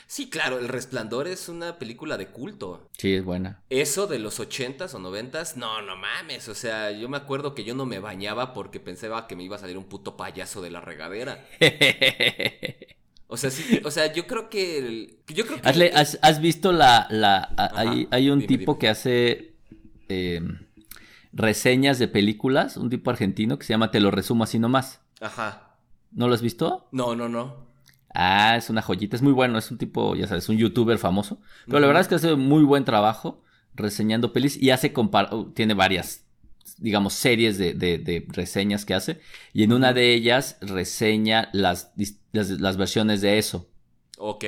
Sí, 0.07 0.29
claro, 0.29 0.59
El 0.59 0.69
Resplandor 0.69 1.27
es 1.27 1.49
una 1.49 1.79
película 1.79 2.17
de 2.17 2.29
culto. 2.29 2.89
Sí, 2.99 3.15
es 3.15 3.25
buena. 3.25 3.63
Eso 3.71 4.07
de 4.07 4.19
los 4.21 4.39
ochentas 4.39 4.95
o 4.95 4.99
noventas, 4.99 5.57
no, 5.57 5.83
no 5.83 5.97
mames. 5.97 6.49
O 6.49 6.55
sea, 6.55 6.93
yo 6.93 7.09
me 7.09 7.17
acuerdo 7.17 7.55
que 7.55 7.65
yo 7.65 7.75
no 7.75 7.87
me 7.87 7.99
bañaba 7.99 8.53
porque 8.53 8.79
pensaba 8.79 9.27
que 9.27 9.35
me 9.35 9.43
iba 9.43 9.57
a 9.57 9.59
salir 9.61 9.79
un 9.79 9.85
puto 9.85 10.17
payaso 10.17 10.63
de 10.63 10.71
la 10.71 10.81
regadera. 10.81 11.45
O 13.27 13.37
sea, 13.37 13.51
sí, 13.51 13.81
o 13.85 13.91
sea, 13.91 14.13
yo 14.13 14.27
creo 14.27 14.51
que. 14.51 15.19
yo 15.29 15.47
creo 15.47 15.61
que 15.61 15.69
has, 15.69 16.41
visto 16.41 16.73
la. 16.73 17.07
la 17.11 17.51
hay, 17.75 18.07
hay, 18.11 18.31
un 18.31 18.47
tipo 18.47 18.79
que 18.79 18.89
hace. 18.89 19.55
Em, 20.09 20.59
reseñas 21.33 21.99
de 21.99 22.09
películas, 22.09 22.77
un 22.77 22.91
tipo 22.91 23.11
argentino 23.11 23.59
que 23.59 23.67
se 23.67 23.73
llama 23.73 23.91
Te 23.91 24.01
lo 24.01 24.11
resumo 24.11 24.45
así 24.45 24.59
nomás. 24.59 25.01
Ajá. 25.21 25.77
¿No 26.13 26.29
lo 26.29 26.35
has 26.35 26.43
visto? 26.43 26.89
No, 26.93 27.17
no, 27.17 27.29
no. 27.29 27.65
Ah, 28.15 28.57
es 28.57 28.71
una 28.71 28.83
joyita, 28.83 29.17
es 29.17 29.23
muy 29.23 29.33
bueno, 29.33 29.59
es 29.59 29.71
un 29.73 29.79
tipo, 29.79 30.15
ya 30.15 30.29
sabes, 30.29 30.49
un 30.49 30.57
youtuber 30.57 30.99
famoso. 30.99 31.41
Pero 31.67 31.81
la 31.81 31.89
verdad 31.89 32.03
es 32.03 32.09
que 32.09 32.15
hace 32.15 32.37
muy 32.37 32.63
buen 32.63 32.85
trabajo 32.85 33.43
reseñando 33.75 34.33
pelis 34.33 34.57
y 34.57 34.71
hace 34.71 34.95
tiene 35.55 35.75
varias, 35.75 36.24
digamos, 36.79 37.15
series 37.15 37.59
de, 37.59 37.75
de, 37.75 38.27
reseñas 38.29 38.85
que 38.85 38.95
hace. 38.95 39.21
Y 39.53 39.63
en 39.63 39.73
una 39.73 39.93
de 39.93 40.15
ellas 40.15 40.59
reseña 40.61 41.49
las, 41.53 41.93
las, 42.33 42.51
las 42.51 42.77
versiones 42.77 43.21
de 43.21 43.39
eso. 43.39 43.69
Ok. 44.19 44.45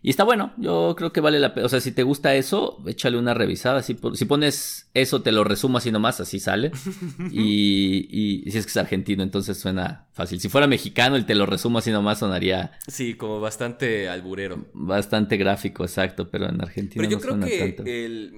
Y 0.00 0.10
está 0.10 0.22
bueno, 0.22 0.52
yo 0.58 0.94
creo 0.96 1.12
que 1.12 1.20
vale 1.20 1.40
la 1.40 1.54
pena. 1.54 1.66
O 1.66 1.68
sea, 1.68 1.80
si 1.80 1.90
te 1.90 2.04
gusta 2.04 2.34
eso, 2.36 2.82
échale 2.86 3.18
una 3.18 3.34
revisada. 3.34 3.82
Si, 3.82 3.96
si 4.14 4.24
pones 4.26 4.88
eso, 4.94 5.22
te 5.22 5.32
lo 5.32 5.42
resumo 5.42 5.78
así 5.78 5.90
nomás, 5.90 6.20
así 6.20 6.38
sale. 6.38 6.70
y, 7.32 8.06
y, 8.10 8.50
si 8.50 8.58
es 8.58 8.66
que 8.66 8.70
es 8.70 8.76
argentino, 8.76 9.24
entonces 9.24 9.58
suena 9.58 10.06
fácil. 10.12 10.40
Si 10.40 10.48
fuera 10.48 10.68
mexicano, 10.68 11.16
el 11.16 11.26
te 11.26 11.34
lo 11.34 11.46
resumo 11.46 11.78
así 11.78 11.90
nomás 11.90 12.20
sonaría. 12.20 12.72
Sí, 12.86 13.14
como 13.14 13.40
bastante 13.40 14.08
alburero. 14.08 14.66
Bastante 14.72 15.36
gráfico, 15.36 15.82
exacto, 15.84 16.30
pero 16.30 16.48
en 16.48 16.60
Argentina 16.60 17.02
pero 17.02 17.10
yo 17.10 17.16
no 17.16 17.20
creo 17.20 17.32
suena 17.32 17.46
que 17.48 17.58
tanto. 17.58 17.82
El, 17.84 18.32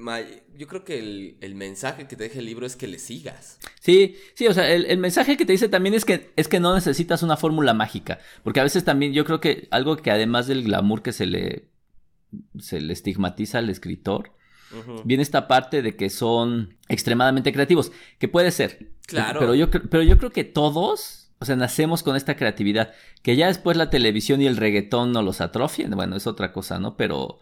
yo 0.61 0.67
creo 0.67 0.85
que 0.85 0.99
el, 0.99 1.39
el, 1.41 1.55
mensaje 1.55 2.07
que 2.07 2.17
te 2.17 2.25
deja 2.25 2.39
el 2.39 2.45
libro 2.45 2.67
es 2.67 2.77
que 2.77 2.87
le 2.87 2.99
sigas. 2.99 3.59
Sí, 3.81 4.17
sí, 4.35 4.47
o 4.47 4.53
sea, 4.53 4.71
el, 4.71 4.85
el, 4.85 4.99
mensaje 4.99 5.39
que 5.39 5.47
te 5.47 5.53
dice 5.53 5.71
también 5.71 5.95
es 5.95 6.05
que, 6.05 6.35
es 6.37 6.49
que 6.49 6.61
no 6.61 6.75
necesitas 6.75 7.23
una 7.23 7.39
fórmula 7.39 7.73
mágica. 7.73 8.19
Porque 8.45 8.61
a 8.61 8.63
veces 8.63 8.85
también 8.85 9.15
yo 9.15 9.25
creo 9.25 9.41
que 9.41 9.69
algo 9.71 9.97
que 9.97 10.11
además 10.11 10.47
del 10.49 10.65
glamour 10.65 11.01
que 11.01 11.13
se 11.15 11.25
le, 11.25 11.71
se 12.59 12.83
le 12.83 12.93
estigmatiza 12.93 13.57
al 13.57 13.71
escritor, 13.71 14.33
uh 14.73 14.77
-huh. 14.77 15.03
viene 15.07 15.23
esta 15.23 15.49
parte 15.49 15.81
de 15.81 15.97
que 15.97 16.11
son 16.11 16.77
extremadamente 16.91 17.55
creativos. 17.55 17.91
Que 18.19 18.29
puede 18.29 18.51
ser. 18.51 18.91
Claro. 19.07 19.41
Pero 19.41 19.55
yo, 19.55 19.71
pero 19.71 20.03
yo 20.03 20.19
creo 20.19 20.31
que 20.31 20.45
todos, 20.45 21.31
o 21.39 21.47
sea, 21.47 21.57
nacemos 21.57 22.03
con 22.03 22.17
esta 22.17 22.37
creatividad. 22.37 22.93
Que 23.23 23.35
ya 23.35 23.47
después 23.47 23.79
la 23.79 23.89
televisión 23.89 24.43
y 24.43 24.47
el 24.47 24.59
reggaetón 24.59 25.13
no 25.13 25.23
los 25.23 25.41
atrofien. 25.41 25.91
Bueno, 25.93 26.17
es 26.17 26.27
otra 26.27 26.53
cosa, 26.53 26.79
¿no? 26.79 26.99
Pero 26.99 27.41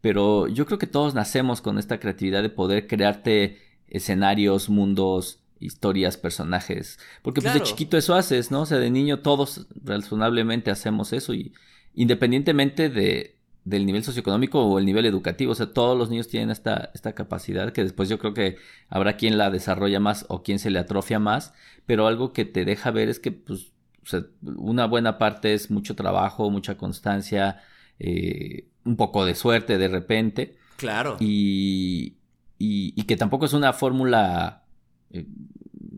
pero 0.00 0.48
yo 0.48 0.66
creo 0.66 0.78
que 0.78 0.86
todos 0.86 1.14
nacemos 1.14 1.60
con 1.60 1.78
esta 1.78 1.98
creatividad 1.98 2.42
de 2.42 2.50
poder 2.50 2.86
crearte 2.86 3.58
escenarios, 3.88 4.68
mundos, 4.68 5.40
historias, 5.60 6.16
personajes. 6.16 6.98
Porque 7.22 7.40
claro. 7.40 7.58
pues 7.58 7.68
de 7.68 7.70
chiquito 7.70 7.96
eso 7.96 8.14
haces, 8.14 8.50
¿no? 8.50 8.62
O 8.62 8.66
sea, 8.66 8.78
de 8.78 8.90
niño 8.90 9.20
todos 9.20 9.66
razonablemente 9.82 10.70
hacemos 10.70 11.12
eso 11.12 11.34
y 11.34 11.52
independientemente 11.94 12.88
de, 12.90 13.36
del 13.64 13.84
nivel 13.86 14.04
socioeconómico 14.04 14.62
o 14.62 14.78
el 14.78 14.86
nivel 14.86 15.06
educativo, 15.06 15.52
o 15.52 15.54
sea, 15.54 15.72
todos 15.72 15.98
los 15.98 16.10
niños 16.10 16.28
tienen 16.28 16.50
esta, 16.50 16.90
esta 16.94 17.14
capacidad 17.14 17.72
que 17.72 17.82
después 17.82 18.08
yo 18.08 18.18
creo 18.18 18.34
que 18.34 18.58
habrá 18.88 19.16
quien 19.16 19.38
la 19.38 19.50
desarrolla 19.50 19.98
más 19.98 20.24
o 20.28 20.42
quien 20.42 20.58
se 20.58 20.70
le 20.70 20.78
atrofia 20.78 21.18
más, 21.18 21.52
pero 21.86 22.06
algo 22.06 22.32
que 22.32 22.44
te 22.44 22.64
deja 22.64 22.92
ver 22.92 23.08
es 23.08 23.18
que 23.18 23.32
pues, 23.32 23.72
o 24.02 24.06
sea, 24.06 24.24
una 24.42 24.86
buena 24.86 25.18
parte 25.18 25.54
es 25.54 25.70
mucho 25.70 25.96
trabajo, 25.96 26.48
mucha 26.50 26.76
constancia, 26.76 27.60
eh, 27.98 28.68
un 28.86 28.96
poco 28.96 29.24
de 29.24 29.34
suerte 29.34 29.78
de 29.78 29.88
repente. 29.88 30.56
Claro. 30.76 31.16
Y, 31.20 32.16
y, 32.58 32.94
y 32.96 33.02
que 33.04 33.16
tampoco 33.16 33.46
es 33.46 33.52
una 33.52 33.72
fórmula 33.72 34.64
eh, 35.10 35.26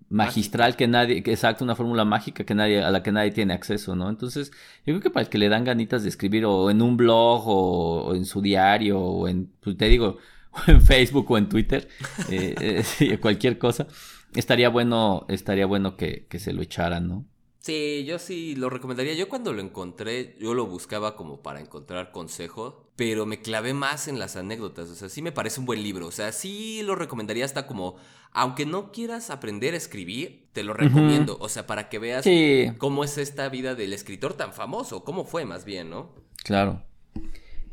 magistral 0.08 0.76
que 0.76 0.88
nadie, 0.88 1.22
que 1.22 1.32
exacto, 1.32 1.64
una 1.64 1.76
fórmula 1.76 2.04
mágica 2.04 2.44
que 2.44 2.54
nadie, 2.54 2.82
a 2.82 2.90
la 2.90 3.02
que 3.02 3.12
nadie 3.12 3.30
tiene 3.30 3.54
acceso, 3.54 3.94
¿no? 3.94 4.08
Entonces, 4.08 4.50
yo 4.86 4.94
creo 4.94 5.00
que 5.00 5.10
para 5.10 5.24
el 5.24 5.30
que 5.30 5.38
le 5.38 5.48
dan 5.48 5.64
ganitas 5.64 6.02
de 6.02 6.08
escribir 6.08 6.44
o 6.46 6.70
en 6.70 6.82
un 6.82 6.96
blog 6.96 7.46
o, 7.46 8.04
o 8.06 8.14
en 8.14 8.24
su 8.24 8.40
diario 8.40 9.00
o 9.00 9.28
en, 9.28 9.52
pues 9.60 9.76
te 9.76 9.88
digo, 9.88 10.18
o 10.50 10.58
en 10.70 10.80
Facebook 10.80 11.30
o 11.30 11.38
en 11.38 11.48
Twitter, 11.48 11.88
eh, 12.30 12.82
eh, 13.00 13.18
cualquier 13.18 13.58
cosa, 13.58 13.86
estaría 14.34 14.68
bueno, 14.70 15.26
estaría 15.28 15.66
bueno 15.66 15.96
que, 15.96 16.26
que 16.28 16.38
se 16.38 16.52
lo 16.52 16.62
echaran, 16.62 17.08
¿no? 17.08 17.26
Sí, 17.60 18.04
yo 18.06 18.18
sí 18.18 18.54
lo 18.54 18.70
recomendaría. 18.70 19.14
Yo 19.14 19.28
cuando 19.28 19.52
lo 19.52 19.60
encontré, 19.60 20.36
yo 20.40 20.54
lo 20.54 20.66
buscaba 20.66 21.16
como 21.16 21.42
para 21.42 21.60
encontrar 21.60 22.12
consejos, 22.12 22.74
pero 22.96 23.26
me 23.26 23.40
clavé 23.40 23.74
más 23.74 24.08
en 24.08 24.18
las 24.18 24.36
anécdotas. 24.36 24.88
O 24.88 24.94
sea, 24.94 25.08
sí 25.08 25.22
me 25.22 25.32
parece 25.32 25.60
un 25.60 25.66
buen 25.66 25.82
libro. 25.82 26.06
O 26.06 26.10
sea, 26.12 26.32
sí 26.32 26.82
lo 26.82 26.94
recomendaría 26.94 27.44
hasta 27.44 27.66
como, 27.66 27.96
aunque 28.32 28.64
no 28.64 28.92
quieras 28.92 29.30
aprender 29.30 29.74
a 29.74 29.76
escribir, 29.76 30.48
te 30.52 30.62
lo 30.62 30.72
recomiendo. 30.72 31.34
Uh 31.34 31.38
-huh. 31.38 31.44
O 31.44 31.48
sea, 31.48 31.66
para 31.66 31.88
que 31.88 31.98
veas 31.98 32.24
sí. 32.24 32.70
cómo 32.78 33.02
es 33.04 33.18
esta 33.18 33.48
vida 33.48 33.74
del 33.74 33.92
escritor 33.92 34.34
tan 34.34 34.52
famoso, 34.52 35.04
cómo 35.04 35.24
fue 35.24 35.44
más 35.44 35.64
bien, 35.64 35.90
¿no? 35.90 36.14
Claro. 36.44 36.84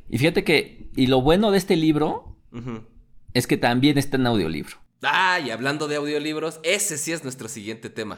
Y 0.10 0.18
fíjate 0.18 0.44
que, 0.44 0.90
y 0.96 1.08
lo 1.08 1.22
bueno 1.22 1.52
de 1.52 1.58
este 1.58 1.76
libro 1.76 2.38
uh 2.52 2.58
-huh. 2.58 2.86
es 3.34 3.48
que 3.48 3.58
también 3.58 3.98
está 3.98 4.18
en 4.18 4.28
audiolibro. 4.28 4.78
Ah, 5.04 5.40
y 5.40 5.52
hablando 5.52 5.88
de 5.88 5.98
audiolibros, 5.98 6.60
ese 6.64 6.98
sí 6.98 7.12
es 7.12 7.24
nuestro 7.24 7.48
siguiente 7.48 7.90
tema. 7.90 8.16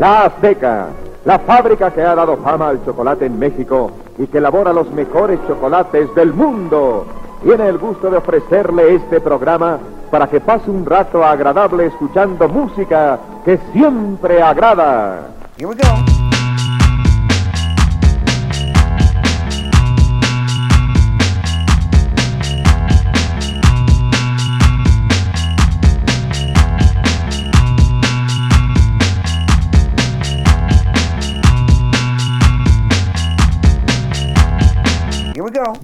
La 0.00 0.24
Azteca, 0.24 0.86
la 1.26 1.38
fábrica 1.40 1.90
que 1.90 2.00
ha 2.00 2.14
dado 2.14 2.38
fama 2.38 2.70
al 2.70 2.82
chocolate 2.86 3.26
en 3.26 3.38
México 3.38 3.90
y 4.16 4.26
que 4.28 4.38
elabora 4.38 4.72
los 4.72 4.90
mejores 4.92 5.38
chocolates 5.46 6.14
del 6.14 6.32
mundo, 6.32 7.04
tiene 7.42 7.68
el 7.68 7.76
gusto 7.76 8.10
de 8.10 8.16
ofrecerle 8.16 8.94
este 8.94 9.20
programa 9.20 9.78
para 10.10 10.26
que 10.26 10.40
pase 10.40 10.70
un 10.70 10.86
rato 10.86 11.22
agradable 11.22 11.84
escuchando 11.84 12.48
música 12.48 13.18
que 13.44 13.58
siempre 13.74 14.40
agrada. 14.40 15.28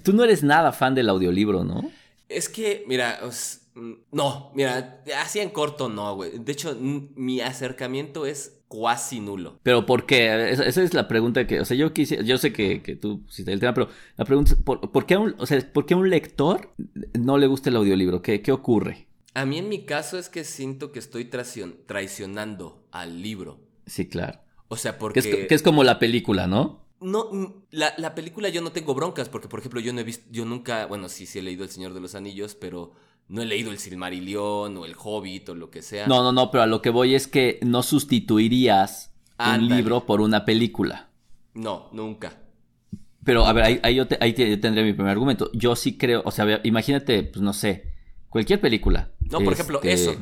Tú 0.03 0.13
no 0.13 0.25
eres 0.25 0.43
nada 0.43 0.73
fan 0.73 0.95
del 0.95 1.09
audiolibro, 1.09 1.65
¿no? 1.65 1.91
Es 2.29 2.49
que, 2.49 2.85
mira, 2.87 3.21
os, 3.23 3.61
no, 4.11 4.51
mira, 4.55 5.03
así 5.21 5.41
en 5.41 5.51
corto 5.51 5.89
no, 5.89 6.15
güey. 6.17 6.39
De 6.39 6.53
hecho, 6.53 6.77
mi 6.81 7.41
acercamiento 7.41 8.27
es 8.27 8.57
cuasi 8.69 9.21
nulo. 9.21 9.61
Pero 9.63 9.87
¿por 9.87 10.07
qué? 10.07 10.51
Esa, 10.51 10.65
esa 10.65 10.83
es 10.83 10.95
la 10.95 11.09
pregunta 11.09 11.47
que, 11.47 11.61
o 11.61 11.65
sea, 11.65 11.77
yo 11.77 11.93
quise, 11.93 12.25
yo 12.25 12.39
sé 12.39 12.53
que, 12.53 12.83
que 12.83 12.97
tú 12.97 13.23
pusiste 13.25 13.53
el 13.53 13.61
tema, 13.61 13.75
pero 13.75 13.89
la 14.17 14.25
pregunta 14.25 14.55
es, 14.55 14.63
¿por, 14.63 14.91
¿por, 14.91 15.07
qué 15.07 15.15
a 15.15 15.19
un, 15.21 15.35
o 15.39 15.47
sea, 15.47 15.61
¿por 15.73 15.87
qué 15.87 15.95
a 15.95 15.99
un 15.99 16.11
lector 16.11 16.73
no 17.15 17.39
le 17.39 17.47
gusta 17.47 17.71
el 17.71 17.77
audiolibro? 17.77 18.23
¿Qué, 18.23 18.43
qué 18.43 18.53
ocurre? 18.53 19.07
A 19.35 19.45
mí 19.45 19.59
en 19.59 19.69
mi 19.69 19.85
caso 19.85 20.19
es 20.19 20.29
que 20.29 20.45
siento 20.45 20.93
que 20.93 20.99
estoy 20.99 21.27
traicion, 21.27 21.77
traicionando 21.87 22.87
al 22.91 23.23
libro. 23.23 23.61
Sí, 23.85 24.09
claro. 24.09 24.41
O 24.69 24.77
sea, 24.77 24.99
porque... 24.99 25.21
Que 25.21 25.43
es, 25.43 25.49
que 25.49 25.55
es 25.55 25.63
como 25.63 25.85
la 25.85 25.99
película, 25.99 26.47
¿no? 26.47 26.86
No, 27.01 27.31
la, 27.71 27.93
la, 27.99 28.15
película 28.15 28.49
yo 28.49 28.63
no 28.63 28.73
tengo 28.73 28.95
broncas, 28.95 29.29
porque 29.29 29.49
por 29.49 29.61
ejemplo 29.61 29.81
yo 29.81 29.93
no 29.93 30.01
he 30.01 30.05
visto, 30.05 30.25
yo 30.31 30.45
nunca, 30.45 30.87
bueno, 30.87 31.09
sí, 31.09 31.27
sí 31.27 31.39
he 31.39 31.43
leído 31.43 31.63
El 31.63 31.71
Señor 31.71 31.93
de 31.93 32.01
los 32.01 32.15
Anillos, 32.15 32.55
pero 32.55 32.93
no 33.29 33.43
he 33.43 33.45
leído 33.45 33.71
El 33.71 33.79
Silmarillion 33.79 34.77
o 34.77 34.85
El 34.85 34.95
Hobbit 34.99 35.51
o 35.51 35.55
lo 35.55 35.71
que 35.71 35.83
sea. 35.83 36.07
No, 36.07 36.23
no, 36.23 36.33
no, 36.33 36.51
pero 36.51 36.63
a 36.63 36.67
lo 36.67 36.81
que 36.81 36.91
voy 36.91 37.15
es 37.15 37.27
que 37.27 37.59
no 37.63 37.83
sustituirías 37.83 39.13
Ándale. 39.37 39.73
un 39.73 39.77
libro 39.77 40.07
por 40.07 40.21
una 40.21 40.45
película. 40.45 41.11
No, 41.55 41.89
nunca. 41.93 42.41
Pero 43.25 43.45
a 43.45 43.53
ver, 43.53 43.65
ahí, 43.65 43.81
ahí, 43.83 43.95
yo, 43.97 44.07
te, 44.07 44.17
ahí 44.21 44.33
te, 44.33 44.49
yo 44.49 44.61
tendré 44.61 44.85
mi 44.85 44.93
primer 44.93 45.11
argumento. 45.11 45.51
Yo 45.53 45.75
sí 45.75 45.99
creo, 45.99 46.23
o 46.25 46.31
sea, 46.31 46.61
imagínate, 46.63 47.25
pues 47.25 47.43
no 47.43 47.53
sé, 47.53 47.93
cualquier 48.29 48.61
película. 48.61 49.11
No, 49.21 49.41
por 49.41 49.53
este... 49.53 49.55
ejemplo, 49.55 49.81
eso. 49.83 50.17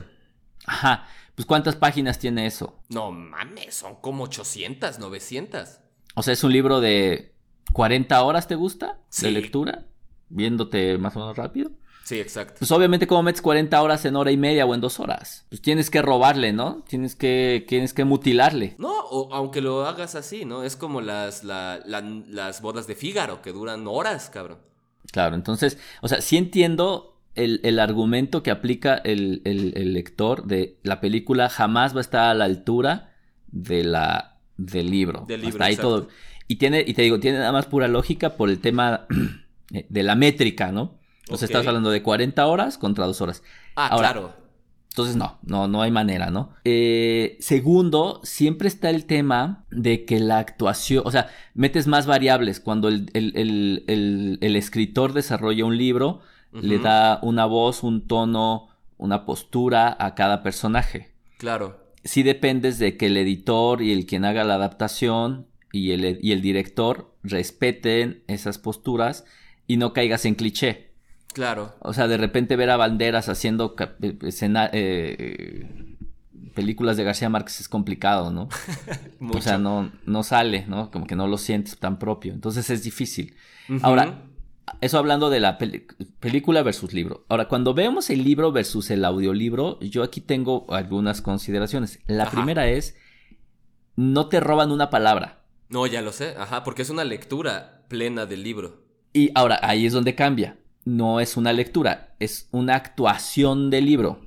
Ajá, 0.66 1.07
pues 1.35 1.47
¿cuántas 1.47 1.77
páginas 1.77 2.18
tiene 2.18 2.47
eso? 2.47 2.81
No 2.89 3.12
mames, 3.12 3.75
son 3.75 3.97
como 3.97 4.25
800, 4.25 4.99
900. 4.99 5.81
O 6.15 6.23
sea, 6.23 6.33
es 6.33 6.45
un 6.45 6.53
libro 6.53 6.81
de 6.81 7.35
40 7.73 8.23
horas, 8.23 8.49
¿te 8.49 8.55
gusta? 8.55 8.99
Sí. 9.09 9.27
De 9.27 9.33
lectura, 9.33 9.87
viéndote 10.29 10.99
más 10.99 11.17
o 11.17 11.21
menos 11.21 11.37
rápido. 11.37 11.71
Sí, 12.05 12.21
exacto. 12.21 12.57
Pues 12.59 12.71
obviamente, 12.71 13.07
¿cómo 13.07 13.23
metes 13.23 13.41
40 13.41 13.81
horas 13.81 14.05
en 14.05 14.15
hora 14.15 14.31
y 14.31 14.37
media 14.37 14.67
o 14.67 14.75
en 14.75 14.81
dos 14.83 15.01
horas? 15.01 15.47
Pues 15.49 15.62
tienes 15.62 15.89
que 15.89 16.03
robarle, 16.03 16.53
¿no? 16.53 16.85
Tienes 16.87 17.17
que, 17.17 17.65
tienes 17.67 17.95
que 17.95 18.05
mutilarle. 18.05 18.75
No, 18.79 18.93
o, 18.93 19.33
aunque 19.33 19.62
lo 19.62 19.87
hagas 19.87 20.15
así, 20.15 20.45
¿no? 20.45 20.65
Es 20.65 20.77
como 20.77 21.01
las, 21.01 21.45
la, 21.45 21.81
la, 21.87 22.03
las 22.03 22.61
bodas 22.61 22.87
de 22.87 22.95
Fígaro, 22.95 23.41
que 23.41 23.53
duran 23.53 23.87
horas, 23.87 24.29
cabrón. 24.29 24.59
Claro, 25.12 25.35
entonces, 25.35 25.79
o 26.03 26.09
sea, 26.09 26.21
sí 26.21 26.37
entiendo 26.37 27.23
el, 27.35 27.61
el 27.65 27.79
argumento 27.79 28.43
que 28.43 28.51
aplica 28.51 28.97
el, 28.97 29.41
el, 29.47 29.73
el 29.77 29.95
lector 29.95 30.45
de 30.45 30.79
la 30.83 31.01
película 31.01 31.49
jamás 31.49 31.95
va 31.95 31.99
a 31.99 32.03
estar 32.03 32.31
a 32.31 32.35
la 32.35 32.45
altura 32.45 33.15
de 33.47 33.83
la 33.83 34.34
del 34.57 34.91
libro. 34.91 35.25
Del 35.27 35.41
libro 35.41 35.57
Hasta 35.57 35.65
ahí 35.65 35.77
todo. 35.77 36.09
Y 36.47 36.57
tiene, 36.57 36.85
y 36.87 36.95
te 36.95 37.03
digo, 37.03 37.21
tiene 37.21 37.39
nada 37.39 37.53
más 37.53 37.67
pura 37.67 37.89
lógica 37.89 38.37
por 38.37 38.51
el 38.51 38.61
tema 38.61 39.07
de 39.71 40.03
la 40.03 40.15
métrica, 40.15 40.73
¿no? 40.73 40.99
O 41.31 41.37
sea, 41.39 41.47
estás 41.47 41.67
hablando 41.67 41.91
de 41.91 42.03
40 42.03 42.47
horas 42.47 42.77
contra 42.77 43.07
2 43.07 43.21
horas. 43.23 43.43
Ah, 43.77 43.89
Ahora, 43.89 44.13
claro. 44.13 44.45
Entonces, 44.95 45.17
no, 45.17 45.39
no, 45.43 45.67
no 45.67 45.83
hay 45.83 45.91
manera, 45.91 46.31
¿no? 46.31 46.51
Eh, 46.65 47.37
segundo, 47.41 48.21
siempre 48.23 48.69
está 48.69 48.91
el 48.91 49.07
tema 49.07 49.65
de 49.73 50.05
que 50.05 50.21
la 50.21 50.39
actuación, 50.39 51.03
o 51.05 51.11
sea, 51.11 51.31
metes 51.53 51.89
más 51.89 52.07
variables. 52.07 52.61
Cuando 52.61 52.87
el, 52.87 53.11
escritor 54.41 55.13
desarrolla 55.13 55.65
un 55.65 55.77
libro, 55.77 56.21
le 56.53 56.79
da 56.79 57.19
una 57.23 57.45
voz, 57.45 57.83
un 57.83 58.07
tono, 58.07 58.69
una 58.97 59.25
postura 59.25 59.97
a 59.99 60.15
cada 60.15 60.45
personaje. 60.45 61.13
Claro. 61.39 61.84
Sí 62.05 62.23
dependes 62.23 62.79
de 62.79 62.97
que 62.97 63.07
el 63.07 63.17
editor 63.17 63.83
y 63.83 63.93
el 63.93 64.07
quien 64.07 64.25
haga 64.25 64.45
la 64.45 64.55
adaptación 64.55 65.47
y 65.73 65.93
el, 65.93 66.19
y 66.23 66.33
el 66.33 66.43
director 66.43 67.15
respeten 67.23 68.23
esas 68.27 68.59
posturas 68.59 69.25
y 69.67 69.77
no 69.77 69.93
caigas 69.93 70.25
en 70.25 70.35
cliché. 70.35 70.93
Claro. 71.33 71.75
O 71.81 71.93
sea, 71.93 72.07
de 72.07 72.17
repente 72.17 72.57
ver 72.57 72.71
a 72.71 72.77
Banderas 72.77 73.29
haciendo 73.29 73.75
eh, 74.01 74.19
escena, 74.23 74.71
eh, 74.73 75.67
películas 76.55 76.97
de 76.97 77.05
García 77.05 77.29
Márquez 77.29 77.61
es 77.61 77.69
complicado, 77.69 78.31
¿no? 78.31 78.49
o 79.33 79.41
sea, 79.41 79.59
no, 79.59 79.91
no 80.07 80.23
sale, 80.23 80.65
¿no? 80.69 80.91
Como 80.91 81.07
que 81.07 81.17
no 81.17 81.27
lo 81.27 81.37
sientes 81.37 81.77
tan 81.79 81.99
propio. 81.99 82.33
Entonces 82.33 82.71
es 82.71 82.85
difícil. 82.85 83.35
Ahora, 83.83 84.23
eso 84.85 84.99
hablando 84.99 85.30
de 85.30 85.41
la 85.41 85.59
película 85.59 86.62
versus 86.62 86.93
libro. 86.93 87.24
Ahora, 87.28 87.49
cuando 87.49 87.74
vemos 87.74 88.11
el 88.11 88.24
libro 88.24 88.53
versus 88.53 88.91
el 88.91 89.05
audiolibro, 89.05 89.78
yo 89.80 90.03
aquí 90.03 90.20
tengo 90.20 90.66
algunas 90.72 91.22
consideraciones. 91.22 92.01
La 92.07 92.30
primera 92.30 92.68
es, 92.68 92.97
no 93.97 94.28
te 94.28 94.41
roban 94.41 94.70
una 94.70 94.91
palabra. 94.91 95.45
No, 95.68 95.87
ya 95.87 96.03
lo 96.03 96.12
sé, 96.12 96.35
ajá, 96.39 96.62
porque 96.64 96.82
es 96.82 96.91
una 96.91 97.05
lectura 97.05 97.85
plena 97.89 98.26
del 98.26 98.43
libro. 98.43 98.85
Y 99.12 99.30
ahora, 99.35 99.59
ahí 99.62 99.87
es 99.87 99.93
donde 99.93 100.14
cambia 100.14 100.59
no 100.85 101.20
es 101.20 101.37
una 101.37 101.53
lectura, 101.53 102.14
es 102.20 102.49
una 102.51 102.74
actuación 102.74 103.70
del 103.70 103.87
libro. 103.87 104.20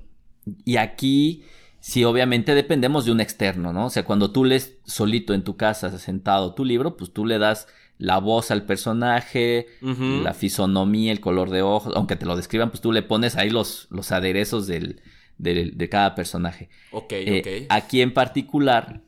Y 0.65 0.77
aquí 0.77 1.43
sí, 1.79 2.03
obviamente 2.03 2.55
dependemos 2.55 3.05
de 3.05 3.11
un 3.11 3.21
externo, 3.21 3.73
¿no? 3.73 3.87
O 3.87 3.89
sea, 3.89 4.05
cuando 4.05 4.31
tú 4.31 4.43
lees 4.43 4.77
solito 4.85 5.33
en 5.33 5.43
tu 5.43 5.57
casa, 5.57 5.95
sentado 5.97 6.53
tu 6.53 6.65
libro, 6.65 6.97
pues 6.97 7.13
tú 7.13 7.25
le 7.25 7.37
das 7.37 7.67
la 7.97 8.19
voz 8.19 8.51
al 8.51 8.65
personaje, 8.65 9.67
la 9.81 10.33
fisonomía, 10.33 11.11
el 11.11 11.19
color 11.19 11.49
de 11.49 11.61
ojos, 11.61 11.93
aunque 11.95 12.15
te 12.15 12.25
lo 12.25 12.35
describan, 12.35 12.69
pues 12.69 12.81
tú 12.81 12.91
le 12.91 13.01
pones 13.01 13.35
ahí 13.35 13.49
los, 13.49 13.87
los 13.89 14.11
aderezos 14.11 14.67
del, 14.67 15.01
de 15.37 15.89
cada 15.89 16.13
personaje. 16.13 16.69
Ok, 16.91 17.11
eh, 17.11 17.65
Aquí 17.69 18.01
en 18.01 18.13
particular, 18.13 19.01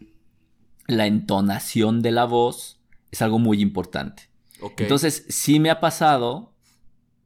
la 0.88 1.06
entonación 1.06 2.02
de 2.02 2.12
la 2.12 2.26
voz 2.26 2.80
es 3.12 3.22
algo 3.22 3.40
muy 3.40 3.62
importante. 3.62 4.30
Entonces, 4.78 5.26
sí 5.30 5.60
me 5.60 5.70
ha 5.70 5.80
pasado 5.80 6.54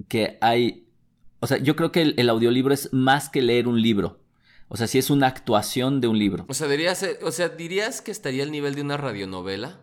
que 0.08 0.38
hay, 0.42 0.88
o 1.40 1.48
sea, 1.48 1.58
yo 1.58 1.76
creo 1.76 1.92
que 1.92 2.02
el, 2.02 2.30
audiolibro 2.30 2.74
es 2.74 2.92
más 2.94 3.30
que 3.30 3.42
leer 3.42 3.68
un 3.68 3.82
libro. 3.82 4.20
O 4.68 4.78
sea, 4.78 4.88
si 4.88 4.98
es 4.98 5.10
una 5.10 5.28
actuación 5.28 6.02
de 6.02 6.08
un 6.08 6.18
libro. 6.18 6.46
O 6.48 6.54
sea, 6.54 6.68
dirías, 6.68 7.06
o 7.22 7.32
sea, 7.32 7.50
dirías 7.50 8.02
que 8.02 8.12
estaría 8.12 8.44
al 8.44 8.52
nivel 8.52 8.76
de 8.76 8.82
una 8.82 8.98
radionovela. 8.98 9.80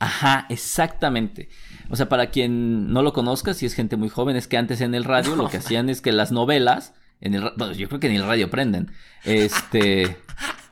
Ajá, 0.00 0.46
exactamente. 0.48 1.50
O 1.90 1.96
sea, 1.96 2.08
para 2.08 2.30
quien 2.30 2.90
no 2.90 3.02
lo 3.02 3.12
conozca, 3.12 3.52
si 3.52 3.66
es 3.66 3.74
gente 3.74 3.96
muy 3.96 4.08
joven, 4.08 4.34
es 4.34 4.48
que 4.48 4.56
antes 4.56 4.80
en 4.80 4.94
el 4.94 5.04
radio 5.04 5.36
lo 5.36 5.48
que 5.48 5.56
hacían 5.58 5.90
es 5.90 6.00
que 6.00 6.10
las 6.10 6.32
novelas, 6.32 6.94
en 7.20 7.34
el, 7.34 7.52
bueno, 7.56 7.74
yo 7.74 7.86
creo 7.88 8.00
que 8.00 8.06
en 8.06 8.16
el 8.16 8.26
radio 8.26 8.50
prenden, 8.50 8.90
este, 9.24 10.16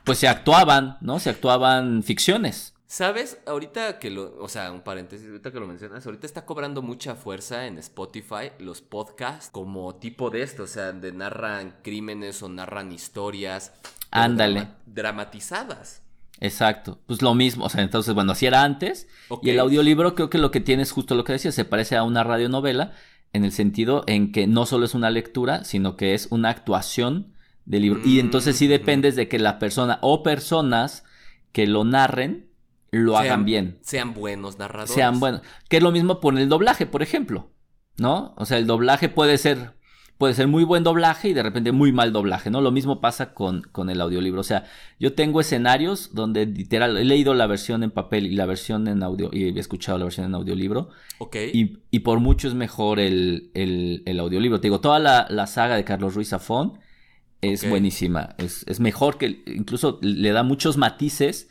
pues 0.03 0.17
se 0.17 0.27
actuaban, 0.27 0.97
¿no? 1.01 1.19
Se 1.19 1.29
actuaban 1.29 2.01
ficciones. 2.01 2.73
¿Sabes? 2.87 3.39
Ahorita 3.45 3.99
que 3.99 4.09
lo, 4.09 4.35
o 4.41 4.49
sea, 4.49 4.71
un 4.71 4.81
paréntesis, 4.81 5.27
ahorita 5.27 5.51
que 5.51 5.59
lo 5.59 5.67
mencionas, 5.67 6.03
ahorita 6.07 6.25
está 6.25 6.47
cobrando 6.47 6.81
mucha 6.81 7.13
fuerza 7.13 7.67
en 7.67 7.77
Spotify 7.77 8.51
los 8.57 8.81
podcasts 8.81 9.51
como 9.51 9.93
tipo 9.97 10.31
de 10.31 10.41
esto, 10.41 10.63
o 10.63 10.67
sea, 10.67 10.91
de 10.91 11.11
narran 11.11 11.75
crímenes 11.83 12.41
o 12.41 12.49
narran 12.49 12.91
historias. 12.91 13.73
Ándale. 14.09 14.69
dramatizadas. 14.87 16.01
Exacto, 16.41 16.99
pues 17.05 17.21
lo 17.21 17.35
mismo, 17.35 17.65
o 17.65 17.69
sea, 17.69 17.83
entonces, 17.83 18.13
bueno, 18.13 18.31
así 18.31 18.45
era 18.45 18.63
antes. 18.63 19.07
Y 19.41 19.49
el 19.49 19.59
audiolibro 19.59 20.15
creo 20.15 20.29
que 20.29 20.37
lo 20.37 20.51
que 20.51 20.61
tiene 20.61 20.83
es 20.83 20.91
justo 20.91 21.15
lo 21.15 21.23
que 21.23 21.33
decía, 21.33 21.51
se 21.51 21.65
parece 21.65 21.97
a 21.97 22.03
una 22.03 22.23
radionovela 22.23 22.93
en 23.33 23.43
el 23.43 23.51
sentido 23.51 24.03
en 24.07 24.31
que 24.31 24.47
no 24.47 24.65
solo 24.65 24.85
es 24.85 24.93
una 24.93 25.09
lectura, 25.09 25.63
sino 25.63 25.97
que 25.97 26.13
es 26.13 26.27
una 26.31 26.49
actuación 26.49 27.33
del 27.65 27.83
libro. 27.83 28.01
y 28.03 28.19
entonces 28.19 28.55
sí 28.55 28.65
mm, 28.65 28.69
dependes 28.69 29.15
de 29.15 29.27
que 29.27 29.37
la 29.37 29.59
persona 29.59 29.99
o 30.01 30.23
personas 30.23 31.03
que 31.51 31.67
lo 31.67 31.83
narren 31.83 32.49
lo 32.91 33.17
hagan 33.17 33.45
bien. 33.45 33.77
Sean 33.81 34.13
buenos 34.13 34.57
narradores. 34.57 34.93
Sean 34.93 35.19
buenos. 35.19 35.41
Que 35.67 35.77
es 35.77 35.83
lo 35.83 35.91
mismo 35.91 36.19
por 36.19 36.37
el 36.37 36.49
doblaje, 36.49 36.85
por 36.85 37.03
ejemplo. 37.03 37.51
¿No? 37.97 38.33
O 38.37 38.45
sea, 38.45 38.57
el 38.57 38.65
doblaje 38.65 39.09
puede 39.09 39.37
ser. 39.37 39.73
Puede 40.19 40.33
ser 40.33 40.49
muy 40.49 40.65
buen 40.65 40.83
doblaje 40.83 41.29
y 41.29 41.33
de 41.33 41.41
repente 41.41 41.71
muy 41.71 41.93
mal 41.93 42.11
doblaje, 42.11 42.49
¿no? 42.49 42.59
Lo 42.59 42.71
mismo 42.71 42.99
pasa 42.99 43.33
con, 43.33 43.61
con 43.61 43.89
el 43.89 44.01
audiolibro. 44.01 44.41
O 44.41 44.43
sea, 44.43 44.65
yo 44.99 45.13
tengo 45.13 45.39
escenarios 45.39 46.13
donde 46.13 46.45
literal 46.45 46.97
he 46.97 47.05
leído 47.05 47.33
la 47.33 47.47
versión 47.47 47.83
en 47.83 47.91
papel 47.91 48.27
y 48.27 48.35
la 48.35 48.45
versión 48.45 48.89
en 48.89 49.01
audio, 49.01 49.29
y 49.31 49.45
he 49.45 49.57
escuchado 49.57 49.97
la 49.97 50.03
versión 50.03 50.25
en 50.25 50.35
audiolibro. 50.35 50.89
Ok. 51.19 51.37
Y, 51.53 51.77
y 51.89 51.99
por 51.99 52.19
mucho 52.19 52.49
es 52.49 52.53
mejor 52.53 52.99
el, 52.99 53.49
el, 53.53 54.03
el 54.05 54.19
audiolibro. 54.19 54.59
Te 54.59 54.67
digo, 54.67 54.81
toda 54.81 54.99
la, 54.99 55.25
la, 55.29 55.47
saga 55.47 55.77
de 55.77 55.85
Carlos 55.85 56.15
Ruiz 56.15 56.27
Zafón 56.27 56.79
es 57.39 57.69
buenísima. 57.69 58.35
Es, 58.37 58.65
es 58.67 58.81
mejor 58.81 59.17
que. 59.17 59.41
Incluso 59.47 59.99
le 60.01 60.31
da 60.33 60.43
muchos 60.43 60.75
matices 60.75 61.49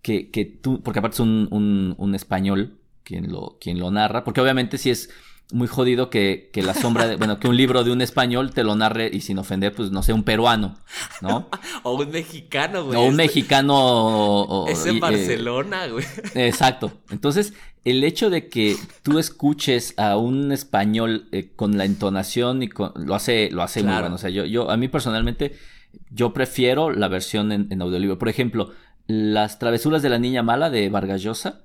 que, 0.00 0.30
que 0.30 0.46
tú, 0.46 0.82
porque 0.82 1.00
aparte 1.00 1.16
es 1.16 1.20
un, 1.20 1.94
un, 1.98 2.14
español 2.14 2.78
quien 3.04 3.30
lo, 3.30 3.58
quien 3.60 3.78
lo 3.78 3.90
narra, 3.90 4.24
porque 4.24 4.40
obviamente 4.40 4.78
si 4.78 4.88
es 4.88 5.10
muy 5.50 5.66
jodido 5.66 6.10
que, 6.10 6.50
que 6.52 6.62
la 6.62 6.74
sombra 6.74 7.06
de, 7.06 7.16
bueno, 7.16 7.40
que 7.40 7.48
un 7.48 7.56
libro 7.56 7.82
de 7.82 7.90
un 7.90 8.02
español 8.02 8.52
te 8.52 8.64
lo 8.64 8.74
narre 8.76 9.10
y 9.10 9.20
sin 9.20 9.38
ofender, 9.38 9.74
pues 9.74 9.90
no 9.90 10.02
sé, 10.02 10.12
un 10.12 10.22
peruano, 10.22 10.76
¿no? 11.22 11.48
o 11.84 11.94
un 11.94 12.10
mexicano, 12.10 12.84
güey. 12.84 12.98
O 12.98 13.02
un 13.04 13.16
mexicano. 13.16 14.66
es 14.68 14.84
en 14.84 14.96
eh, 14.96 15.00
Barcelona, 15.00 15.86
güey. 15.86 16.04
Exacto. 16.34 16.92
Entonces, 17.10 17.54
el 17.84 18.04
hecho 18.04 18.28
de 18.28 18.48
que 18.48 18.76
tú 19.02 19.18
escuches 19.18 19.94
a 19.96 20.18
un 20.18 20.52
español 20.52 21.28
eh, 21.32 21.50
con 21.56 21.78
la 21.78 21.86
entonación 21.86 22.62
y 22.62 22.68
con, 22.68 22.92
lo 22.96 23.14
hace, 23.14 23.50
lo 23.50 23.62
hace 23.62 23.82
muy 23.82 23.98
bueno. 23.98 24.16
O 24.16 24.18
sea, 24.18 24.30
yo, 24.30 24.44
yo, 24.44 24.70
a 24.70 24.76
mí 24.76 24.88
personalmente, 24.88 25.56
yo 26.10 26.34
prefiero 26.34 26.90
la 26.90 27.08
versión 27.08 27.52
en, 27.52 27.68
en 27.70 27.80
audiolibro. 27.80 28.18
Por 28.18 28.28
ejemplo, 28.28 28.72
las 29.08 29.58
travesuras 29.58 30.02
de 30.02 30.10
la 30.10 30.18
niña 30.18 30.42
mala 30.42 30.70
de 30.70 30.88
Vargas 30.90 31.22
Llosa. 31.22 31.62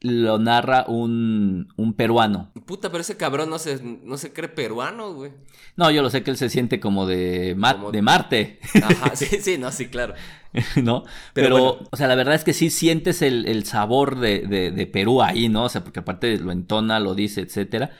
Lo 0.00 0.38
narra 0.38 0.84
un, 0.86 1.72
un, 1.76 1.94
peruano. 1.94 2.52
Puta, 2.66 2.90
pero 2.90 3.02
ese 3.02 3.16
cabrón 3.16 3.50
no 3.50 3.58
se, 3.58 3.82
no 3.82 4.16
se 4.16 4.32
cree 4.32 4.48
peruano, 4.48 5.12
güey. 5.12 5.32
No, 5.76 5.90
yo 5.90 6.02
lo 6.02 6.10
sé 6.10 6.22
que 6.22 6.30
él 6.30 6.36
se 6.36 6.48
siente 6.48 6.78
como 6.78 7.04
de, 7.04 7.56
de 7.92 8.02
Marte. 8.02 8.60
Ajá, 8.80 9.10
sí, 9.16 9.26
sí, 9.40 9.58
no, 9.58 9.72
sí, 9.72 9.88
claro. 9.88 10.14
¿No? 10.82 11.04
Pero, 11.34 11.80
o 11.90 11.96
sea, 11.96 12.06
la 12.06 12.14
verdad 12.14 12.36
es 12.36 12.44
que 12.44 12.52
sí 12.52 12.70
sientes 12.70 13.22
el, 13.22 13.44
el 13.46 13.64
sabor 13.64 14.20
de, 14.20 14.46
de, 14.46 14.70
de, 14.70 14.86
Perú 14.86 15.20
ahí, 15.20 15.48
¿no? 15.48 15.64
O 15.64 15.68
sea, 15.68 15.82
porque 15.82 15.98
aparte 15.98 16.38
lo 16.38 16.52
entona, 16.52 17.00
lo 17.00 17.16
dice, 17.16 17.40
etcétera. 17.40 17.90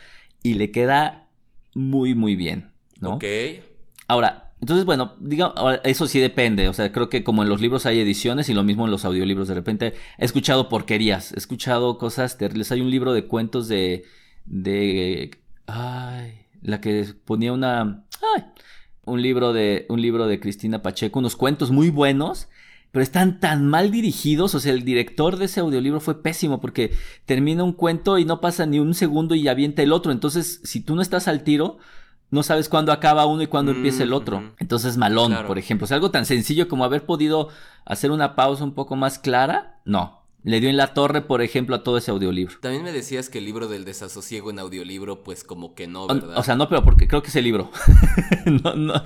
Y 0.45 0.55
le 0.55 0.71
queda 0.71 1.27
muy, 1.75 2.15
muy 2.15 2.37
bien, 2.37 2.71
¿no? 3.01 3.15
Ok. 3.15 3.25
Ahora, 4.07 4.50
entonces, 4.61 4.85
bueno, 4.85 5.15
digamos, 5.21 5.55
eso 5.85 6.07
sí 6.07 6.21
depende. 6.21 6.69
O 6.69 6.75
sea, 6.75 6.93
creo 6.93 7.09
que 7.09 7.25
como 7.25 7.43
en 7.43 7.49
los 7.49 7.61
libros 7.61 7.87
hay 7.87 7.99
ediciones 8.01 8.49
y 8.49 8.55
lo 8.55 8.63
mismo 8.63 8.85
en 8.85 8.91
los 8.91 9.05
audiolibros. 9.05 9.49
De 9.49 9.55
repente 9.55 9.95
he 10.19 10.25
escuchado 10.25 10.69
porquerías, 10.69 11.33
he 11.33 11.39
escuchado 11.39 11.97
cosas 11.97 12.37
terribles. 12.37 12.71
Hay 12.71 12.81
un 12.83 12.91
libro 12.91 13.13
de 13.13 13.27
cuentos 13.27 13.69
de. 13.69 14.05
de. 14.45 15.31
Ay, 15.67 16.47
la 16.61 16.81
que 16.81 17.07
ponía 17.25 17.53
una. 17.55 18.05
Ay, 18.37 18.45
un 19.05 19.23
libro 19.23 19.55
de. 19.55 19.87
un 19.89 20.03
libro 20.03 20.27
de 20.27 20.41
Cristina 20.41 20.83
Pacheco, 20.83 21.19
unos 21.19 21.37
cuentos 21.37 21.71
muy 21.71 21.91
buenos. 21.91 22.49
Pero 22.93 23.05
están 23.05 23.39
tan 23.39 23.69
mal 23.69 23.93
dirigidos, 23.93 24.53
o 24.57 24.59
sea, 24.59 24.73
el 24.73 24.85
director 24.85 25.37
de 25.37 25.45
ese 25.45 25.61
audiolibro 25.61 26.01
fue 26.01 26.25
pésimo 26.25 26.61
porque 26.61 26.91
termina 27.25 27.63
un 27.63 27.73
cuento 27.73 28.19
y 28.19 28.25
no 28.25 28.41
pasa 28.41 28.67
ni 28.67 28.81
un 28.81 28.95
segundo 28.95 29.37
y 29.37 29.47
avienta 29.47 29.83
el 29.85 29.93
otro. 29.93 30.11
Entonces, 30.11 30.61
si 30.65 30.81
tú 30.81 30.97
no 30.97 31.03
estás 31.03 31.29
al 31.29 31.45
tiro, 31.45 31.79
no 32.31 32.43
sabes 32.43 32.69
cuándo 32.69 32.93
acaba 32.93 33.27
uno 33.27 33.43
y 33.43 33.49
cuándo 33.49 33.73
empieza 33.73 34.05
el 34.05 34.13
otro. 34.13 34.53
Entonces, 34.59 34.97
malón, 34.97 35.37
por 35.47 35.59
ejemplo. 35.59 35.85
es 35.85 35.93
algo 35.93 36.11
tan 36.11 36.27
sencillo 36.27 36.69
como 36.69 36.85
haber 36.85 37.05
podido 37.05 37.49
hacer 37.85 38.11
una 38.11 38.37
pausa 38.37 38.65
un 38.65 38.75
poco 38.75 38.97
más 38.97 39.19
clara, 39.19 39.81
no. 39.85 40.21
Le 40.43 40.59
dio 40.59 40.71
en 40.71 40.79
la 40.79 40.95
torre, 40.95 41.21
por 41.21 41.43
ejemplo, 41.43 41.77
a 41.77 41.83
todo 41.83 41.99
ese 41.99 42.11
audiolibro. 42.11 42.57
También 42.61 42.83
me 42.83 42.93
decías 42.93 43.29
que 43.29 43.39
el 43.39 43.45
libro 43.45 43.69
del 43.69 43.85
desasosiego 43.85 44.49
en 44.49 44.59
audiolibro, 44.59 45.23
pues 45.23 45.45
como 45.45 45.75
que 45.75 45.87
no, 45.87 46.07
¿verdad? 46.07 46.39
O, 46.39 46.43
sea, 46.43 46.55
no, 46.57 46.67
pero 46.67 46.83
porque 46.83 47.07
creo 47.07 47.21
que 47.23 47.29
es 47.29 47.37
el 47.37 47.45
libro. 47.45 47.71
no, 48.65 48.75
no. 48.75 49.03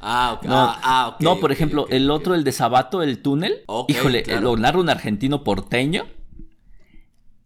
Ah, 0.00 0.32
ok. 0.36 0.44
No, 0.44 0.56
ah, 0.56 0.80
ah, 0.82 1.16
no 1.20 1.38
por 1.38 1.52
ejemplo, 1.52 1.86
el 1.88 2.10
otro, 2.10 2.34
el 2.34 2.42
de 2.42 2.50
Sabato, 2.50 3.00
el 3.02 3.22
túnel. 3.22 3.62
híjole, 3.86 4.24
lo 4.40 4.56
narra 4.56 4.80
un 4.80 4.88
argentino 4.88 5.44
porteño. 5.44 6.06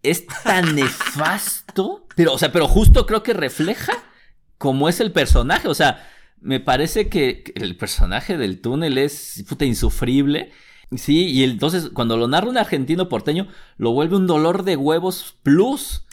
Es 0.03 0.27
tan 0.45 0.75
nefasto. 0.75 2.07
Pero, 2.15 2.33
o 2.33 2.39
sea, 2.39 2.53
pero 2.53 2.69
justo 2.69 3.05
creo 3.05 3.23
que 3.23 3.35
refleja 3.35 3.93
como 4.59 4.89
es 4.89 5.01
el 5.01 5.13
personaje. 5.13 5.69
O 5.69 5.75
sea, 5.75 6.09
me 6.41 6.61
parece 6.61 7.09
que 7.09 7.53
el 7.55 7.77
personaje 7.77 8.37
del 8.37 8.61
túnel 8.61 8.99
es 8.99 9.45
puta 9.49 9.65
insufrible. 9.65 10.53
Sí, 10.97 11.27
y 11.27 11.43
entonces 11.43 11.91
cuando 11.93 12.17
lo 12.17 12.29
narra 12.29 12.49
un 12.49 12.59
argentino 12.59 13.09
porteño, 13.09 13.49
lo 13.77 13.93
vuelve 13.93 14.17
un 14.17 14.27
dolor 14.27 14.63
de 14.63 14.77
huevos 14.77 15.37
plus. 15.43 16.05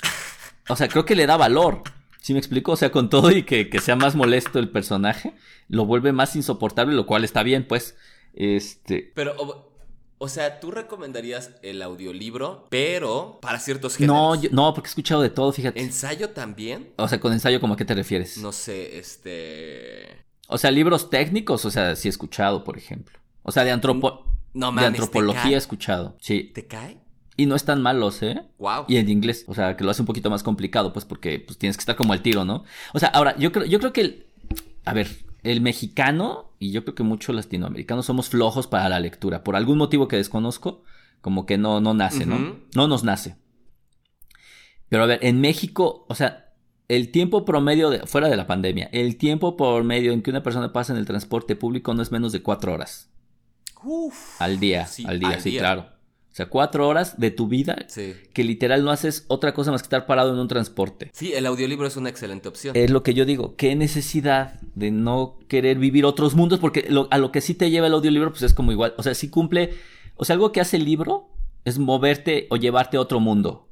O 0.69 0.75
sea, 0.75 0.87
creo 0.87 1.05
que 1.05 1.15
le 1.15 1.27
da 1.27 1.37
valor. 1.37 1.83
¿Sí 2.21 2.33
me 2.33 2.39
explico? 2.39 2.71
O 2.71 2.77
sea, 2.77 2.89
con 2.89 3.09
todo 3.09 3.31
y 3.31 3.43
que, 3.43 3.69
que 3.69 3.79
sea 3.79 3.95
más 3.97 4.15
molesto 4.15 4.57
el 4.57 4.69
personaje, 4.69 5.33
lo 5.67 5.85
vuelve 5.85 6.13
más 6.13 6.35
insoportable, 6.35 6.95
lo 6.95 7.05
cual 7.05 7.25
está 7.25 7.43
bien, 7.43 7.67
pues. 7.67 7.97
Este. 8.33 9.11
Pero, 9.13 9.72
o, 10.23 10.29
sea, 10.29 10.59
tú 10.59 10.71
recomendarías 10.71 11.51
el 11.61 11.81
audiolibro, 11.81 12.67
pero 12.69 13.39
para 13.41 13.59
ciertos 13.59 13.99
No, 13.99 14.31
géneros. 14.31 14.41
yo- 14.41 14.49
no, 14.51 14.73
porque 14.73 14.87
he 14.87 14.91
escuchado 14.91 15.21
de 15.21 15.29
todo, 15.29 15.51
fíjate. 15.51 15.81
¿Ensayo 15.81 16.29
también? 16.29 16.93
O 16.97 17.07
sea, 17.07 17.19
con 17.19 17.33
ensayo, 17.33 17.59
¿cómo 17.59 17.73
a 17.73 17.77
qué 17.77 17.85
te 17.85 17.93
refieres? 17.93 18.37
No 18.37 18.51
sé, 18.51 18.97
este. 18.97 20.25
O 20.47 20.57
sea, 20.57 20.71
libros 20.71 21.09
técnicos, 21.09 21.65
o 21.65 21.71
sea, 21.71 21.95
sí 21.95 22.07
he 22.07 22.11
escuchado, 22.11 22.63
por 22.63 22.77
ejemplo. 22.77 23.17
O 23.43 23.51
sea, 23.51 23.63
de, 23.63 23.71
antropo 23.71 24.25
No 24.53 24.67
de 24.67 24.71
mames, 24.73 24.81
¿te 24.81 24.87
antropología 24.87 25.55
he 25.55 25.57
escuchado. 25.57 26.17
Sí. 26.21 26.51
¿Te 26.53 26.67
cae? 26.67 26.97
Y 27.35 27.45
no 27.47 27.55
están 27.55 27.81
malos, 27.81 28.21
¿eh? 28.21 28.41
Wow. 28.59 28.85
Y 28.87 28.97
en 28.97 29.09
inglés, 29.09 29.45
o 29.47 29.55
sea, 29.55 29.75
que 29.75 29.83
lo 29.83 29.91
hace 29.91 30.01
un 30.01 30.05
poquito 30.05 30.29
más 30.29 30.43
complicado, 30.43 30.93
pues 30.93 31.03
porque 31.05 31.39
pues, 31.39 31.57
tienes 31.57 31.77
que 31.77 31.81
estar 31.81 31.95
como 31.95 32.13
al 32.13 32.21
tiro, 32.21 32.45
¿no? 32.45 32.63
O 32.93 32.99
sea, 32.99 33.09
ahora, 33.09 33.35
yo 33.37 33.51
creo, 33.51 33.65
yo 33.65 33.79
creo 33.79 33.91
que 33.91 34.01
el, 34.01 34.27
a 34.85 34.93
ver, 34.93 35.09
el 35.43 35.61
mexicano, 35.61 36.51
y 36.59 36.71
yo 36.71 36.83
creo 36.83 36.95
que 36.95 37.03
muchos 37.03 37.35
latinoamericanos 37.35 38.05
somos 38.05 38.29
flojos 38.29 38.67
para 38.67 38.89
la 38.89 38.99
lectura, 38.99 39.43
por 39.43 39.55
algún 39.55 39.77
motivo 39.77 40.07
que 40.07 40.15
desconozco, 40.15 40.83
como 41.21 41.45
que 41.45 41.57
no, 41.57 41.81
no 41.81 41.93
nace. 41.93 42.25
¿no? 42.25 42.57
No 42.75 42.87
nos 42.87 43.03
nace. 43.03 43.35
Pero 44.89 45.03
a 45.03 45.07
ver, 45.07 45.19
en 45.21 45.41
México, 45.41 46.05
o 46.09 46.15
sea, 46.15 46.53
el 46.87 47.11
tiempo 47.11 47.45
promedio, 47.45 47.89
de, 47.89 48.05
fuera 48.05 48.29
de 48.29 48.37
la 48.37 48.47
pandemia, 48.47 48.89
el 48.91 49.17
tiempo 49.17 49.57
promedio 49.57 50.11
en 50.13 50.21
que 50.21 50.29
una 50.29 50.43
persona 50.43 50.73
pasa 50.73 50.93
en 50.93 50.99
el 50.99 51.05
transporte 51.05 51.55
público 51.55 51.93
no 51.93 52.01
es 52.01 52.11
menos 52.11 52.31
de 52.31 52.41
cuatro 52.41 52.73
horas 52.73 53.09
Uf. 53.83 54.41
al 54.41 54.59
día, 54.59 54.85
Sí, 54.85 55.03
al 55.07 55.19
día, 55.19 55.29
al 55.29 55.41
sí, 55.41 55.51
día. 55.51 55.59
claro. 55.61 55.92
O 56.33 56.35
sea, 56.35 56.47
cuatro 56.47 56.87
horas 56.87 57.19
de 57.19 57.29
tu 57.29 57.47
vida 57.47 57.85
Sí. 57.87 58.15
que 58.33 58.43
literal 58.43 58.83
no 58.83 58.89
haces 58.89 59.23
otra 59.27 59.53
cosa 59.53 59.69
más 59.71 59.83
que 59.83 59.85
estar 59.85 60.07
parado 60.07 60.33
en 60.33 60.39
un 60.39 60.47
transporte. 60.47 61.11
Sí, 61.13 61.31
el 61.33 61.45
audiolibro 61.45 61.85
es 61.85 61.95
una 61.95 62.09
excelente 62.09 62.47
opción. 62.49 62.75
Es 62.75 62.89
lo 62.89 63.03
que 63.03 63.13
yo 63.13 63.25
digo, 63.25 63.55
qué 63.55 63.75
necesidad 63.75 64.59
de 64.73 64.89
no 64.89 65.37
querer 65.47 65.77
vivir 65.77 66.05
otros 66.05 66.33
mundos, 66.33 66.57
porque 66.59 66.87
lo- 66.89 67.07
a 67.11 67.19
lo 67.19 67.31
que 67.31 67.39
sí 67.39 67.53
te 67.53 67.69
lleva 67.69 67.85
el 67.85 67.93
audiolibro, 67.93 68.31
pues 68.31 68.41
es 68.41 68.55
como 68.55 68.71
igual, 68.71 68.95
o 68.97 69.03
sea, 69.03 69.13
sí 69.13 69.29
cumple, 69.29 69.75
o 70.15 70.25
sea, 70.25 70.33
algo 70.33 70.51
que 70.51 70.59
hace 70.59 70.77
el 70.77 70.85
libro 70.85 71.29
es 71.65 71.77
moverte 71.77 72.47
o 72.49 72.55
llevarte 72.57 72.97
a 72.97 73.01
otro 73.01 73.19
mundo, 73.19 73.69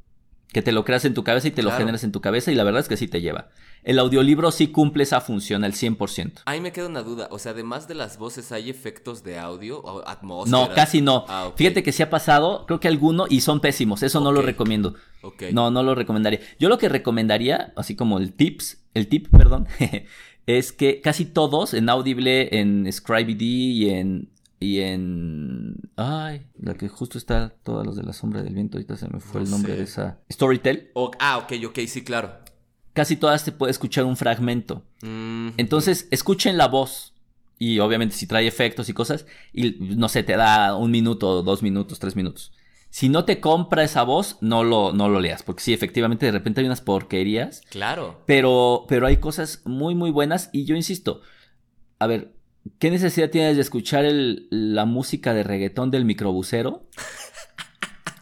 que 0.53 0.61
te 0.61 0.71
lo 0.71 0.85
creas 0.85 1.03
en 1.05 1.15
tu 1.15 1.23
cabeza 1.23 1.47
y 1.47 1.51
te 1.51 1.63
lo 1.63 1.71
generas 1.71 2.03
en 2.03 2.11
tu 2.11 2.21
cabeza 2.21 2.51
y 2.51 2.55
la 2.55 2.63
verdad 2.63 2.81
es 2.81 2.87
que 2.87 2.95
sí 2.97 3.07
te 3.07 3.21
lleva. 3.21 3.49
El 3.83 3.99
audiolibro 3.99 4.51
sí 4.51 4.67
cumple 4.67 5.03
esa 5.03 5.21
función 5.21 5.63
al 5.63 5.73
100%. 5.73 6.41
Ahí 6.45 6.61
me 6.61 6.71
queda 6.71 6.87
una 6.87 7.01
duda. 7.01 7.27
O 7.31 7.39
sea, 7.39 7.53
además 7.53 7.87
de 7.87 7.95
las 7.95 8.17
voces, 8.17 8.51
¿hay 8.51 8.69
efectos 8.69 9.23
de 9.23 9.39
audio 9.39 9.79
o 9.79 10.07
atmósfera? 10.07 10.67
No, 10.67 10.73
casi 10.73 11.01
no. 11.01 11.25
Ah. 11.27 11.51
Fíjate 11.55 11.81
que 11.83 11.91
sí 11.91 12.03
ha 12.03 12.09
pasado, 12.09 12.65
creo 12.67 12.79
que 12.79 12.87
alguno, 12.87 13.25
y 13.29 13.41
son 13.41 13.59
pésimos, 13.59 14.03
eso 14.03 14.19
no 14.19 14.31
lo 14.31 14.41
recomiendo. 14.41 14.95
Ok. 15.21 15.43
No, 15.51 15.71
no 15.71 15.81
lo 15.83 15.95
recomendaría. 15.95 16.39
Yo 16.59 16.69
lo 16.69 16.77
que 16.77 16.89
recomendaría, 16.89 17.73
así 17.75 17.95
como 17.95 18.19
el 18.19 18.33
tips, 18.33 18.83
el 18.93 19.07
tip, 19.07 19.27
perdón, 19.35 19.67
es 20.45 20.71
que 20.71 21.01
casi 21.01 21.25
todos 21.25 21.73
en 21.73 21.89
Audible, 21.89 22.59
en 22.59 22.91
Scribd 22.91 23.41
y 23.41 23.89
en 23.89 24.29
y 24.63 24.81
en 24.81 25.75
ay, 25.95 26.45
la 26.59 26.75
que 26.75 26.87
justo 26.87 27.17
está 27.17 27.49
todos 27.63 27.83
los 27.83 27.95
de 27.95 28.03
la 28.03 28.13
sombra 28.13 28.43
del 28.43 28.53
viento, 28.53 28.77
ahorita 28.77 28.95
se 28.95 29.07
me 29.09 29.19
fue 29.19 29.41
No 29.41 29.45
el 29.45 29.51
nombre 29.51 29.71
sé. 29.73 29.77
de 29.79 29.83
esa 29.85 30.19
Storytel. 30.31 30.91
Ah, 31.19 31.39
ok, 31.39 31.53
ok, 31.65 31.79
sí, 31.87 32.03
claro. 32.03 32.31
Casi 32.93 33.15
todas 33.15 33.45
te 33.45 33.51
puede 33.51 33.71
escuchar 33.71 34.03
un 34.05 34.17
fragmento. 34.17 34.83
Mm, 35.01 35.49
Entonces, 35.57 36.07
escuchen 36.11 36.57
la 36.57 36.67
voz. 36.67 37.13
Y 37.57 37.77
obviamente 37.79 38.15
si 38.15 38.25
trae 38.25 38.47
efectos 38.47 38.89
y 38.89 38.93
cosas, 38.93 39.27
y 39.53 39.75
no 39.79 40.09
sé, 40.09 40.23
te 40.23 40.35
da 40.35 40.75
un 40.75 40.89
minuto, 40.89 41.43
dos 41.43 41.61
minutos, 41.61 41.99
tres 41.99 42.15
minutos. 42.15 42.51
Si 42.89 43.07
no 43.07 43.23
te 43.23 43.39
compra 43.39 43.83
esa 43.83 44.01
voz, 44.03 44.37
no 44.41 44.63
lo, 44.63 44.91
no 44.93 45.07
lo 45.09 45.19
leas. 45.19 45.43
Porque 45.43 45.61
sí, 45.63 45.71
efectivamente, 45.71 46.25
de 46.25 46.31
repente 46.31 46.59
hay 46.61 46.65
unas 46.67 46.81
porquerías. 46.81 47.61
claro. 47.69 48.21
Pero, 48.25 48.85
pero 48.89 49.05
hay 49.07 49.17
cosas 49.17 49.61
muy, 49.63 49.93
muy 49.95 50.09
buenas. 50.11 50.49
Y 50.51 50.65
yo 50.65 50.75
insisto, 50.75 51.21
a 51.99 52.07
ver, 52.07 52.33
¿qué 52.79 52.89
necesidad 52.89 53.29
tienes 53.29 53.55
de 53.55 53.61
escuchar 53.61 54.05
el- 54.05 54.47
la 54.49 54.85
música 54.85 55.33
de 55.35 55.43
reggaetón 55.43 55.91
del 55.91 56.03
microbusero? 56.03 56.87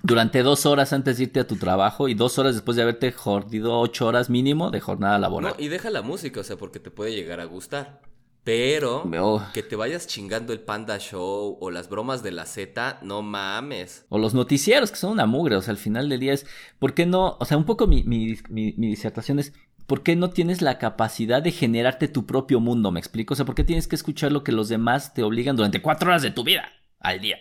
Durante 0.01 0.43
dos 0.43 0.65
horas 0.65 0.93
antes 0.93 1.17
de 1.17 1.23
irte 1.23 1.39
a 1.41 1.47
tu 1.47 1.57
trabajo 1.57 2.07
y 2.07 2.13
dos 2.13 2.39
horas 2.39 2.55
después 2.55 2.75
de 2.77 2.83
haberte 2.83 3.11
jodido 3.11 3.79
ocho 3.79 4.07
horas 4.07 4.29
mínimo 4.29 4.71
de 4.71 4.79
jornada 4.79 5.19
laboral. 5.19 5.53
No, 5.57 5.63
y 5.63 5.67
deja 5.67 5.89
la 5.89 6.01
música, 6.01 6.39
o 6.39 6.43
sea, 6.43 6.55
porque 6.57 6.79
te 6.79 6.89
puede 6.91 7.13
llegar 7.13 7.39
a 7.39 7.45
gustar. 7.45 8.01
Pero 8.45 9.03
Oh. 9.19 9.43
que 9.53 9.61
te 9.61 9.75
vayas 9.75 10.07
chingando 10.07 10.53
el 10.53 10.61
Panda 10.61 10.97
Show 10.97 11.57
o 11.59 11.69
las 11.71 11.89
bromas 11.89 12.23
de 12.23 12.31
la 12.31 12.45
Z, 12.45 12.99
no 13.03 13.21
mames. 13.21 14.05
O 14.09 14.17
los 14.17 14.33
noticieros, 14.33 14.89
que 14.91 14.97
son 14.97 15.11
una 15.11 15.25
mugre. 15.25 15.57
O 15.57 15.61
sea, 15.61 15.71
al 15.73 15.77
final 15.77 16.07
del 16.07 16.21
día 16.21 16.33
es, 16.33 16.47
¿por 16.79 16.93
qué 16.93 17.05
no? 17.05 17.35
O 17.39 17.45
sea, 17.45 17.57
un 17.57 17.65
poco 17.65 17.85
mi, 17.85 18.03
mi, 18.03 18.37
mi- 18.49 18.73
mi 18.77 18.87
disertación 18.87 19.37
es, 19.39 19.53
¿por 19.85 20.01
qué 20.03 20.15
no 20.15 20.29
tienes 20.29 20.61
la 20.61 20.77
capacidad 20.79 21.43
de 21.43 21.51
generarte 21.51 22.07
tu 22.07 22.25
propio 22.25 22.61
mundo? 22.61 22.91
¿Me 22.91 22.99
explico? 23.01 23.33
O 23.33 23.35
sea, 23.35 23.45
¿por 23.45 23.55
qué 23.55 23.65
tienes 23.65 23.87
que 23.89 23.95
escuchar 23.97 24.31
lo 24.31 24.43
que 24.43 24.53
los 24.53 24.69
demás 24.69 25.13
te 25.13 25.21
obligan 25.21 25.57
durante 25.57 25.81
cuatro 25.81 26.09
horas 26.09 26.21
de 26.21 26.31
tu 26.31 26.43
vida 26.45 26.69
al 27.01 27.19
día? 27.19 27.37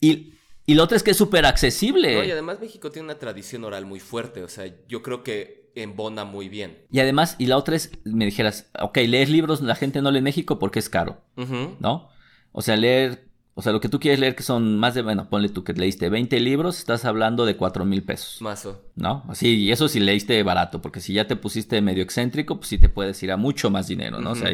Y, 0.00 0.34
y 0.68 0.74
lo 0.74 0.84
otro 0.84 0.98
es 0.98 1.02
que 1.02 1.12
es 1.12 1.16
súper 1.16 1.46
accesible. 1.46 2.14
No, 2.14 2.24
y 2.24 2.30
además 2.30 2.60
México 2.60 2.90
tiene 2.90 3.06
una 3.06 3.18
tradición 3.18 3.64
oral 3.64 3.86
muy 3.86 4.00
fuerte, 4.00 4.42
o 4.42 4.48
sea, 4.48 4.70
yo 4.86 5.02
creo 5.02 5.22
que 5.22 5.70
embona 5.74 6.26
muy 6.26 6.50
bien. 6.50 6.76
Y 6.92 7.00
además, 7.00 7.36
y 7.38 7.46
la 7.46 7.56
otra 7.56 7.74
es, 7.74 7.90
me 8.04 8.26
dijeras, 8.26 8.70
ok, 8.78 8.98
leer 8.98 9.30
libros, 9.30 9.62
la 9.62 9.76
gente 9.76 10.02
no 10.02 10.10
lee 10.10 10.18
en 10.18 10.24
México 10.24 10.58
porque 10.58 10.78
es 10.78 10.90
caro. 10.90 11.22
¿no? 11.36 12.10
O 12.52 12.60
sea, 12.60 12.76
leer, 12.76 13.30
o 13.54 13.62
sea, 13.62 13.72
lo 13.72 13.80
que 13.80 13.88
tú 13.88 13.98
quieres 13.98 14.20
leer 14.20 14.36
que 14.36 14.42
son 14.42 14.78
más 14.78 14.94
de, 14.94 15.00
bueno, 15.00 15.30
ponle 15.30 15.48
tú 15.48 15.64
que 15.64 15.72
leíste 15.72 16.10
20 16.10 16.38
libros, 16.38 16.78
estás 16.80 17.06
hablando 17.06 17.46
de 17.46 17.56
cuatro 17.56 17.86
mil 17.86 18.02
pesos. 18.02 18.42
Mazo. 18.42 18.84
¿No? 18.94 19.24
Así, 19.30 19.54
y 19.56 19.72
eso 19.72 19.88
si 19.88 20.00
leíste 20.00 20.42
barato, 20.42 20.82
porque 20.82 21.00
si 21.00 21.14
ya 21.14 21.26
te 21.26 21.36
pusiste 21.36 21.80
medio 21.80 22.02
excéntrico, 22.02 22.58
pues 22.58 22.68
sí 22.68 22.76
te 22.76 22.90
puedes 22.90 23.22
ir 23.22 23.32
a 23.32 23.38
mucho 23.38 23.70
más 23.70 23.88
dinero, 23.88 24.20
¿no? 24.20 24.32
O 24.32 24.34
sea. 24.34 24.50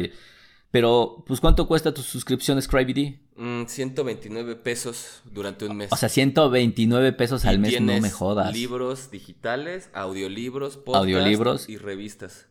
Pero, 0.71 1.23
pues, 1.25 1.39
¿cuánto 1.39 1.67
cuesta 1.67 1.93
tu 1.93 2.01
suscripción 2.01 2.57
a 2.57 2.61
ScribeD? 2.61 3.15
Mm, 3.37 3.65
129 3.65 4.55
pesos 4.55 5.21
durante 5.25 5.65
un 5.65 5.77
mes. 5.77 5.91
O 5.91 5.95
sea, 5.95 6.09
129 6.09 7.13
pesos 7.13 7.45
al 7.45 7.55
Y 7.55 7.59
mes, 7.59 7.81
no 7.81 7.99
me 8.01 8.11
jodas. 8.11 8.53
Libros 8.53 9.09
digitales, 9.11 9.89
audiolibros, 9.93 10.77
podcast 10.77 11.01
Audiolibros. 11.03 11.69
y 11.69 11.77
revistas. 11.77 12.47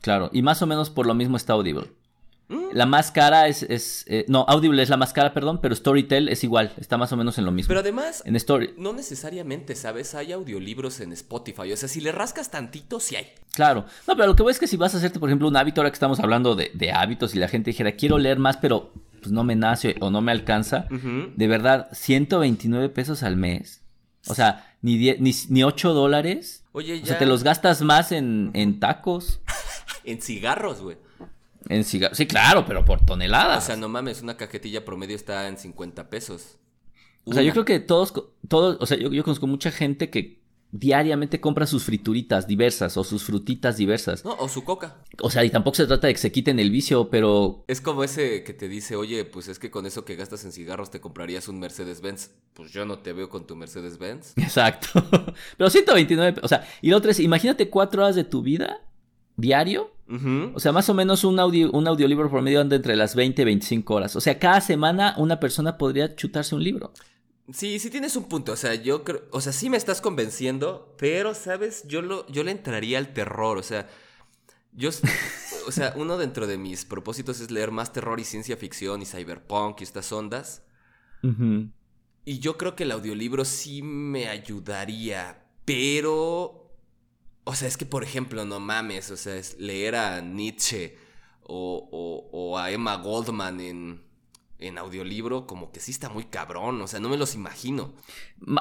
Claro, 0.00 0.30
y 0.32 0.42
más 0.42 0.62
o 0.62 0.66
menos 0.66 0.90
por 0.90 1.06
lo 1.06 1.14
mismo 1.14 1.36
está 1.36 1.54
Audible. 1.54 1.90
Mm. 2.48 2.66
La 2.74 2.86
más 2.86 3.10
cara 3.10 3.48
es, 3.48 3.64
es 3.64 4.04
eh, 4.06 4.24
no, 4.28 4.44
Audible 4.48 4.80
es 4.82 4.88
la 4.88 4.96
más 4.96 5.12
cara, 5.12 5.34
perdón, 5.34 5.58
pero 5.60 5.74
Storytel 5.74 6.28
es 6.28 6.44
igual, 6.44 6.72
está 6.78 6.96
más 6.96 7.10
o 7.12 7.16
menos 7.16 7.38
en 7.38 7.44
lo 7.44 7.50
mismo. 7.50 7.68
Pero 7.68 7.80
además, 7.80 8.22
En 8.24 8.36
Story, 8.36 8.74
no 8.78 8.92
necesariamente, 8.92 9.74
¿sabes? 9.74 10.14
Hay 10.14 10.32
audiolibros 10.32 11.00
en 11.00 11.12
Spotify. 11.12 11.72
O 11.72 11.76
sea, 11.76 11.88
si 11.88 12.00
le 12.00 12.12
rascas 12.12 12.50
tantito, 12.50 13.00
sí 13.00 13.16
hay. 13.16 13.26
claro. 13.52 13.86
No, 14.06 14.14
pero 14.14 14.28
lo 14.28 14.36
que 14.36 14.42
voy 14.44 14.52
es 14.52 14.58
que 14.60 14.68
si 14.68 14.76
vas 14.76 14.94
a 14.94 14.98
hacerte, 14.98 15.18
por 15.18 15.28
ejemplo, 15.28 15.48
un 15.48 15.56
hábito, 15.56 15.80
ahora 15.80 15.90
que 15.90 15.94
estamos 15.96 16.20
hablando 16.20 16.54
de, 16.54 16.70
de 16.74 16.92
hábitos 16.92 17.34
y 17.34 17.38
la 17.38 17.48
gente 17.48 17.70
dijera, 17.70 17.92
quiero 17.92 18.16
leer 18.18 18.38
más, 18.38 18.56
pero 18.58 18.92
pues 19.20 19.32
no 19.32 19.42
me 19.42 19.56
nace 19.56 19.96
o 20.00 20.10
no 20.10 20.20
me 20.20 20.30
alcanza, 20.30 20.86
de 20.88 21.46
verdad, 21.48 21.88
129 21.92 22.88
pesos 22.90 23.22
al 23.24 23.36
mes. 23.36 23.82
O 24.28 24.34
sea, 24.34 24.76
ni, 24.82 24.96
die- 24.98 25.16
ni, 25.18 25.32
ni 25.48 25.64
8 25.64 25.94
dólares. 25.94 26.64
Oye, 26.72 26.98
ya. 26.98 27.02
O 27.02 27.06
sea, 27.06 27.18
te 27.18 27.26
los 27.26 27.42
gastas 27.42 27.82
más 27.82 28.12
en, 28.12 28.50
en 28.54 28.78
tacos, 28.78 29.40
En 30.04 30.22
cigarros, 30.22 30.80
güey. 30.82 30.96
En 31.68 31.84
cigarros. 31.84 32.16
Sí, 32.16 32.26
claro, 32.26 32.64
pero 32.66 32.84
por 32.84 33.04
toneladas. 33.04 33.64
O 33.64 33.66
sea, 33.66 33.76
no 33.76 33.88
mames, 33.88 34.22
una 34.22 34.36
cajetilla 34.36 34.84
promedio 34.84 35.16
está 35.16 35.48
en 35.48 35.58
50 35.58 36.10
pesos. 36.10 36.58
O 37.24 37.32
sea, 37.32 37.42
yo 37.42 37.52
creo 37.52 37.64
que 37.64 37.80
todos, 37.80 38.12
todos, 38.46 38.76
o 38.80 38.86
sea, 38.86 38.96
yo, 38.96 39.12
yo 39.12 39.24
conozco 39.24 39.46
mucha 39.48 39.72
gente 39.72 40.10
que 40.10 40.46
diariamente 40.72 41.40
compra 41.40 41.66
sus 41.66 41.84
frituritas 41.84 42.46
diversas 42.46 42.96
o 42.96 43.04
sus 43.04 43.24
frutitas 43.24 43.76
diversas. 43.76 44.24
No, 44.24 44.36
o 44.38 44.48
su 44.48 44.64
coca. 44.64 45.02
O 45.22 45.30
sea, 45.30 45.44
y 45.44 45.50
tampoco 45.50 45.76
se 45.76 45.86
trata 45.86 46.06
de 46.06 46.14
que 46.14 46.20
se 46.20 46.32
quiten 46.32 46.58
el 46.58 46.70
vicio, 46.70 47.08
pero 47.10 47.64
Es 47.68 47.80
como 47.80 48.04
ese 48.04 48.42
que 48.42 48.52
te 48.52 48.68
dice, 48.68 48.96
oye, 48.96 49.24
pues 49.24 49.48
es 49.48 49.58
que 49.58 49.70
con 49.70 49.86
eso 49.86 50.04
que 50.04 50.16
gastas 50.16 50.44
en 50.44 50.52
cigarros 50.52 50.90
te 50.90 51.00
comprarías 51.00 51.48
un 51.48 51.58
Mercedes-Benz. 51.58 52.30
Pues 52.54 52.72
yo 52.72 52.84
no 52.84 52.98
te 52.98 53.12
veo 53.12 53.28
con 53.28 53.46
tu 53.46 53.56
Mercedes-Benz. 53.56 54.34
exacto. 54.36 54.88
pero 55.56 55.70
129, 55.70 56.40
o 56.42 56.48
sea, 56.48 56.66
y 56.82 56.90
lo 56.90 56.96
otro 56.96 57.10
es, 57.10 57.20
imagínate 57.20 57.70
cuatro 57.70 58.02
horas 58.02 58.16
de 58.16 58.24
tu 58.24 58.42
vida 58.42 58.85
diario. 59.36 59.92
O 60.54 60.60
sea, 60.60 60.70
más 60.70 60.88
o 60.88 60.94
menos 60.94 61.24
un, 61.24 61.40
audio, 61.40 61.70
un 61.72 61.88
audiolibro 61.88 62.30
promedio 62.30 62.60
anda 62.60 62.76
entre 62.76 62.94
las 62.94 63.16
20 63.16 63.42
y 63.42 63.44
25 63.44 63.94
horas. 63.94 64.14
O 64.14 64.20
sea, 64.20 64.38
cada 64.38 64.60
semana 64.60 65.14
una 65.18 65.40
persona 65.40 65.76
podría 65.76 66.14
chutarse 66.14 66.54
un 66.54 66.62
libro. 66.62 66.92
Sí, 67.52 67.78
sí 67.80 67.90
tienes 67.90 68.14
un 68.14 68.24
punto. 68.24 68.52
O 68.52 68.56
sea, 68.56 68.74
yo 68.74 69.02
creo. 69.02 69.22
O 69.32 69.40
sea, 69.40 69.52
sí 69.52 69.68
me 69.68 69.76
estás 69.76 70.00
convenciendo, 70.00 70.94
pero, 70.96 71.34
¿sabes? 71.34 71.84
Yo, 71.88 72.02
lo, 72.02 72.26
yo 72.28 72.44
le 72.44 72.52
entraría 72.52 72.98
al 72.98 73.12
terror. 73.12 73.58
O 73.58 73.62
sea, 73.62 73.88
yo. 74.72 74.90
O 75.66 75.72
sea, 75.72 75.94
uno 75.96 76.16
dentro 76.16 76.46
de 76.46 76.58
mis 76.58 76.84
propósitos 76.84 77.40
es 77.40 77.50
leer 77.50 77.72
más 77.72 77.92
terror 77.92 78.20
y 78.20 78.24
ciencia 78.24 78.56
ficción 78.56 79.02
y 79.02 79.04
cyberpunk 79.04 79.80
y 79.80 79.82
estas 79.82 80.12
ondas. 80.12 80.62
Y 82.24 82.38
yo 82.38 82.56
creo 82.56 82.76
que 82.76 82.84
el 82.84 82.92
audiolibro 82.92 83.44
sí 83.44 83.82
me 83.82 84.28
ayudaría, 84.28 85.44
pero... 85.64 86.65
O 87.48 87.54
sea, 87.54 87.68
es 87.68 87.76
que, 87.76 87.86
por 87.86 88.02
ejemplo, 88.02 88.44
no 88.44 88.58
mames, 88.58 89.10
o 89.12 89.16
sea, 89.16 89.36
es 89.36 89.56
leer 89.60 89.94
a 89.94 90.20
Nietzsche 90.20 90.96
o, 91.44 91.88
o- 91.92 92.28
o 92.32 92.58
a 92.58 92.72
Emma 92.72 92.96
Goldman 92.96 93.60
en, 93.60 94.02
en 94.58 94.78
audiolibro, 94.78 95.46
como 95.46 95.70
que 95.70 95.78
sí 95.78 95.92
está 95.92 96.08
muy 96.08 96.24
cabrón, 96.24 96.80
o 96.80 96.88
sea, 96.88 96.98
no 96.98 97.08
me 97.08 97.16
los 97.16 97.34
imagino. 97.36 97.94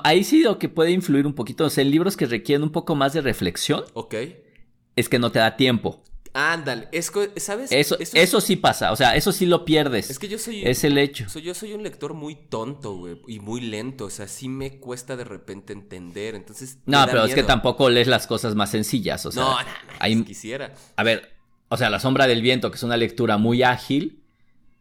Ahí 0.03 0.23
sí 0.23 0.43
lo 0.43 0.59
que 0.59 0.69
puede 0.69 0.91
influir 0.91 1.25
un 1.25 1.33
poquito, 1.33 1.65
o 1.65 1.69
sea, 1.71 1.83
libros 1.83 2.15
que 2.15 2.27
requieren 2.27 2.61
un 2.63 2.71
poco 2.71 2.93
más 2.95 3.13
de 3.13 3.21
reflexión. 3.21 3.83
Ok. 3.93 4.13
es 4.95 5.09
que 5.09 5.17
no 5.19 5.31
te 5.31 5.39
da 5.39 5.57
tiempo. 5.57 6.03
Ándale, 6.37 6.89
es 6.91 7.13
¿sabes? 7.37 7.71
Eso, 7.71 7.97
eso, 7.97 8.41
sí 8.41 8.57
pasa, 8.57 8.91
o 8.91 8.97
sea, 8.97 9.15
eso 9.15 9.31
sí 9.31 9.45
lo 9.45 9.63
pierdes. 9.63 10.09
Es 10.09 10.19
que 10.19 10.27
yo 10.27 10.37
soy... 10.37 10.63
Es 10.65 10.83
el 10.83 10.97
hecho. 10.97 11.27
yo 11.39 11.53
soy 11.53 11.71
un 11.71 11.81
lector 11.81 12.13
muy 12.13 12.35
tonto, 12.35 12.97
güey, 12.97 13.21
y 13.25 13.39
muy 13.39 13.61
lento, 13.61 14.03
o 14.03 14.09
sea, 14.09 14.27
sí 14.27 14.49
me 14.49 14.81
cuesta 14.81 15.15
de 15.15 15.23
repente 15.23 15.71
entender, 15.71 16.35
entonces... 16.35 16.79
No, 16.85 17.05
pero 17.05 17.23
es 17.23 17.33
que 17.33 17.43
tampoco 17.43 17.89
lees 17.89 18.09
las 18.09 18.27
cosas 18.27 18.53
más 18.53 18.69
sencillas, 18.69 19.25
o 19.25 19.31
sea... 19.31 19.43
No, 19.43 19.57
no, 19.61 20.15
no, 20.15 20.25
quisiera. 20.25 20.73
A 20.97 21.03
ver, 21.03 21.37
o 21.69 21.77
sea, 21.77 21.89
La 21.89 22.01
sombra 22.01 22.27
del 22.27 22.41
viento, 22.41 22.69
que 22.69 22.75
es 22.75 22.83
una 22.83 22.97
lectura 22.97 23.37
muy 23.37 23.63
ágil, 23.63 24.21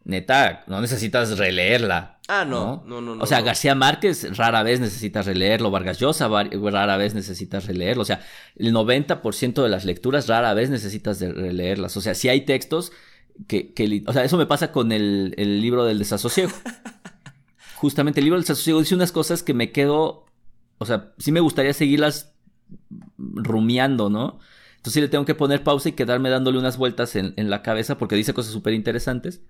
neta, 0.03 0.65
no 0.67 0.81
necesitas 0.81 1.39
releerla. 1.39 2.14
Ah, 2.27 2.47
no, 2.47 2.83
no, 2.87 3.03
no, 3.03 3.15
no. 3.17 3.23
o 3.23 3.27
sea, 3.27 3.43
García 3.43 3.75
Márquez 3.75 4.35
rara 4.39 4.63
vez 4.63 4.81
necesitas 4.81 5.27
releerlo, 5.27 5.71
Vargas 5.71 5.99
Llosa 5.99 6.27
rara 6.29 6.97
vez 6.97 7.15
necesitas 7.15 7.67
releerlo, 7.67 8.01
o 8.01 8.07
sea, 8.07 8.23
el 8.57 8.73
90% 8.73 9.63
de 9.63 9.69
las 9.69 9.85
lecturas 9.85 10.27
rara 10.27 10.55
vez 10.55 10.71
necesitas 10.71 11.21
releerlas, 11.21 11.99
o 11.99 12.01
sea, 12.01 12.15
si 12.15 12.31
hay 12.31 12.47
textos 12.47 12.93
que, 13.47 13.75
que, 13.75 14.03
o 14.07 14.13
sea, 14.15 14.25
eso 14.25 14.39
me 14.39 14.47
pasa 14.47 14.73
con 14.73 14.93
el, 14.93 15.35
el 15.37 15.61
libro 15.61 15.85
del 15.85 15.99
desasosiego. 15.99 16.53
Justamente 17.77 18.21
el 18.21 18.25
libro 18.25 18.39
del 18.39 18.45
desasosiego 18.45 18.81
dice 18.81 18.95
unas 18.95 19.13
cosas 19.13 19.43
que 19.43 19.53
me 19.53 19.71
quedo, 19.71 20.25
o 20.79 20.87
sea, 20.87 21.13
sí 21.19 21.31
me 21.31 21.41
gustaría 21.41 21.75
seguirlas 21.75 22.33
rumiando, 23.19 24.09
¿no? 24.09 24.39
Entonces 24.77 24.95
sí 24.95 25.01
le 25.01 25.09
tengo 25.09 25.27
que 25.27 25.35
poner 25.35 25.63
pausa 25.63 25.91
y 25.91 25.93
quedarme 25.93 26.31
dándole 26.31 26.59
unas 26.59 26.79
vueltas 26.79 27.17
en, 27.17 27.35
en 27.37 27.51
la 27.51 27.61
cabeza 27.63 27.99
porque 27.99 28.17
dice 28.17 28.33
cosas 28.33 28.53
súper 28.53 28.73
interesantes 28.73 29.43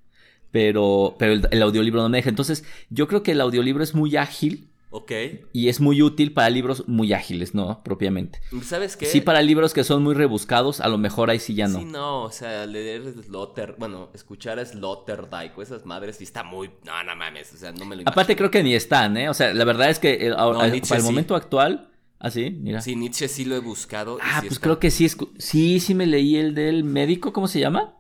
pero, 0.55 1.17
pero 1.19 1.49
el, 1.51 1.63
audiolibro 1.63 2.01
no 2.01 2.09
me 2.09 2.19
deja. 2.19 2.29
Entonces, 2.29 2.63
yo 2.89 3.09
creo 3.09 3.25
que 3.25 3.33
el 3.33 3.41
audiolibro 3.41 3.83
es 3.83 3.93
muy 3.93 4.17
ágil. 4.17 4.71
Ok. 4.91 5.11
Y 5.53 5.69
es 5.69 5.81
muy 5.81 6.01
útil 6.01 6.33
para 6.33 6.49
libros 6.49 6.87
muy 6.87 7.13
ágiles, 7.13 7.57
¿no? 7.57 7.83
Propiamente. 7.83 8.41
¿Sabes 8.63 8.97
qué? 8.97 9.07
Sí, 9.07 9.21
para 9.21 9.43
libros 9.43 9.75
que 9.75 9.83
son 9.83 10.05
muy 10.05 10.15
rebuscados, 10.15 10.81
a 10.81 10.87
lo 10.87 10.97
mejor 10.97 11.29
ahí 11.29 11.41
sí 11.41 11.57
ya 11.57 11.67
no. 11.67 11.81
Sí, 11.81 11.85
no, 11.85 12.23
o 12.23 12.31
sea, 12.31 12.67
leer 12.67 13.03
Slaughter, 13.25 13.75
bueno, 13.81 14.11
escuchar 14.15 14.61
a 14.61 14.65
Sloterdijk 14.65 15.59
o 15.59 15.63
esas 15.63 15.85
madres 15.87 16.19
sí 16.19 16.23
está 16.23 16.45
muy. 16.45 16.71
No, 16.85 17.03
no 17.03 17.17
mames, 17.17 17.53
o 17.53 17.57
sea, 17.57 17.73
no 17.73 17.79
me 17.79 17.97
lo 17.97 18.03
imagino. 18.03 18.13
Aparte, 18.13 18.37
creo 18.37 18.53
que 18.53 18.63
ni 18.63 18.77
están, 18.77 19.17
¿eh? 19.17 19.29
O 19.29 19.35
sea, 19.35 19.53
la 19.53 19.65
verdad 19.65 19.91
es 19.91 19.99
que 19.99 20.29
eh, 20.29 20.33
para 20.33 20.99
el 20.99 21.03
momento 21.03 21.35
actual. 21.35 21.91
Ah, 22.21 22.31
sí, 22.31 22.57
mira. 22.61 22.81
Sí, 22.81 22.95
Nietzsche 22.95 23.27
sí 23.27 23.45
lo 23.45 23.57
he 23.57 23.61
buscado. 23.61 24.19
Ah, 24.23 24.41
pues 24.47 24.61
creo 24.61 24.79
que 24.79 24.93
sí. 24.93 25.09
Sí, 25.37 25.81
sí 25.81 25.97
me 25.97 26.07
leí 26.07 26.37
el 26.37 26.55
del 26.55 26.85
médico, 26.85 27.33
¿cómo 27.33 27.49
se 27.49 27.59
llama? 27.59 27.95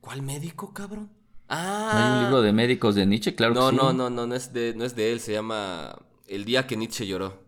¿Cuál 0.00 0.22
médico, 0.22 0.72
cabrón? 0.72 1.10
Ah. 1.54 1.90
Hay 1.92 2.16
un 2.16 2.24
libro 2.24 2.40
de 2.40 2.52
médicos 2.54 2.94
de 2.94 3.04
Nietzsche, 3.04 3.34
claro. 3.34 3.52
No, 3.52 3.70
que 3.70 3.76
no, 3.76 3.92
no, 3.92 4.08
no, 4.08 4.26
no 4.26 4.34
es, 4.34 4.54
de, 4.54 4.72
no 4.74 4.86
es 4.86 4.96
de 4.96 5.12
él, 5.12 5.20
se 5.20 5.32
llama 5.32 5.98
El 6.26 6.46
día 6.46 6.66
que 6.66 6.78
Nietzsche 6.78 7.06
lloró. 7.06 7.42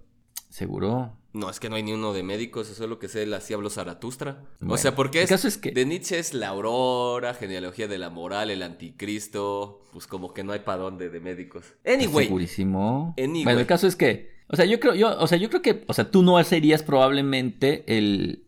¿Seguro? 0.51 1.17
No, 1.33 1.49
es 1.49 1.59
que 1.59 1.71
no 1.71 1.77
hay 1.77 1.83
ni 1.83 1.95
uno 1.95 2.13
de 2.13 2.23
médicos, 2.23 2.69
eso 2.69 2.85
es 2.85 2.91
lo 2.91 2.99
que 2.99 3.09
sé, 3.09 3.23
él 3.23 3.33
así 3.33 3.55
habló 3.55 3.71
Zaratustra. 3.71 4.45
o 4.69 4.77
sea, 4.77 4.95
porque 4.95 5.23
es, 5.23 5.31
caso 5.31 5.49
es 5.49 5.57
que... 5.57 5.73
de 5.73 5.87
Nietzsche 5.87 6.19
es 6.19 6.35
la 6.35 6.49
aurora, 6.49 7.33
genealogía 7.33 7.89
de 7.89 7.97
la 7.97 8.11
moral, 8.11 8.51
el 8.51 8.63
anticristo, 8.63 9.83
pues 9.91 10.07
como 10.07 10.35
que 10.35 10.45
no 10.45 10.53
hay 10.53 10.61
para 10.61 10.83
dónde 10.83 11.09
de 11.09 11.21
médicos. 11.21 11.65
Anyway. 11.87 12.27
Segurísimo. 12.27 13.15
Bueno, 13.17 13.59
el 13.59 13.67
caso 13.67 13.87
es 13.87 13.97
que, 13.97 14.33
o 14.49 14.55
sea, 14.55 14.67
yo 14.67 14.79
creo, 14.79 14.95
yo, 14.95 15.19
o 15.19 15.27
sea, 15.27 15.39
yo 15.39 15.49
creo 15.49 15.63
que, 15.63 15.83
o 15.89 15.95
sea, 15.95 16.11
tú 16.11 16.23
no 16.23 16.43
serías 16.45 16.83
probablemente 16.83 17.85
el, 17.87 18.45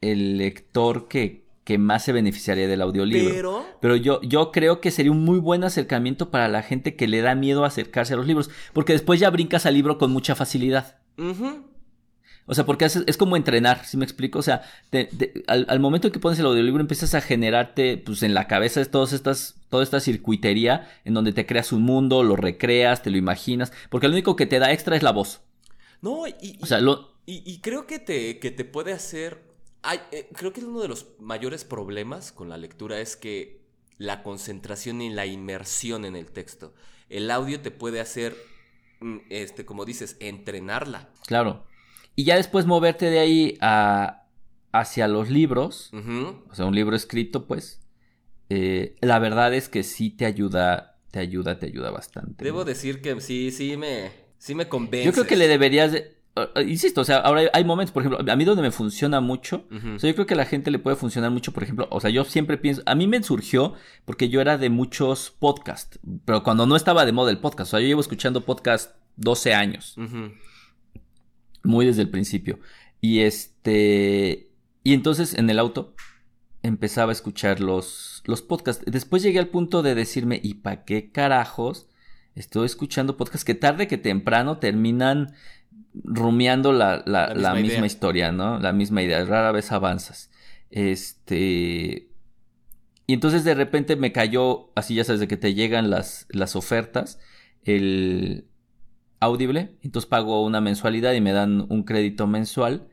el 0.00 0.38
lector 0.38 1.08
que 1.08 1.45
que 1.66 1.78
más 1.78 2.04
se 2.04 2.12
beneficiaría 2.12 2.68
del 2.68 2.80
audiolibro. 2.80 3.34
Pero, 3.34 3.66
Pero 3.80 3.96
yo, 3.96 4.22
yo 4.22 4.52
creo 4.52 4.80
que 4.80 4.92
sería 4.92 5.10
un 5.10 5.24
muy 5.24 5.40
buen 5.40 5.64
acercamiento 5.64 6.30
para 6.30 6.46
la 6.46 6.62
gente 6.62 6.94
que 6.94 7.08
le 7.08 7.22
da 7.22 7.34
miedo 7.34 7.64
acercarse 7.64 8.14
a 8.14 8.16
los 8.16 8.28
libros, 8.28 8.50
porque 8.72 8.92
después 8.92 9.18
ya 9.18 9.30
brincas 9.30 9.66
al 9.66 9.74
libro 9.74 9.98
con 9.98 10.12
mucha 10.12 10.36
facilidad. 10.36 11.00
O 12.46 12.54
sea, 12.54 12.64
porque 12.64 12.84
es, 12.84 13.16
como 13.16 13.36
entrenar, 13.36 13.84
¿sí 13.84 13.96
me 13.96 14.04
explico? 14.04 14.38
O 14.38 14.42
sea, 14.42 14.62
al, 15.48 15.80
momento 15.80 16.06
en 16.06 16.12
que 16.12 16.20
pones 16.20 16.38
el 16.38 16.46
audiolibro 16.46 16.80
empiezas 16.80 17.16
a 17.16 17.20
generarte, 17.20 17.98
pues 17.98 18.22
en 18.22 18.32
la 18.32 18.46
cabeza 18.46 18.84
todas 18.84 19.12
estas, 19.12 19.56
toda 19.68 19.82
esta 19.82 19.98
circuitería 19.98 20.88
en 21.04 21.14
donde 21.14 21.32
te 21.32 21.46
creas 21.46 21.72
un 21.72 21.82
mundo, 21.82 22.22
lo 22.22 22.36
recreas, 22.36 23.02
te 23.02 23.10
lo 23.10 23.16
imaginas, 23.16 23.72
porque 23.90 24.06
lo 24.06 24.12
único 24.12 24.36
que 24.36 24.46
te 24.46 24.60
da 24.60 24.70
extra 24.70 24.94
es 24.94 25.02
la 25.02 25.10
voz. 25.10 25.40
No, 26.00 26.28
y, 26.28 26.60
o 26.62 26.66
sea, 26.66 26.80
lo... 26.80 27.16
y, 27.26 27.58
creo 27.58 27.88
que 27.88 27.98
te, 27.98 28.38
que 28.38 28.52
te 28.52 28.64
puede 28.64 28.92
hacer 28.92 29.55
eh, 30.12 30.28
creo 30.32 30.52
que 30.52 30.64
uno 30.64 30.80
de 30.80 30.88
los 30.88 31.08
mayores 31.18 31.64
problemas 31.64 32.32
con 32.32 32.48
la 32.48 32.56
lectura 32.56 33.00
es 33.00 33.16
que 33.16 33.66
la 33.98 34.22
concentración 34.22 35.00
y 35.00 35.10
la 35.10 35.26
inmersión 35.26 36.04
en 36.04 36.16
el 36.16 36.30
texto. 36.30 36.74
El 37.08 37.30
audio 37.30 37.60
te 37.60 37.70
puede 37.70 38.00
hacer, 38.00 38.36
mm, 39.00 39.18
este, 39.30 39.64
como 39.64 39.84
dices, 39.84 40.16
entrenarla. 40.20 41.10
Claro. 41.26 41.64
Y 42.14 42.24
ya 42.24 42.36
después 42.36 42.66
moverte 42.66 43.10
de 43.10 43.18
ahí 43.18 43.58
a, 43.60 44.26
hacia 44.72 45.08
los 45.08 45.30
libros, 45.30 45.90
o 45.92 46.54
sea, 46.54 46.66
un 46.66 46.74
libro 46.74 46.96
escrito, 46.96 47.46
pues, 47.46 47.80
eh, 48.48 48.96
la 49.00 49.18
verdad 49.18 49.52
es 49.54 49.68
que 49.68 49.82
sí 49.82 50.10
te 50.10 50.24
ayuda, 50.24 50.98
te 51.10 51.18
ayuda, 51.18 51.58
te 51.58 51.66
ayuda 51.66 51.90
bastante. 51.90 52.44
Debo 52.44 52.64
decir 52.64 53.02
que 53.02 53.20
sí, 53.20 53.50
sí 53.50 53.76
me, 53.76 54.10
sí 54.38 54.54
me 54.54 54.68
convence. 54.68 55.04
Yo 55.04 55.12
creo 55.12 55.26
que 55.26 55.36
le 55.36 55.48
deberías, 55.48 55.92
de, 55.92 56.15
insisto, 56.66 57.00
o 57.00 57.04
sea, 57.04 57.18
ahora 57.18 57.42
hay, 57.52 57.64
momentos, 57.64 57.92
por 57.92 58.02
ejemplo, 58.02 58.30
a 58.30 58.36
mí 58.36 58.44
donde 58.44 58.62
me 58.62 58.70
funciona 58.70 59.20
mucho, 59.20 59.66
o 59.70 59.98
sea, 59.98 60.10
yo 60.10 60.14
creo 60.14 60.26
que 60.26 60.34
a 60.34 60.36
la 60.36 60.44
gente 60.44 60.70
le 60.70 60.78
puede 60.78 60.96
funcionar 60.96 61.30
mucho, 61.30 61.52
por 61.52 61.62
ejemplo, 61.62 61.88
o 61.90 62.00
sea, 62.00 62.10
yo 62.10 62.24
siempre 62.24 62.58
pienso, 62.58 62.82
a 62.84 62.94
mí 62.94 63.06
me 63.06 63.22
surgió 63.22 63.74
porque 64.04 64.28
yo 64.28 64.40
era 64.40 64.58
de 64.58 64.68
muchos 64.68 65.30
podcasts, 65.30 65.98
pero 66.24 66.42
cuando 66.42 66.66
no 66.66 66.76
estaba 66.76 67.06
de 67.06 67.12
moda 67.12 67.30
el 67.30 67.38
podcast, 67.38 67.68
o 67.68 67.70
sea, 67.72 67.80
yo 67.80 67.86
llevo 67.86 68.00
escuchando 68.00 68.44
podcast 68.44 68.94
12 69.16 69.54
años, 69.54 69.96
muy 71.62 71.86
desde 71.86 72.02
el 72.02 72.10
principio, 72.10 72.58
y 73.00 73.20
este, 73.20 74.50
y 74.82 74.92
entonces 74.92 75.34
en 75.34 75.48
el 75.48 75.58
auto 75.58 75.94
empezaba 76.62 77.12
a 77.12 77.14
escuchar 77.14 77.60
los, 77.60 78.22
los 78.26 78.42
podcasts, 78.42 78.84
después 78.86 79.22
llegué 79.22 79.38
al 79.38 79.48
punto 79.48 79.82
de 79.82 79.94
decirme, 79.94 80.38
¿y 80.42 80.54
para 80.54 80.84
qué 80.84 81.10
carajos? 81.10 81.88
Estoy 82.34 82.66
escuchando 82.66 83.16
podcasts 83.16 83.46
que 83.46 83.54
tarde 83.54 83.88
que 83.88 83.96
temprano 83.96 84.58
terminan 84.58 85.32
rumiando 86.04 86.72
la, 86.72 87.02
la, 87.06 87.54
misma, 87.54 87.86
historia, 87.86 88.32
¿no? 88.32 88.58
La 88.58 88.72
misma 88.72 89.02
idea, 89.02 89.24
rara 89.24 89.52
vez 89.52 89.72
avanzas. 89.72 90.30
Este... 90.70 92.10
Y 93.08 93.12
entonces 93.12 93.44
de 93.44 93.54
repente 93.54 93.94
me 93.94 94.10
cayó, 94.10 94.72
así 94.74 94.96
ya 94.96 95.04
sabes, 95.04 95.20
de 95.20 95.28
que 95.28 95.36
te 95.36 95.54
llegan 95.54 95.90
las, 95.90 96.26
las 96.28 96.56
ofertas, 96.56 97.20
el 97.62 98.48
Audible, 99.20 99.76
entonces 99.82 100.08
pago 100.08 100.44
una 100.44 100.60
mensualidad 100.60 101.12
y 101.12 101.20
me 101.20 101.32
dan 101.32 101.66
un 101.68 101.84
crédito 101.84 102.26
mensual. 102.26 102.88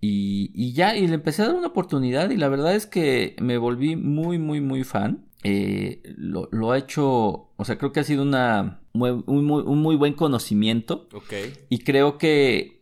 Y, 0.00 0.50
y, 0.54 0.74
ya, 0.74 0.94
y 0.94 1.06
le 1.06 1.14
empecé 1.14 1.42
a 1.42 1.46
dar 1.46 1.54
una 1.54 1.68
oportunidad 1.68 2.30
y 2.30 2.36
la 2.36 2.48
verdad 2.48 2.74
es 2.74 2.86
que 2.86 3.34
me 3.40 3.56
volví 3.56 3.96
muy, 3.96 4.38
muy, 4.38 4.60
muy 4.60 4.84
fan. 4.84 5.26
Eh, 5.42 6.02
lo, 6.16 6.48
lo, 6.52 6.72
ha 6.72 6.78
hecho, 6.78 7.50
o 7.56 7.64
sea, 7.64 7.78
creo 7.78 7.92
que 7.92 8.00
ha 8.00 8.04
sido 8.04 8.22
una, 8.22 8.80
un, 9.02 9.44
muy, 9.44 9.62
un 9.62 9.80
muy 9.80 9.96
buen 9.96 10.12
conocimiento. 10.12 11.06
Ok. 11.12 11.32
Y 11.68 11.78
creo 11.78 12.18
que 12.18 12.75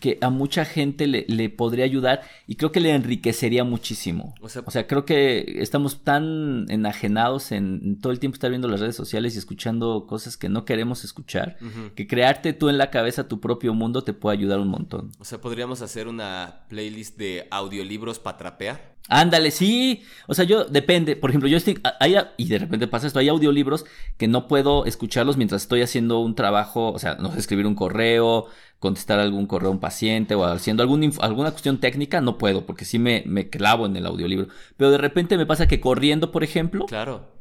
que 0.00 0.18
a 0.20 0.30
mucha 0.30 0.64
gente 0.64 1.06
le, 1.06 1.24
le, 1.28 1.48
podría 1.48 1.84
ayudar 1.84 2.22
y 2.46 2.56
creo 2.56 2.72
que 2.72 2.80
le 2.80 2.90
enriquecería 2.90 3.64
muchísimo. 3.64 4.34
O 4.40 4.70
sea, 4.70 4.86
creo 4.86 5.04
que 5.04 5.56
estamos 5.60 6.04
tan 6.04 6.66
enajenados 6.68 7.52
en, 7.52 7.98
todo 8.00 8.12
el 8.12 8.18
tiempo 8.18 8.34
estar 8.34 8.50
viendo 8.50 8.68
las 8.68 8.80
redes 8.80 8.96
sociales 8.96 9.34
y 9.34 9.38
escuchando 9.38 10.06
cosas 10.06 10.36
que 10.36 10.48
no 10.48 10.64
queremos 10.64 11.04
escuchar, 11.04 11.56
que 11.94 12.06
crearte 12.06 12.52
tú 12.52 12.68
en 12.68 12.78
la 12.78 12.90
cabeza 12.90 13.28
tu 13.28 13.40
propio 13.40 13.74
mundo 13.74 14.02
te 14.02 14.12
puede 14.12 14.36
ayudar 14.36 14.60
un 14.60 14.68
montón. 14.68 15.12
O 15.18 15.24
sea, 15.24 15.40
podríamos 15.40 15.82
hacer 15.82 16.08
una 16.08 16.66
playlist 16.68 17.16
de 17.16 17.46
audiolibros 17.50 18.18
para 18.18 18.38
trapear. 18.38 18.96
Ándale, 19.08 19.50
sí. 19.50 20.02
O 20.26 20.34
sea, 20.34 20.44
yo 20.44 20.64
depende. 20.64 21.14
Por 21.16 21.30
ejemplo, 21.30 21.48
yo 21.48 21.56
estoy. 21.56 21.78
Hay, 22.00 22.16
y 22.36 22.48
de 22.48 22.58
repente 22.58 22.88
pasa 22.88 23.06
esto. 23.06 23.18
Hay 23.18 23.28
audiolibros 23.28 23.84
que 24.16 24.26
no 24.26 24.48
puedo 24.48 24.84
escucharlos 24.84 25.36
mientras 25.36 25.62
estoy 25.62 25.82
haciendo 25.82 26.18
un 26.18 26.34
trabajo. 26.34 26.92
O 26.92 26.98
sea, 26.98 27.14
no 27.16 27.32
sé, 27.32 27.38
escribir 27.38 27.66
un 27.66 27.76
correo, 27.76 28.46
contestar 28.78 29.18
algún 29.18 29.46
correo 29.46 29.70
a 29.70 29.72
un 29.72 29.80
paciente 29.80 30.34
o 30.34 30.44
haciendo 30.44 30.82
algún, 30.82 31.12
alguna 31.20 31.50
cuestión 31.50 31.78
técnica, 31.78 32.20
no 32.20 32.38
puedo, 32.38 32.66
porque 32.66 32.84
sí 32.84 32.98
me, 32.98 33.22
me 33.26 33.48
clavo 33.48 33.86
en 33.86 33.96
el 33.96 34.06
audiolibro. 34.06 34.48
Pero 34.76 34.90
de 34.90 34.98
repente 34.98 35.36
me 35.36 35.46
pasa 35.46 35.66
que 35.66 35.80
corriendo, 35.80 36.30
por 36.32 36.44
ejemplo. 36.44 36.86
Claro. 36.86 37.34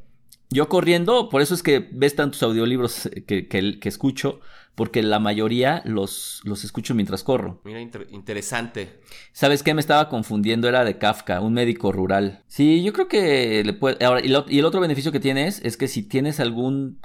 Yo 0.50 0.70
corriendo, 0.70 1.30
por 1.30 1.42
eso 1.42 1.56
es 1.56 1.64
que 1.64 1.90
ves 1.92 2.16
tantos 2.16 2.42
audiolibros 2.44 3.10
que, 3.28 3.48
que, 3.48 3.80
que 3.80 3.90
escucho, 3.90 4.40
porque 4.76 5.02
la 5.02 5.20
mayoría 5.20 5.82
los, 5.86 6.42
los 6.44 6.64
escucho 6.64 6.94
mientras 6.94 7.24
corro. 7.24 7.62
Mira, 7.64 7.82
interesante. 7.82 9.00
¿Sabes 9.32 9.64
qué? 9.64 9.74
Me 9.74 9.82
estaba 9.82 10.08
confundiendo, 10.08 10.68
era 10.68 10.84
de 10.84 10.98
Kafka, 10.98 11.42
un 11.42 11.54
médico 11.54 11.92
rural. 11.92 12.44
Sí, 12.48 12.84
yo 12.84 12.94
creo 12.94 13.08
que 13.08 13.64
le 13.64 13.74
puede... 13.74 14.06
Ahora, 14.06 14.22
y, 14.24 14.32
y 14.50 14.60
el 14.60 14.66
otro 14.66 14.82
beneficio 14.82 15.12
que 15.12 15.20
tienes 15.20 15.62
es 15.64 15.78
que 15.78 15.88
si 15.88 16.04
tienes 16.04 16.40
algún 16.40 17.00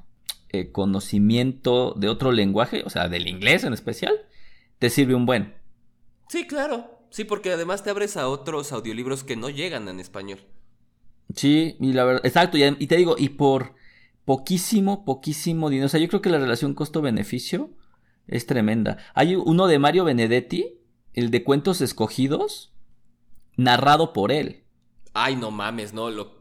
eh, 0.53 0.73
conocimiento 0.73 1.95
de 1.97 2.09
otro 2.09 2.33
lenguaje, 2.33 2.83
o 2.85 2.91
sea, 2.91 3.09
del 3.09 3.29
inglés 3.29 3.65
en 3.65 3.73
especial, 3.73 4.15
te 4.79 4.91
sirve 4.91 5.15
un 5.15 5.27
buen. 5.27 5.55
Sí, 6.29 6.47
claro. 6.47 6.99
Sí, 7.11 7.25
porque 7.25 7.53
además 7.53 7.83
te 7.83 7.91
abres 7.91 8.17
a 8.17 8.29
otros 8.29 8.73
audiolibros 8.73 9.25
que 9.25 9.37
no 9.37 9.51
llegan 9.51 9.89
en 9.89 9.99
español. 9.99 10.41
Sí, 11.35 11.77
y 11.81 11.93
la 11.93 12.05
verdad, 12.05 12.27
exacto, 12.27 12.57
y, 12.57 12.65
y 12.65 12.87
te 12.87 12.97
digo, 12.97 13.17
y 13.19 13.31
por 13.31 13.75
poquísimo, 14.25 15.05
poquísimo 15.05 15.71
dinero, 15.71 15.87
o 15.87 15.89
sea, 15.89 16.01
yo 16.01 16.09
creo 16.09 16.23
que 16.23 16.31
la 16.31 16.39
relación 16.39 16.75
costo-beneficio 16.75 17.71
es 18.27 18.47
tremenda. 18.47 18.99
Hay 19.15 19.35
uno 19.35 19.67
de 19.67 19.79
Mario 19.79 20.05
Benedetti, 20.05 20.79
el 21.15 21.31
de 21.31 21.43
cuentos 21.43 21.81
escogidos, 21.81 22.73
narrado 23.57 24.13
por 24.13 24.31
él. 24.31 24.63
Ay, 25.13 25.35
no 25.37 25.51
mames, 25.51 25.93
no, 25.93 26.11
lo, 26.11 26.40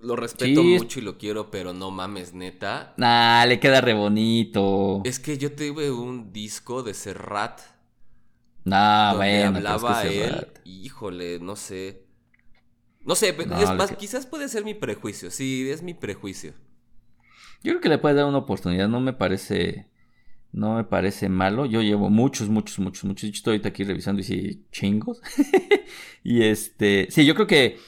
lo 0.00 0.16
respeto 0.16 0.62
mucho 0.62 0.98
y 0.98 1.02
lo 1.02 1.18
quiero, 1.18 1.50
pero 1.50 1.72
no 1.72 1.90
mames, 1.90 2.32
neta. 2.32 2.94
Nah, 2.96 3.44
le 3.44 3.60
queda 3.60 3.80
re 3.80 3.94
bonito. 3.94 5.02
Es 5.04 5.18
que 5.18 5.36
yo 5.36 5.52
tuve 5.52 5.90
un 5.90 6.32
disco 6.32 6.82
de 6.82 6.94
Serrat. 6.94 7.60
Nah, 8.64 9.14
bueno, 9.14 9.56
hablaba 9.56 10.02
él. 10.04 10.48
Híjole, 10.64 11.38
no 11.40 11.56
sé. 11.56 12.06
No 13.02 13.14
sé, 13.14 13.30
es 13.30 13.96
quizás 13.96 14.26
puede 14.26 14.48
ser 14.48 14.64
mi 14.64 14.74
prejuicio. 14.74 15.30
Sí, 15.30 15.68
es 15.70 15.82
mi 15.82 15.94
prejuicio. 15.94 16.52
Yo 17.62 17.72
creo 17.72 17.80
que 17.80 17.88
le 17.88 17.98
puede 17.98 18.14
dar 18.14 18.26
una 18.26 18.38
oportunidad. 18.38 18.88
No 18.88 19.00
me 19.00 19.12
parece. 19.12 19.86
No 20.52 20.76
me 20.76 20.84
parece 20.84 21.28
malo. 21.28 21.64
Yo 21.66 21.82
llevo 21.82 22.10
muchos, 22.10 22.48
muchos, 22.48 22.78
muchos, 22.78 23.04
muchos. 23.04 23.30
Estoy 23.30 23.52
ahorita 23.52 23.68
aquí 23.68 23.84
revisando 23.84 24.20
y 24.20 24.24
sí, 24.24 24.66
chingos. 24.72 25.20
y 26.24 26.42
este. 26.42 27.08
Sí, 27.10 27.24
yo 27.24 27.34
creo 27.34 27.46
que 27.46 27.78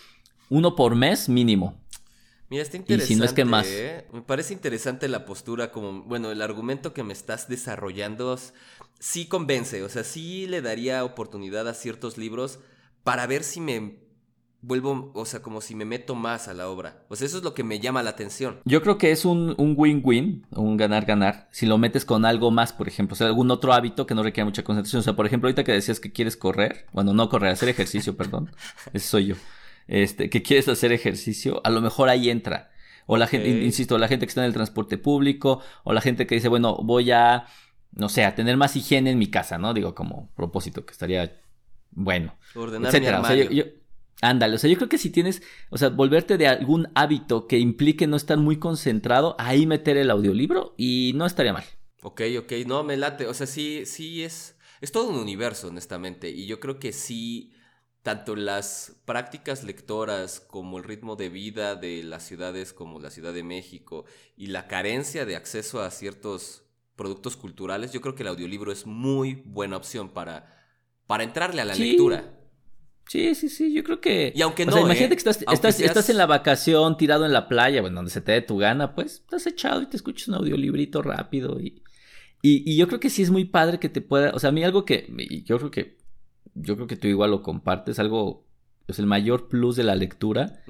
uno 0.48 0.74
por 0.74 0.94
mes 0.94 1.28
mínimo. 1.28 1.81
Mira, 2.52 2.64
está 2.64 2.76
interesante. 2.76 3.10
Y 3.10 3.16
si 3.16 3.18
no 3.18 3.24
es 3.24 3.32
que 3.32 3.46
más. 3.46 3.66
¿eh? 3.66 4.06
Me 4.12 4.20
parece 4.20 4.52
interesante 4.52 5.08
la 5.08 5.24
postura, 5.24 5.72
como, 5.72 6.02
bueno, 6.02 6.30
el 6.30 6.42
argumento 6.42 6.92
que 6.92 7.02
me 7.02 7.14
estás 7.14 7.48
desarrollando 7.48 8.38
sí 8.98 9.24
convence, 9.24 9.82
o 9.82 9.88
sea, 9.88 10.04
sí 10.04 10.46
le 10.46 10.60
daría 10.60 11.02
oportunidad 11.02 11.66
a 11.66 11.72
ciertos 11.72 12.18
libros 12.18 12.58
para 13.04 13.26
ver 13.26 13.42
si 13.42 13.62
me 13.62 13.96
vuelvo, 14.60 15.12
o 15.14 15.24
sea, 15.24 15.40
como 15.40 15.62
si 15.62 15.74
me 15.74 15.86
meto 15.86 16.14
más 16.14 16.46
a 16.46 16.52
la 16.52 16.68
obra. 16.68 17.06
O 17.08 17.16
sea, 17.16 17.26
eso 17.26 17.38
es 17.38 17.42
lo 17.42 17.54
que 17.54 17.64
me 17.64 17.80
llama 17.80 18.02
la 18.02 18.10
atención. 18.10 18.60
Yo 18.66 18.82
creo 18.82 18.98
que 18.98 19.12
es 19.12 19.24
un 19.24 19.54
win-win, 19.58 20.44
un 20.50 20.76
ganar-ganar, 20.76 21.48
si 21.52 21.64
lo 21.64 21.78
metes 21.78 22.04
con 22.04 22.26
algo 22.26 22.50
más, 22.50 22.74
por 22.74 22.86
ejemplo, 22.86 23.14
o 23.14 23.16
sea, 23.16 23.28
algún 23.28 23.50
otro 23.50 23.72
hábito 23.72 24.06
que 24.06 24.14
no 24.14 24.22
requiera 24.22 24.44
mucha 24.44 24.62
concentración. 24.62 25.00
O 25.00 25.04
sea, 25.04 25.16
por 25.16 25.24
ejemplo, 25.24 25.48
ahorita 25.48 25.64
que 25.64 25.72
decías 25.72 26.00
que 26.00 26.12
quieres 26.12 26.36
correr, 26.36 26.84
bueno, 26.92 27.14
no 27.14 27.30
correr, 27.30 27.52
hacer 27.52 27.70
ejercicio, 27.70 28.14
perdón, 28.14 28.50
ese 28.92 29.08
soy 29.08 29.26
yo. 29.28 29.36
Este, 29.86 30.30
que 30.30 30.42
quieres 30.42 30.68
hacer 30.68 30.92
ejercicio, 30.92 31.60
a 31.64 31.70
lo 31.70 31.80
mejor 31.80 32.08
ahí 32.08 32.30
entra. 32.30 32.70
O 33.06 33.16
la 33.16 33.26
gente, 33.26 33.48
insisto, 33.48 33.98
la 33.98 34.08
gente 34.08 34.26
que 34.26 34.30
está 34.30 34.42
en 34.42 34.46
el 34.46 34.52
transporte 34.52 34.96
público, 34.96 35.60
o 35.84 35.92
la 35.92 36.00
gente 36.00 36.26
que 36.26 36.36
dice, 36.36 36.48
bueno, 36.48 36.76
voy 36.82 37.10
a, 37.10 37.46
no 37.92 38.08
sé, 38.08 38.24
a 38.24 38.34
tener 38.34 38.56
más 38.56 38.76
higiene 38.76 39.10
en 39.10 39.18
mi 39.18 39.28
casa, 39.28 39.58
¿no? 39.58 39.74
Digo, 39.74 39.94
como 39.94 40.30
propósito, 40.34 40.86
que 40.86 40.92
estaría 40.92 41.40
bueno. 41.90 42.36
Ordenar 42.54 42.88
etcétera. 42.88 43.20
O 43.20 43.24
sea, 43.24 43.34
yo, 43.34 43.64
Ándale, 44.22 44.54
o 44.54 44.58
sea, 44.58 44.70
yo 44.70 44.76
creo 44.76 44.88
que 44.88 44.98
si 44.98 45.10
tienes, 45.10 45.42
o 45.68 45.76
sea, 45.76 45.88
volverte 45.88 46.38
de 46.38 46.46
algún 46.46 46.88
hábito 46.94 47.48
que 47.48 47.58
implique 47.58 48.06
no 48.06 48.16
estar 48.16 48.38
muy 48.38 48.56
concentrado, 48.56 49.34
ahí 49.36 49.66
meter 49.66 49.96
el 49.96 50.10
audiolibro 50.10 50.74
y 50.78 51.10
no 51.16 51.26
estaría 51.26 51.52
mal. 51.52 51.64
Ok, 52.02 52.22
ok, 52.38 52.52
no, 52.64 52.84
me 52.84 52.96
late, 52.96 53.26
o 53.26 53.34
sea, 53.34 53.48
sí, 53.48 53.84
sí 53.84 54.22
es, 54.22 54.56
es 54.80 54.92
todo 54.92 55.08
un 55.08 55.16
universo, 55.16 55.68
honestamente, 55.68 56.30
y 56.30 56.46
yo 56.46 56.60
creo 56.60 56.78
que 56.78 56.92
sí, 56.92 57.52
tanto 58.02 58.34
las 58.34 59.00
prácticas 59.04 59.62
lectoras 59.62 60.40
como 60.40 60.78
el 60.78 60.84
ritmo 60.84 61.16
de 61.16 61.28
vida 61.28 61.76
de 61.76 62.02
las 62.02 62.24
ciudades 62.24 62.72
como 62.72 62.98
la 62.98 63.10
Ciudad 63.10 63.32
de 63.32 63.44
México 63.44 64.04
y 64.36 64.48
la 64.48 64.66
carencia 64.66 65.24
de 65.24 65.36
acceso 65.36 65.80
a 65.80 65.90
ciertos 65.90 66.64
productos 66.96 67.36
culturales, 67.36 67.92
yo 67.92 68.00
creo 68.00 68.14
que 68.14 68.22
el 68.22 68.28
audiolibro 68.28 68.72
es 68.72 68.86
muy 68.86 69.42
buena 69.46 69.76
opción 69.76 70.10
para, 70.10 70.62
para 71.06 71.24
entrarle 71.24 71.62
a 71.62 71.64
la 71.64 71.74
lectura. 71.74 72.38
Sí, 73.08 73.34
sí, 73.34 73.48
sí, 73.48 73.72
yo 73.72 73.82
creo 73.84 74.00
que... 74.00 74.32
Y 74.34 74.42
aunque 74.42 74.64
no, 74.64 74.78
imagínate 74.78 75.14
¿eh? 75.14 75.16
que 75.16 75.30
estás, 75.30 75.42
estás, 75.50 75.80
estás, 75.80 76.08
en 76.08 76.16
la 76.16 76.26
vacación, 76.26 76.96
tirado 76.96 77.26
en 77.26 77.32
la 77.32 77.48
playa, 77.48 77.80
bueno, 77.80 77.96
donde 77.96 78.10
se 78.10 78.20
te 78.20 78.32
dé 78.32 78.42
tu 78.42 78.58
gana, 78.58 78.94
pues 78.94 79.14
estás 79.14 79.46
echado 79.46 79.82
y 79.82 79.86
te 79.86 79.96
escuchas 79.96 80.28
un 80.28 80.34
audiolibrito 80.34 81.02
rápido 81.02 81.60
y, 81.60 81.82
y, 82.42 82.70
y, 82.70 82.76
yo 82.76 82.88
creo 82.88 83.00
que 83.00 83.10
sí 83.10 83.22
es 83.22 83.30
muy 83.30 83.44
padre 83.44 83.78
que 83.78 83.88
te 83.88 84.00
pueda, 84.00 84.32
o 84.34 84.38
sea, 84.38 84.48
a 84.48 84.52
mí 84.52 84.64
algo 84.64 84.84
que, 84.84 85.06
yo 85.44 85.58
creo 85.58 85.70
que, 85.70 86.01
yo 86.54 86.76
creo 86.76 86.86
que 86.86 86.96
tú 86.96 87.08
igual 87.08 87.30
lo 87.30 87.42
compartes, 87.42 87.98
algo, 87.98 88.44
pues 88.86 88.98
el 88.98 89.06
mayor 89.06 89.48
plus 89.48 89.76
de 89.76 89.84
la 89.84 89.94
lectura 89.94 90.62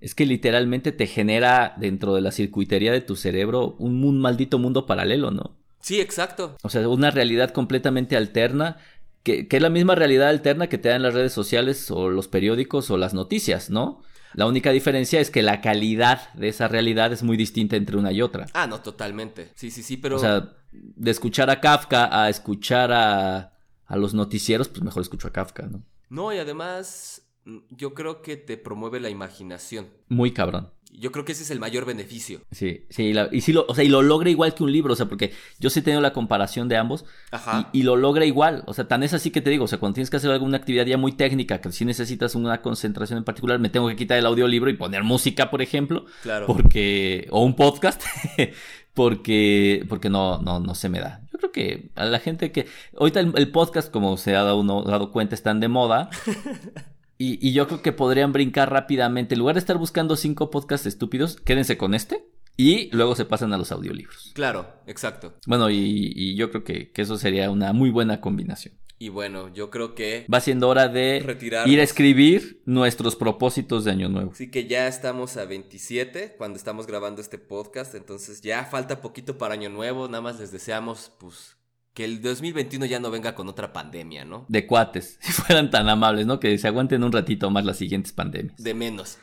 es 0.00 0.14
que 0.14 0.26
literalmente 0.26 0.92
te 0.92 1.06
genera 1.06 1.74
dentro 1.78 2.14
de 2.14 2.20
la 2.20 2.32
circuitería 2.32 2.92
de 2.92 3.00
tu 3.00 3.16
cerebro 3.16 3.76
un, 3.78 4.04
un 4.04 4.20
maldito 4.20 4.58
mundo 4.58 4.86
paralelo, 4.86 5.30
¿no? 5.30 5.56
Sí, 5.80 6.00
exacto. 6.00 6.56
O 6.62 6.68
sea, 6.68 6.88
una 6.88 7.10
realidad 7.10 7.50
completamente 7.50 8.16
alterna 8.16 8.78
que, 9.22 9.46
es 9.48 9.62
la 9.62 9.70
misma 9.70 9.94
realidad 9.94 10.28
alterna 10.28 10.68
que 10.68 10.78
te 10.78 10.88
dan 10.88 11.02
las 11.02 11.14
redes 11.14 11.32
sociales 11.32 11.90
o 11.90 12.10
los 12.10 12.28
periódicos 12.28 12.90
o 12.90 12.96
las 12.96 13.14
noticias, 13.14 13.70
¿no? 13.70 14.02
La 14.34 14.46
única 14.46 14.70
diferencia 14.70 15.20
es 15.20 15.30
que 15.30 15.42
la 15.42 15.60
calidad 15.60 16.32
de 16.34 16.48
esa 16.48 16.66
realidad 16.66 17.12
es 17.12 17.22
muy 17.22 17.36
distinta 17.36 17.76
entre 17.76 17.98
una 17.98 18.12
y 18.12 18.22
otra. 18.22 18.46
Ah, 18.54 18.66
no, 18.66 18.80
totalmente. 18.80 19.52
Sí, 19.54 19.70
sí, 19.70 19.82
sí, 19.82 19.98
pero... 19.98 20.16
O 20.16 20.18
sea, 20.18 20.54
de 20.72 21.10
escuchar 21.10 21.50
a 21.50 21.60
Kafka 21.60 22.22
a 22.22 22.30
escuchar 22.30 22.90
a, 22.92 23.51
a 23.92 23.96
los 23.96 24.14
noticieros, 24.14 24.68
pues 24.68 24.82
mejor 24.82 25.02
escucho 25.02 25.28
a 25.28 25.32
Kafka, 25.32 25.66
¿no? 25.66 25.82
No, 26.08 26.32
y 26.32 26.38
además 26.38 27.28
mm, 27.44 27.58
yo 27.68 27.92
creo 27.92 28.22
que 28.22 28.38
te 28.38 28.56
promueve 28.56 29.00
la 29.00 29.10
imaginación. 29.10 29.88
Muy 30.08 30.32
cabrón. 30.32 30.70
Yo 30.90 31.12
creo 31.12 31.26
que 31.26 31.32
ese 31.32 31.42
es 31.42 31.50
el 31.50 31.60
mayor 31.60 31.84
beneficio. 31.84 32.40
Sí, 32.50 32.86
sí, 32.88 33.12
y 33.32 33.40
sí 33.42 33.52
lo, 33.52 33.66
o 33.68 33.74
sea, 33.74 33.84
y 33.84 33.88
lo 33.88 34.00
logra 34.00 34.30
igual 34.30 34.54
que 34.54 34.62
un 34.62 34.72
libro, 34.72 34.94
o 34.94 34.96
sea, 34.96 35.06
porque 35.06 35.32
yo 35.58 35.68
sí 35.68 35.80
he 35.80 35.82
tenido 35.82 36.00
la 36.00 36.14
comparación 36.14 36.68
de 36.68 36.76
ambos 36.78 37.04
Ajá. 37.30 37.68
Y, 37.72 37.82
lo 37.82 37.96
logra 37.96 38.24
igual, 38.24 38.62
o 38.66 38.72
sea, 38.72 38.88
tan 38.88 39.02
es 39.02 39.12
así 39.12 39.30
que 39.30 39.42
te 39.42 39.50
digo, 39.50 39.64
o 39.64 39.68
sea, 39.68 39.78
cuando 39.78 39.94
tienes 39.94 40.08
que 40.08 40.16
hacer 40.16 40.30
alguna 40.30 40.56
actividad 40.56 40.86
ya 40.86 40.96
muy 40.96 41.12
técnica, 41.12 41.60
que 41.60 41.70
si 41.72 41.84
necesitas 41.84 42.34
una 42.34 42.62
concentración 42.62 43.18
en 43.18 43.24
particular, 43.24 43.58
me 43.58 43.68
tengo 43.68 43.88
que 43.88 43.96
quitar 43.96 44.18
el 44.18 44.24
audiolibro 44.24 44.70
y 44.70 44.74
poner 44.74 45.02
música, 45.02 45.50
por 45.50 45.60
ejemplo, 45.60 46.06
claro. 46.22 46.46
porque, 46.46 47.26
o 47.30 47.42
un 47.44 47.56
podcast, 47.56 48.02
porque, 48.94 49.84
porque 49.88 50.08
no, 50.08 50.40
no, 50.40 50.60
no 50.60 50.74
se 50.74 50.88
me 50.88 51.00
da. 51.00 51.21
Yo 51.32 51.38
creo 51.38 51.52
que 51.52 51.90
a 51.94 52.04
la 52.04 52.18
gente 52.18 52.52
que, 52.52 52.66
ahorita 52.98 53.20
el, 53.20 53.50
podcast, 53.50 53.90
como 53.90 54.16
se 54.16 54.36
ha 54.36 54.42
dado, 54.42 54.60
uno, 54.60 54.82
dado 54.82 55.10
cuenta, 55.10 55.34
están 55.34 55.60
de 55.60 55.68
moda. 55.68 56.10
Y, 57.24 57.52
yo 57.52 57.68
creo 57.68 57.82
que 57.82 57.92
podrían 57.92 58.32
brincar 58.32 58.72
rápidamente. 58.72 59.36
En 59.36 59.38
lugar 59.38 59.54
de 59.54 59.60
estar 59.60 59.78
buscando 59.78 60.16
cinco 60.16 60.50
podcasts 60.50 60.88
estúpidos, 60.88 61.36
quédense 61.36 61.78
con 61.78 61.94
este. 61.94 62.26
Y 62.56 62.90
luego 62.94 63.14
se 63.14 63.24
pasan 63.24 63.52
a 63.52 63.58
los 63.58 63.70
audiolibros. 63.70 64.32
Claro, 64.34 64.66
exacto. 64.88 65.34
Bueno, 65.46 65.70
y, 65.70 66.34
yo 66.34 66.50
creo 66.50 66.64
que, 66.64 66.90
eso 66.96 67.16
sería 67.16 67.48
una 67.50 67.72
muy 67.72 67.90
buena 67.90 68.20
combinación. 68.20 68.74
Y 69.02 69.08
bueno, 69.08 69.52
yo 69.52 69.68
creo 69.68 69.96
que... 69.96 70.26
Va 70.32 70.38
siendo 70.38 70.68
hora 70.68 70.86
de 70.86 71.26
ir 71.66 71.80
a 71.80 71.82
escribir 71.82 72.62
nuestros 72.66 73.16
propósitos 73.16 73.84
de 73.84 73.90
Año 73.90 74.08
Nuevo. 74.08 74.30
Así 74.30 74.48
que 74.48 74.68
ya 74.68 74.86
estamos 74.86 75.36
a 75.36 75.44
27 75.44 76.36
cuando 76.38 76.56
estamos 76.56 76.86
grabando 76.86 77.20
este 77.20 77.36
podcast. 77.36 77.96
Entonces 77.96 78.42
ya 78.42 78.64
falta 78.64 79.00
poquito 79.00 79.38
para 79.38 79.54
Año 79.54 79.70
Nuevo. 79.70 80.06
Nada 80.06 80.20
más 80.20 80.38
les 80.38 80.52
deseamos 80.52 81.10
pues 81.18 81.56
que 81.94 82.04
el 82.04 82.22
2021 82.22 82.86
ya 82.86 83.00
no 83.00 83.10
venga 83.10 83.34
con 83.34 83.48
otra 83.48 83.72
pandemia, 83.72 84.24
¿no? 84.24 84.46
De 84.48 84.68
cuates, 84.68 85.18
si 85.20 85.32
fueran 85.32 85.72
tan 85.72 85.88
amables, 85.88 86.24
¿no? 86.24 86.38
Que 86.38 86.56
se 86.56 86.68
aguanten 86.68 87.02
un 87.02 87.10
ratito 87.10 87.50
más 87.50 87.64
las 87.64 87.78
siguientes 87.78 88.12
pandemias. 88.12 88.62
De 88.62 88.72
menos. 88.72 89.18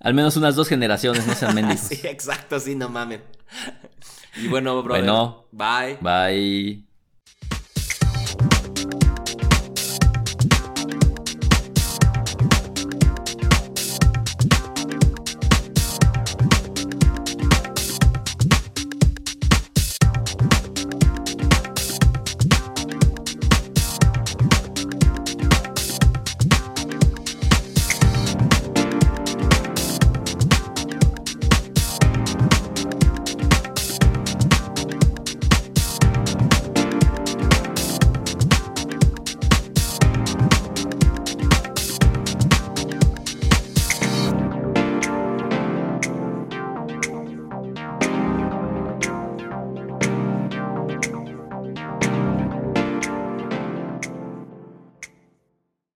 Al 0.00 0.12
menos 0.12 0.36
unas 0.38 0.56
dos 0.56 0.66
generaciones, 0.66 1.24
no 1.28 1.36
sean 1.36 1.54
mendigos. 1.54 1.82
sí, 1.88 2.00
exacto, 2.02 2.58
sí, 2.58 2.74
no 2.74 2.88
mamen. 2.88 3.22
Y 4.42 4.48
bueno, 4.48 4.82
brother. 4.82 5.04
Bueno. 5.04 5.46
Bye. 5.52 5.98
Bye. 6.00 6.89